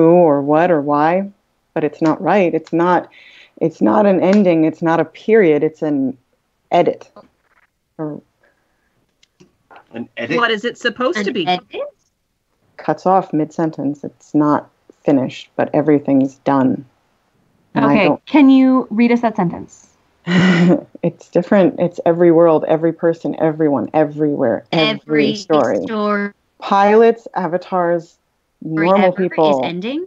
[0.00, 1.30] who or what or why,
[1.74, 2.54] but it's not right.
[2.54, 3.08] It's not.
[3.60, 4.64] It's not an ending.
[4.64, 5.62] It's not a period.
[5.62, 6.16] It's an
[6.70, 7.10] edit.
[7.98, 8.22] Or
[9.92, 10.38] An edit?
[10.38, 11.46] What is it supposed to be?
[12.78, 14.02] cuts off mid sentence.
[14.04, 14.70] It's not
[15.02, 16.84] finished, but everything's done.
[17.74, 19.88] And Okay, can you read us that sentence?
[21.02, 21.78] it's different.
[21.78, 25.82] It's every world, every person, everyone, everywhere, every, Every story.
[25.82, 28.18] story Pilots, avatars,
[28.62, 30.06] normal ever people, is ending.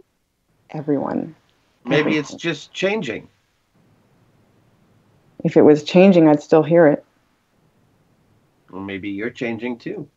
[0.70, 1.34] everyone.
[1.84, 3.28] Maybe it's just changing.
[5.44, 7.04] If it was changing, I'd still hear it.
[8.70, 10.08] Well, maybe you're changing too.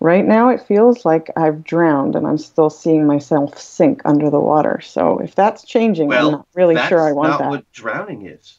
[0.00, 4.40] Right now, it feels like I've drowned and I'm still seeing myself sink under the
[4.40, 4.80] water.
[4.80, 7.50] So if that's changing, Well, I'm not really sure I want not that.
[7.50, 8.58] what drowning is.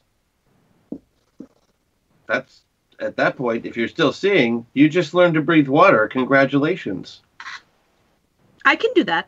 [2.27, 2.61] That's
[2.99, 3.65] at that point.
[3.65, 6.07] If you're still seeing, you just learned to breathe water.
[6.07, 7.21] Congratulations.
[8.65, 9.27] I can do that.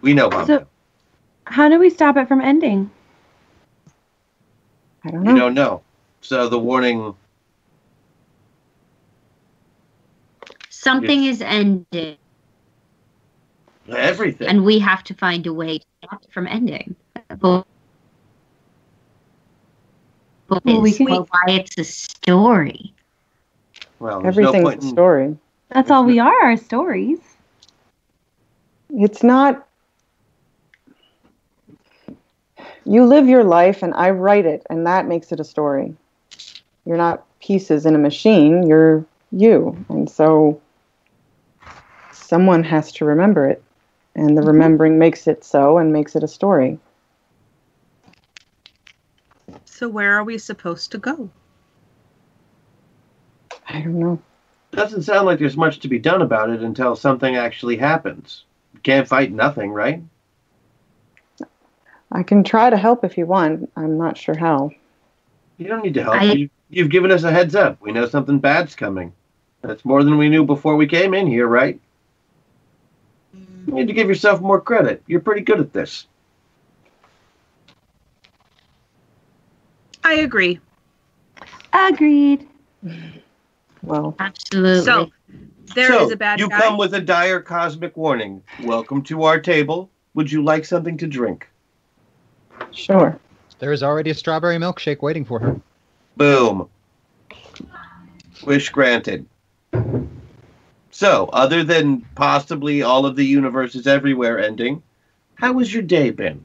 [0.00, 0.46] We know, Bob.
[0.46, 0.66] So,
[1.44, 2.90] how do we stop it from ending?
[5.04, 5.32] I don't know.
[5.32, 5.82] you don't know.
[6.20, 7.14] So the warning.
[10.70, 12.16] Something is ending,
[13.88, 14.46] Everything.
[14.46, 16.94] and we have to find a way to stop it from ending.
[17.28, 17.66] But,
[20.48, 22.94] but Well, we is can- why it's a story.
[23.98, 25.36] well, there's no Everything's point a in- story.
[25.70, 27.18] That's all we are, our stories.
[28.90, 29.66] It's not.
[32.84, 35.94] You live your life and I write it, and that makes it a story.
[36.84, 39.84] You're not pieces in a machine, you're you.
[39.88, 40.60] And so
[42.12, 43.62] someone has to remember it.
[44.14, 44.50] And the mm-hmm.
[44.50, 46.78] remembering makes it so and makes it a story.
[49.64, 51.28] So where are we supposed to go?
[53.68, 54.22] I don't know.
[54.70, 58.44] Doesn't sound like there's much to be done about it until something actually happens.
[58.86, 60.00] You can't fight nothing, right?
[62.12, 63.68] I can try to help if you want.
[63.74, 64.70] I'm not sure how.
[65.58, 66.14] You don't need to help.
[66.14, 67.80] I- You, you've given us a heads up.
[67.80, 69.12] We know something bad's coming.
[69.60, 71.80] That's more than we knew before we came in here, right?
[73.34, 75.02] You need to give yourself more credit.
[75.08, 76.06] You're pretty good at this.
[80.04, 80.60] I agree.
[81.72, 82.46] Agreed.
[83.82, 84.84] Well, Absolutely.
[84.84, 85.10] So
[85.74, 86.60] there is so, a bad you guy.
[86.60, 88.42] come with a dire cosmic warning.
[88.62, 89.90] Welcome to our table.
[90.14, 91.48] Would you like something to drink?
[92.72, 93.18] Sure.
[93.58, 95.60] There is already a strawberry milkshake waiting for her.
[96.16, 96.68] Boom.
[98.44, 99.26] Wish granted.
[100.90, 104.82] So, other than possibly all of the universes everywhere ending,
[105.34, 106.44] how was your day been?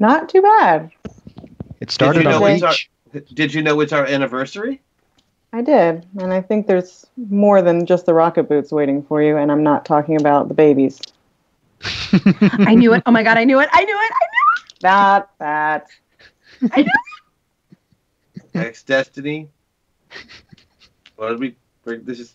[0.00, 0.90] Not too bad.
[1.80, 2.74] It started did you know on it's our,
[3.34, 4.80] Did you know it's our anniversary?
[5.52, 9.36] I did, and I think there's more than just the rocket boots waiting for you,
[9.38, 11.00] and I'm not talking about the babies.
[12.12, 13.02] I knew it.
[13.06, 13.68] Oh my god, I knew it.
[13.72, 14.12] I knew it.
[14.12, 15.86] I knew Not that.
[16.60, 16.70] it.
[16.74, 16.90] I knew
[18.44, 18.46] it.
[18.54, 19.48] Ex Destiny.
[21.16, 21.56] What did we?
[21.84, 22.34] bring- This is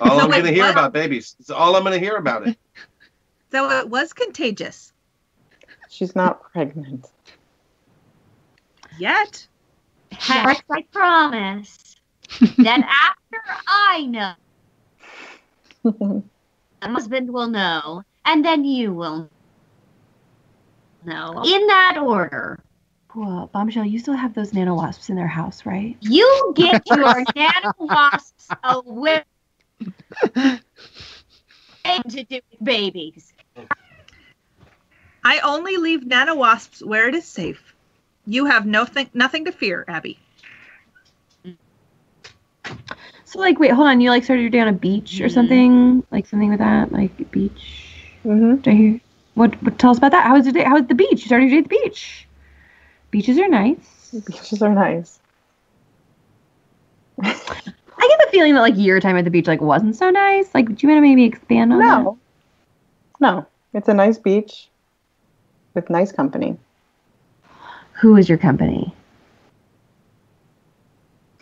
[0.00, 0.72] all So I'm going to hear what?
[0.72, 1.36] about babies.
[1.38, 2.56] It's all I'm going to hear about it.
[3.52, 4.92] So it was contagious.
[5.88, 7.06] She's not pregnant.
[8.98, 9.46] Yet.
[10.10, 11.96] Yes, I promise.
[12.58, 14.34] that after I know,
[16.82, 19.28] my husband will know, and then you will
[21.04, 21.42] know.
[21.44, 22.58] In that order.
[23.08, 23.48] Cool.
[23.52, 25.96] Bombshell, you still have those nano wasps in their house, right?
[26.00, 29.24] You get your nano wasps away
[31.84, 33.32] to do with babies.
[35.24, 37.74] I only leave nanowasps where it is safe.
[38.28, 40.18] You have nothing nothing to fear, Abby.
[43.24, 44.02] So like, wait, hold on.
[44.02, 47.30] You like started your day on a beach or something, like something with that, like
[47.30, 48.12] beach.
[48.26, 48.68] Mm-hmm.
[48.68, 49.00] I hear?
[49.32, 49.78] What, what?
[49.78, 50.26] Tell us about that.
[50.26, 50.64] How was your day?
[50.64, 51.22] How was the beach?
[51.22, 52.28] You started your day at the beach.
[53.10, 54.10] Beaches are nice.
[54.26, 55.20] Beaches are nice.
[57.22, 60.54] I get the feeling that like your time at the beach like wasn't so nice.
[60.54, 62.02] Like, do you want to maybe expand on that?
[62.02, 62.18] No.
[63.20, 63.46] No.
[63.72, 64.68] It's a nice beach
[65.72, 66.58] with nice company.
[67.98, 68.94] Who is your company?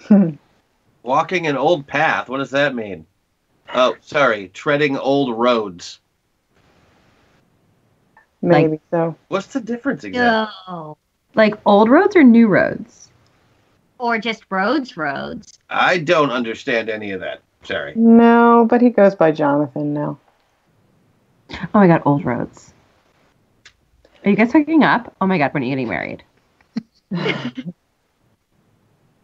[1.03, 2.29] Walking an old path.
[2.29, 3.07] What does that mean?
[3.75, 4.49] Oh, sorry.
[4.49, 6.01] Treading old roads.
[8.41, 9.17] Maybe so.
[9.29, 10.23] What's the difference again?
[10.69, 10.97] No.
[11.35, 13.11] Like old roads or new roads?
[13.99, 15.59] Or just roads, roads.
[15.69, 17.41] I don't understand any of that.
[17.65, 17.93] Sorry.
[17.97, 20.19] No, but he goes by Jonathan now.
[21.51, 22.73] Oh my god, old roads.
[24.25, 25.15] Are you guys hooking up?
[25.21, 26.23] Oh my god, when are you getting married?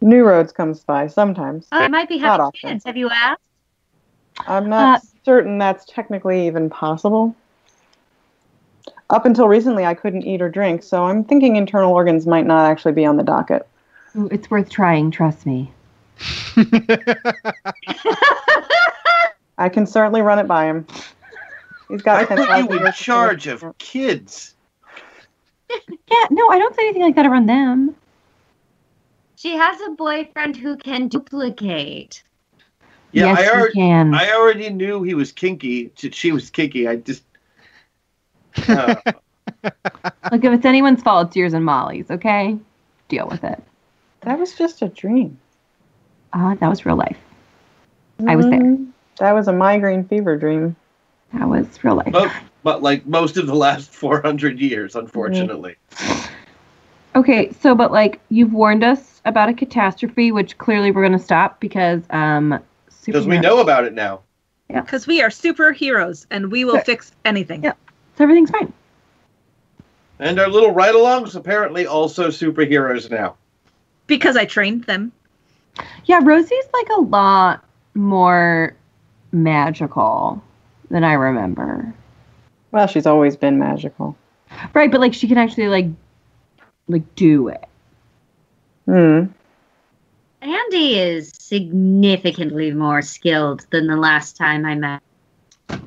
[0.01, 1.67] New Roads comes by sometimes.
[1.71, 2.81] Oh, I might be Not having often.
[2.85, 3.41] Have you asked?
[4.47, 7.35] I'm not Uh, certain that's technically even possible.
[9.09, 12.69] Up until recently, I couldn't eat or drink, so I'm thinking internal organs might not
[12.69, 13.67] actually be on the docket.
[14.31, 15.71] It's worth trying, trust me.
[19.57, 20.87] I can certainly run it by him.
[21.89, 24.52] He's got Why 10,000 are you in charge of kids?
[25.89, 27.95] Yeah, no, I don't say anything like that around them.
[29.35, 32.23] She has a boyfriend who can duplicate.
[33.11, 34.13] Yeah, Yes, I you already, can.
[34.13, 35.91] I already knew he was kinky.
[35.95, 36.87] She she was kinky.
[36.87, 37.23] I just.
[38.67, 38.95] Uh,
[40.31, 42.57] Look, if it's anyone's fault, it's yours and Molly's, okay?
[43.09, 43.61] Deal with it.
[44.21, 45.37] That was just a dream.
[46.31, 47.17] Uh, that was real life.
[48.27, 48.59] I was there.
[48.59, 48.87] Mm,
[49.19, 50.75] That was a migraine fever dream.
[51.33, 52.11] That was real life.
[52.11, 52.31] but,
[52.63, 55.75] but like most of the last 400 years, unfortunately.
[57.15, 61.59] Okay, so but like you've warned us about a catastrophe, which clearly we're gonna stop
[61.59, 62.59] because um
[63.05, 64.21] Because we know about it now.
[64.69, 66.83] Yeah, because we are superheroes and we will Yeah.
[66.83, 67.63] fix anything.
[67.63, 67.73] Yeah.
[68.17, 68.73] so everything's fine.
[70.19, 73.35] And our little ride alongs apparently also superheroes now.
[74.07, 75.11] Because I trained them.
[76.05, 78.75] Yeah, Rosie's like a lot more
[79.31, 80.41] magical
[80.89, 81.93] than I remember.
[82.73, 84.17] Well, she's always been magical.
[84.73, 85.85] Right, but like she can actually like
[86.87, 87.63] like do it.
[88.85, 89.25] Hmm.
[90.41, 95.01] Andy is significantly more skilled than the last time I met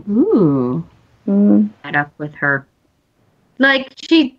[0.08, 0.86] Ooh.
[1.26, 1.70] Mm.
[1.84, 2.66] met up with her.
[3.58, 4.38] Like she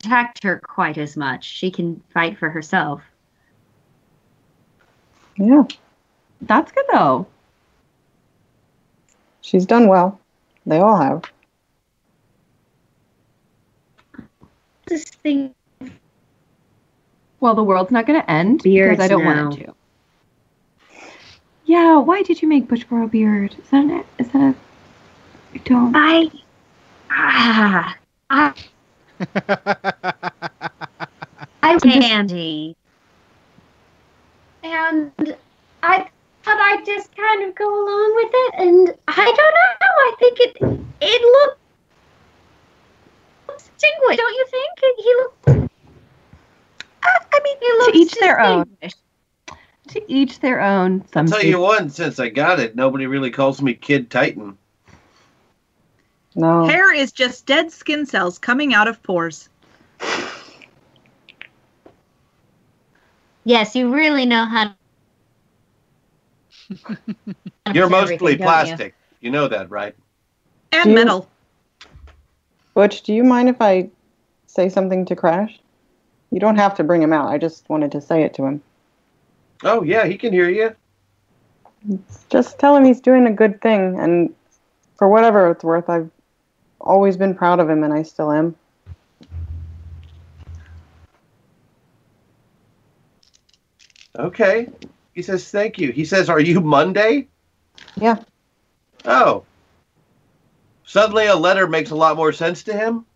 [0.00, 1.44] attacked her quite as much.
[1.44, 3.00] She can fight for herself.
[5.36, 5.62] Yeah.
[6.42, 7.28] That's good though.
[9.42, 10.20] She's done well.
[10.66, 11.24] They all have.
[14.86, 15.54] This thing
[17.40, 19.74] Well, the world's not gonna end Beards because I don't want it to.
[21.64, 23.54] Yeah, why did you make Butch grow beard?
[23.62, 24.54] Is that an, is that a
[25.54, 26.30] I don't I
[27.10, 27.96] ah
[28.30, 28.54] I
[31.62, 32.76] I was Andy.
[34.62, 35.36] And
[35.82, 36.08] I
[36.42, 39.76] thought I'd just kind of go along with it and I don't know.
[39.80, 40.56] I think it
[41.00, 41.58] it looks
[43.64, 44.70] distinguished, don't you think?
[44.98, 45.70] He looks.
[47.06, 48.76] I mean he looks to each their own.
[49.88, 51.04] To each their own.
[51.12, 54.56] Some Tell say- you one, since I got it, nobody really calls me Kid Titan.
[56.36, 56.64] No.
[56.66, 59.48] Hair is just dead skin cells coming out of pores.
[63.44, 64.76] Yes, you really know how to.
[67.74, 68.36] You're mostly everything, don't you?
[68.38, 68.94] plastic.
[69.20, 69.94] You know that, right?
[70.72, 71.28] And Do you- metal.
[72.74, 73.90] Butch, do you mind if I
[74.46, 75.60] say something to Crash?
[76.30, 77.28] You don't have to bring him out.
[77.28, 78.62] I just wanted to say it to him.
[79.62, 80.74] Oh yeah, he can hear you.
[82.30, 84.34] Just tell him he's doing a good thing, and
[84.96, 86.10] for whatever it's worth, I've
[86.80, 88.54] always been proud of him, and I still am.
[94.18, 94.68] Okay.
[95.14, 95.92] He says thank you.
[95.92, 97.28] He says, "Are you Monday?"
[97.96, 98.16] Yeah.
[99.04, 99.44] Oh.
[100.84, 103.06] Suddenly, a letter makes a lot more sense to him.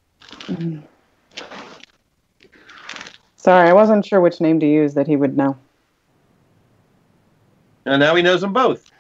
[3.37, 5.57] Sorry, I wasn't sure which name to use that he would know.
[7.85, 8.91] And now he knows them both.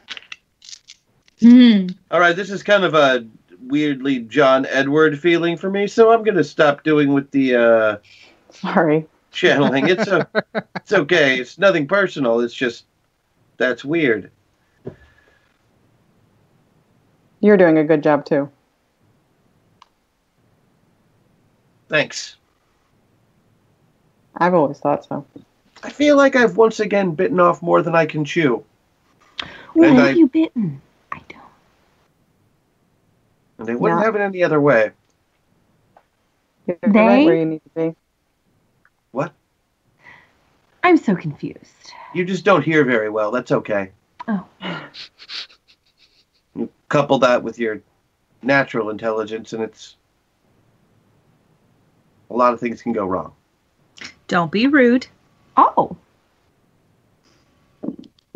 [1.41, 1.87] Hmm.
[2.11, 3.27] All right, this is kind of a
[3.61, 7.97] weirdly John Edward feeling for me, so I'm going to stop doing with the uh,
[8.51, 9.07] Sorry.
[9.35, 9.89] Channeling.
[9.89, 10.29] It's a,
[10.77, 11.39] it's okay.
[11.39, 12.41] It's nothing personal.
[12.41, 12.85] It's just
[13.57, 14.31] that's weird.
[17.41, 18.49] You're doing a good job too.
[21.89, 22.37] Thanks.
[24.37, 25.27] I've always thought so.
[25.83, 28.65] I feel like I've once again bitten off more than I can chew.
[29.75, 30.81] What And have I- you bitten?
[31.13, 31.41] I don't.
[33.59, 34.07] And they wouldn't Yeah.
[34.07, 34.93] have it any other way.
[36.67, 36.89] You're They?
[36.99, 37.97] right where you need to be.
[40.85, 40.91] What?
[40.91, 41.93] I'm so confused.
[42.13, 43.31] You just don't hear very well.
[43.31, 43.91] That's okay.
[44.29, 44.47] Oh.
[46.57, 47.81] You couple that with your
[48.41, 49.97] natural intelligence, and it's
[52.31, 53.33] a lot of things can go wrong.
[54.29, 55.09] Don't be rude.
[55.57, 55.97] Oh.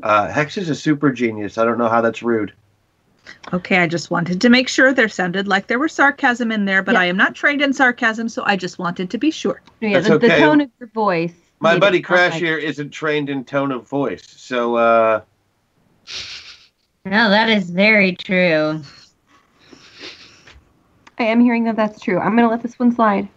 [0.02, 1.58] Uh, Hex is a super genius.
[1.58, 2.52] I don't know how that's rude.
[3.52, 6.82] Okay, I just wanted to make sure there sounded like there was sarcasm in there,
[6.82, 7.02] but Yeah.
[7.02, 9.62] I am not trained in sarcasm, so I just wanted to be sure.
[9.80, 11.34] Yeah, That's the, the tone of your voice.
[11.60, 14.76] My made it buddy sound Crash like- here isn't trained in tone of voice, so
[14.76, 15.20] uh,
[17.04, 18.82] No, that is very true.
[21.18, 22.18] I am hearing that that's true.
[22.18, 23.28] I'm gonna let this one slide.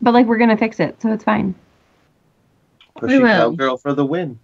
[0.00, 1.54] But like we're gonna fix it, so it's fine.
[2.98, 3.26] pushy will.
[3.26, 4.38] cowgirl for the win.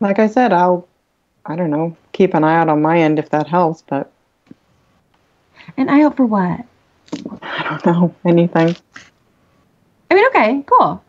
[0.00, 0.88] Like I said, I'll,
[1.46, 4.10] I don't know, keep an eye out on my end if that helps, but
[5.76, 6.64] And I hope for what?
[7.64, 8.76] I don't know anything.
[10.10, 11.02] I mean, okay, cool.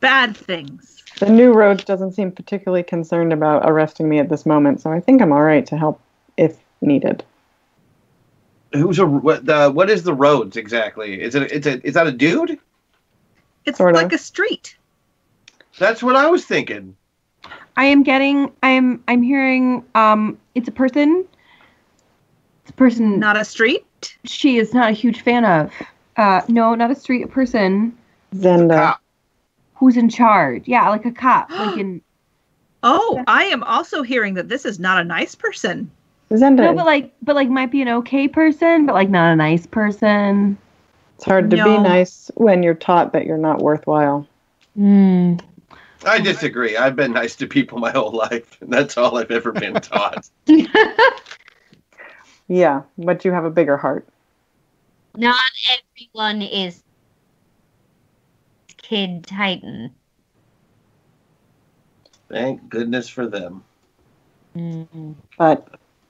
[0.00, 1.02] Bad things.
[1.20, 5.00] The new road doesn't seem particularly concerned about arresting me at this moment, so I
[5.00, 6.00] think I'm all right to help
[6.36, 7.24] if needed.
[8.72, 9.46] Who's a what?
[9.46, 11.20] The, what is the roads exactly?
[11.22, 11.52] Is it?
[11.52, 11.86] It's a.
[11.86, 12.58] Is that a dude?
[13.64, 14.02] It's Sort of.
[14.02, 14.76] like a street.
[15.78, 16.96] That's what I was thinking.
[17.76, 18.50] I am getting.
[18.64, 19.04] I'm.
[19.06, 19.84] I'm hearing.
[19.94, 21.24] Um, it's a person.
[22.62, 23.20] It's a person.
[23.20, 23.86] Not a street.
[24.24, 25.72] She is not a huge fan of.
[26.16, 27.30] Uh, no, not a street.
[27.30, 27.96] Person
[28.34, 28.98] Zenda.
[29.74, 30.66] who's in charge.
[30.66, 31.50] Yeah, like a cop.
[31.50, 32.02] like in.
[32.82, 35.90] Oh, I am also hearing that this is not a nice person.
[36.30, 36.56] Zenda.
[36.56, 39.66] No, but like, but like, might be an okay person, but like not a nice
[39.66, 40.58] person.
[41.16, 44.26] it's hard to be nice when you're taught that you're not worthwhile.
[44.76, 45.36] Hmm.
[46.06, 46.76] I disagree.
[46.76, 50.28] I've been nice to people my whole life, and that's all I've ever been taught.
[52.48, 54.06] Yeah, but you have a bigger heart.
[55.16, 55.40] Not
[55.96, 56.82] everyone is
[58.78, 59.94] Kid Titan.
[62.28, 63.62] Thank goodness for them.
[64.56, 65.12] Mm-hmm.
[65.38, 65.68] But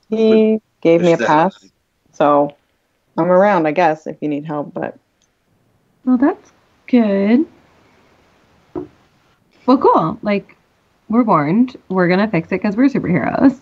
[0.08, 1.70] he gave me a Wish that- pass,
[2.12, 2.56] so
[3.16, 4.74] I'm around, I guess, if you need help.
[4.74, 4.98] But
[6.04, 6.52] Well, that's
[6.86, 7.46] good.
[9.66, 10.18] Well, cool.
[10.22, 10.56] Like,
[11.08, 11.76] we're warned.
[11.88, 13.58] We're gonna fix it because we're superheroes,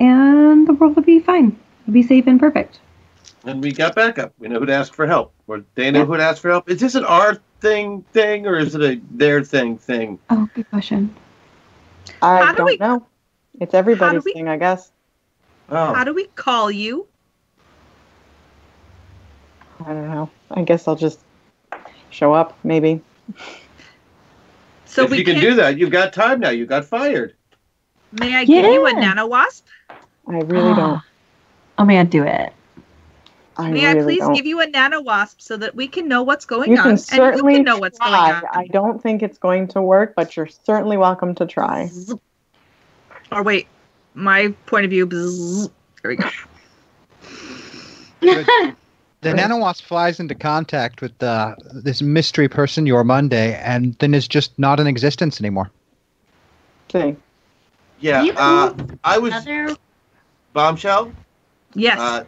[0.00, 1.58] and the world will be fine.
[1.90, 2.78] It'll be safe and perfect.
[3.44, 4.32] And we got backup.
[4.38, 6.70] We know who to ask for help, or they know who to ask for help.
[6.70, 10.20] Is this an our thing thing, or is it a their thing thing?
[10.30, 11.12] Oh, good question.
[12.22, 13.04] I How do don't we- know.
[13.60, 14.92] It's everybody's we- thing, I guess.
[15.68, 17.08] Oh, How do we call you?
[19.84, 20.30] I don't know.
[20.52, 21.18] I guess I'll just
[22.10, 23.00] show up, maybe.
[24.84, 26.50] So if we you can can't- do that, you've got time now.
[26.50, 27.34] You got fired.
[28.12, 29.00] May I give you a Yeah.
[29.00, 29.66] nano wasp?
[30.28, 31.00] I really don't.
[31.80, 32.52] Oh man, do it.
[33.56, 34.34] I May I please don't.
[34.34, 36.90] give you a nano wasp so that we can know what's going you on can
[36.90, 38.42] and certainly you can know what's going on?
[38.52, 41.90] I don't think it's going to work, but you're certainly welcome to try.
[43.32, 43.66] Or wait,
[44.12, 45.06] my point of view.
[45.06, 45.70] bzzz.
[46.02, 46.28] There we go.
[49.22, 54.26] The nanowasp flies into contact with uh, this mystery person, your Monday, and then is
[54.26, 55.70] just not in existence anymore.
[56.88, 57.16] Okay.
[58.00, 59.76] Yeah, uh, I was Other
[60.52, 61.12] bombshell.
[61.74, 61.98] Yes.
[61.98, 62.24] Uh,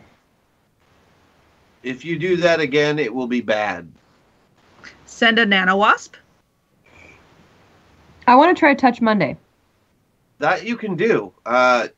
[1.82, 3.90] if you do that again, it will be bad.
[5.04, 6.16] send a nano wasp.
[8.26, 9.36] I want to try Touch Monday.
[10.38, 11.88] That you can do, uh,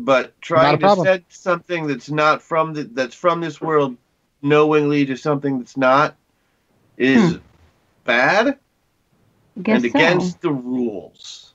[0.00, 1.06] but trying to problem.
[1.06, 3.96] send something that's not from the, that's from this world
[4.42, 6.16] knowingly to something that's not
[6.96, 7.38] is
[8.04, 8.58] bad
[9.62, 9.98] Guess and so.
[9.98, 11.54] against the rules.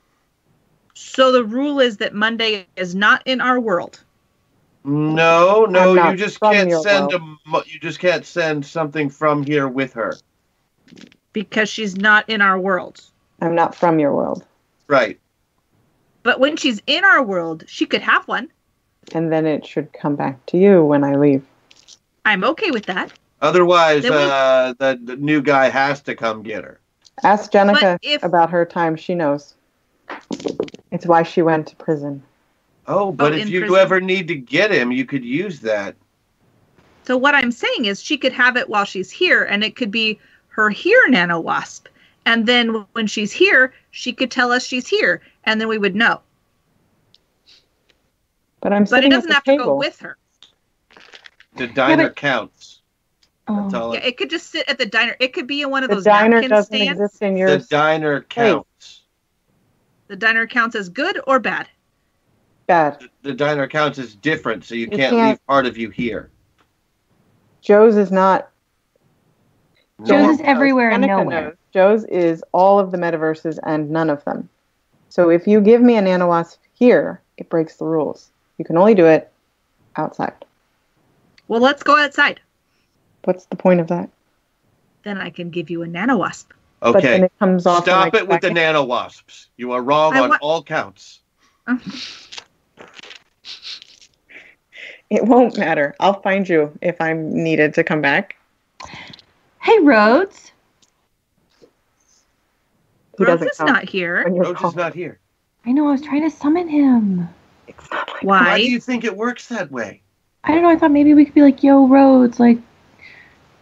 [0.94, 4.04] So the rule is that Monday is not in our world.
[4.84, 7.40] No, no, you just can't your send world.
[7.68, 10.14] a you just can't send something from here with her.
[11.34, 13.02] because she's not in our world.
[13.42, 14.46] I'm not from your world.
[14.88, 15.20] Right.
[16.24, 18.50] But when she's in our world, she could have one.
[19.14, 21.46] And then it should come back to you when I leave.
[22.26, 23.14] I'm okay with that.
[23.42, 26.80] Otherwise, we- uh, the, the new guy has to come get her.
[27.24, 28.96] Ask Jenica if- about her time.
[28.96, 29.54] She knows.
[30.92, 32.24] It's why she went to prison.
[32.88, 33.78] Oh, but Oh, if you prison.
[33.78, 35.96] ever need to get him, you could use that.
[37.06, 39.92] So what I'm saying is she could have it while she's here, and it could
[39.92, 41.88] be her here nano wasp.
[42.26, 45.96] And then when she's here, she could tell us she's here, and then we would
[45.96, 46.22] know.
[48.62, 50.18] But I'm But it doesn't at have the to go with her.
[51.56, 52.82] The diner but- counts.
[53.48, 53.92] That's all.
[53.92, 53.94] Oh.
[53.94, 55.16] Yeah, it- it could just sit at the diner.
[55.22, 57.00] It could be in one of The those diner napkin doesn't stands.
[57.00, 59.04] exist in the diner counts.
[60.08, 61.70] The diner counts as good or bad.
[62.68, 63.02] Bad.
[63.24, 66.30] The diner counts as different, so you, You can't, can't- leave part of you here.
[67.62, 68.50] Joe's is not.
[70.06, 71.42] Joe's Jenica is everywhere and Jenica nowhere.
[71.42, 71.54] knows.
[71.74, 74.48] Joe's is all of the metaverses and none of them.
[75.10, 78.30] So if you give me a nanowasp here, it breaks the rules.
[78.58, 79.32] You can only do it
[79.96, 80.34] outside.
[81.48, 82.40] Well, let's go outside.
[83.24, 84.10] What's the point of that?
[85.04, 86.52] Then I can give you a nano wasp.
[86.80, 87.26] But then Okay.
[87.26, 87.84] it comes off.
[87.84, 89.48] Stop it with the back nano wasps.
[89.58, 91.22] You are wrong I on wa- all counts.
[91.66, 92.27] Uh-huh.
[95.10, 95.18] In.
[95.18, 95.96] It won't matter.
[96.00, 98.36] I'll find you if I'm needed to come back.
[99.62, 100.52] Hey, Rhodes.
[103.18, 104.24] He Rose doesn't is not here.
[104.24, 105.20] when you're is not here.
[105.66, 105.88] I know.
[105.88, 107.28] I was trying to summon him.
[107.68, 108.58] It's not like Why Why?
[108.58, 110.02] do you think it works that way?
[110.44, 110.70] I don't know.
[110.70, 112.40] I thought maybe we could be like, "Yo, Rhodes.
[112.40, 112.60] Like,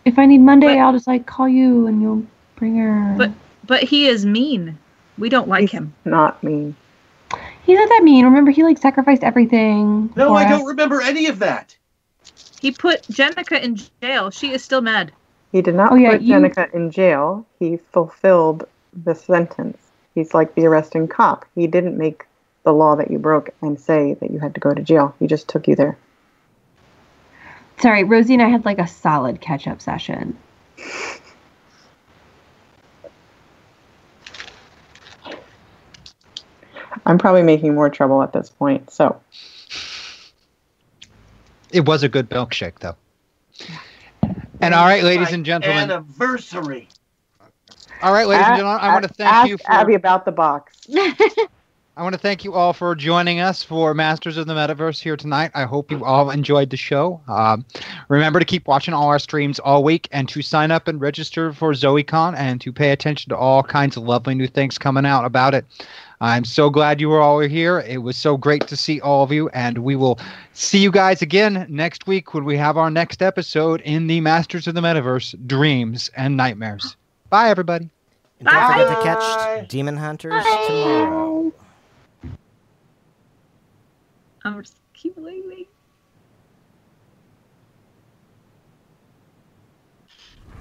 [0.04, 2.24] if I need Monday, But- I'll just like call you and you'll
[2.58, 3.32] bring her." But
[3.66, 4.78] but he is mean.
[5.18, 5.94] We don't like him.
[6.04, 6.76] not mean.
[7.64, 8.26] He's not that mean.
[8.26, 10.12] Remember, he like sacrificed everything.
[10.16, 10.50] No, I us.
[10.50, 11.76] don't remember any of that.
[12.62, 14.30] He put Jenica in jail.
[14.32, 15.12] She is still mad.
[15.52, 17.46] He did not Oh, yeah, put you- Jenica in jail.
[17.60, 19.78] He fulfilled the sentence.
[20.16, 21.46] He's like the arresting cop.
[21.56, 22.26] He didn't make
[22.64, 25.14] the law that you broke and say that you had to go to jail.
[25.20, 25.98] He just took you there.
[27.80, 30.38] Sorry, Rosie and I had like a solid catch-up session.
[37.06, 38.92] I'm probably making more trouble at this point.
[38.92, 39.20] So
[41.72, 42.96] It was a good milkshake, though.
[44.62, 45.92] And all right, ladies and gentlemen.
[45.92, 46.88] Anniversary.
[48.02, 49.72] All right, ladies and gentlemen, I want to thank ask you for.
[49.72, 50.88] Abby about the box.
[51.98, 55.16] I want to thank you all for joining us for Masters of the Metaverse here
[55.16, 55.52] tonight.
[55.54, 57.22] I hope you all enjoyed the show.
[57.26, 57.66] Um,
[58.10, 61.54] remember to keep watching all our streams all week and to sign up and register
[61.54, 65.24] for ZoeCon and to pay attention to all kinds of lovely new things coming out
[65.24, 65.66] about it.
[66.26, 67.82] I'm so glad you were all here.
[67.82, 70.20] It was so great to see all of you, and we will
[70.54, 74.66] see you guys again next week when we have our next episode in the Masters
[74.66, 76.98] of the Metaverse Dreams and Nightmares.
[77.30, 77.92] Bye, everybody.
[78.40, 81.54] And don't forget to catch Demon Hunters tomorrow.
[84.44, 85.68] I'm just keep leaving.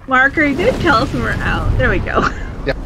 [0.05, 1.75] Marker, you did tell us when we're out.
[1.79, 2.21] There we go.
[2.67, 2.77] Yep.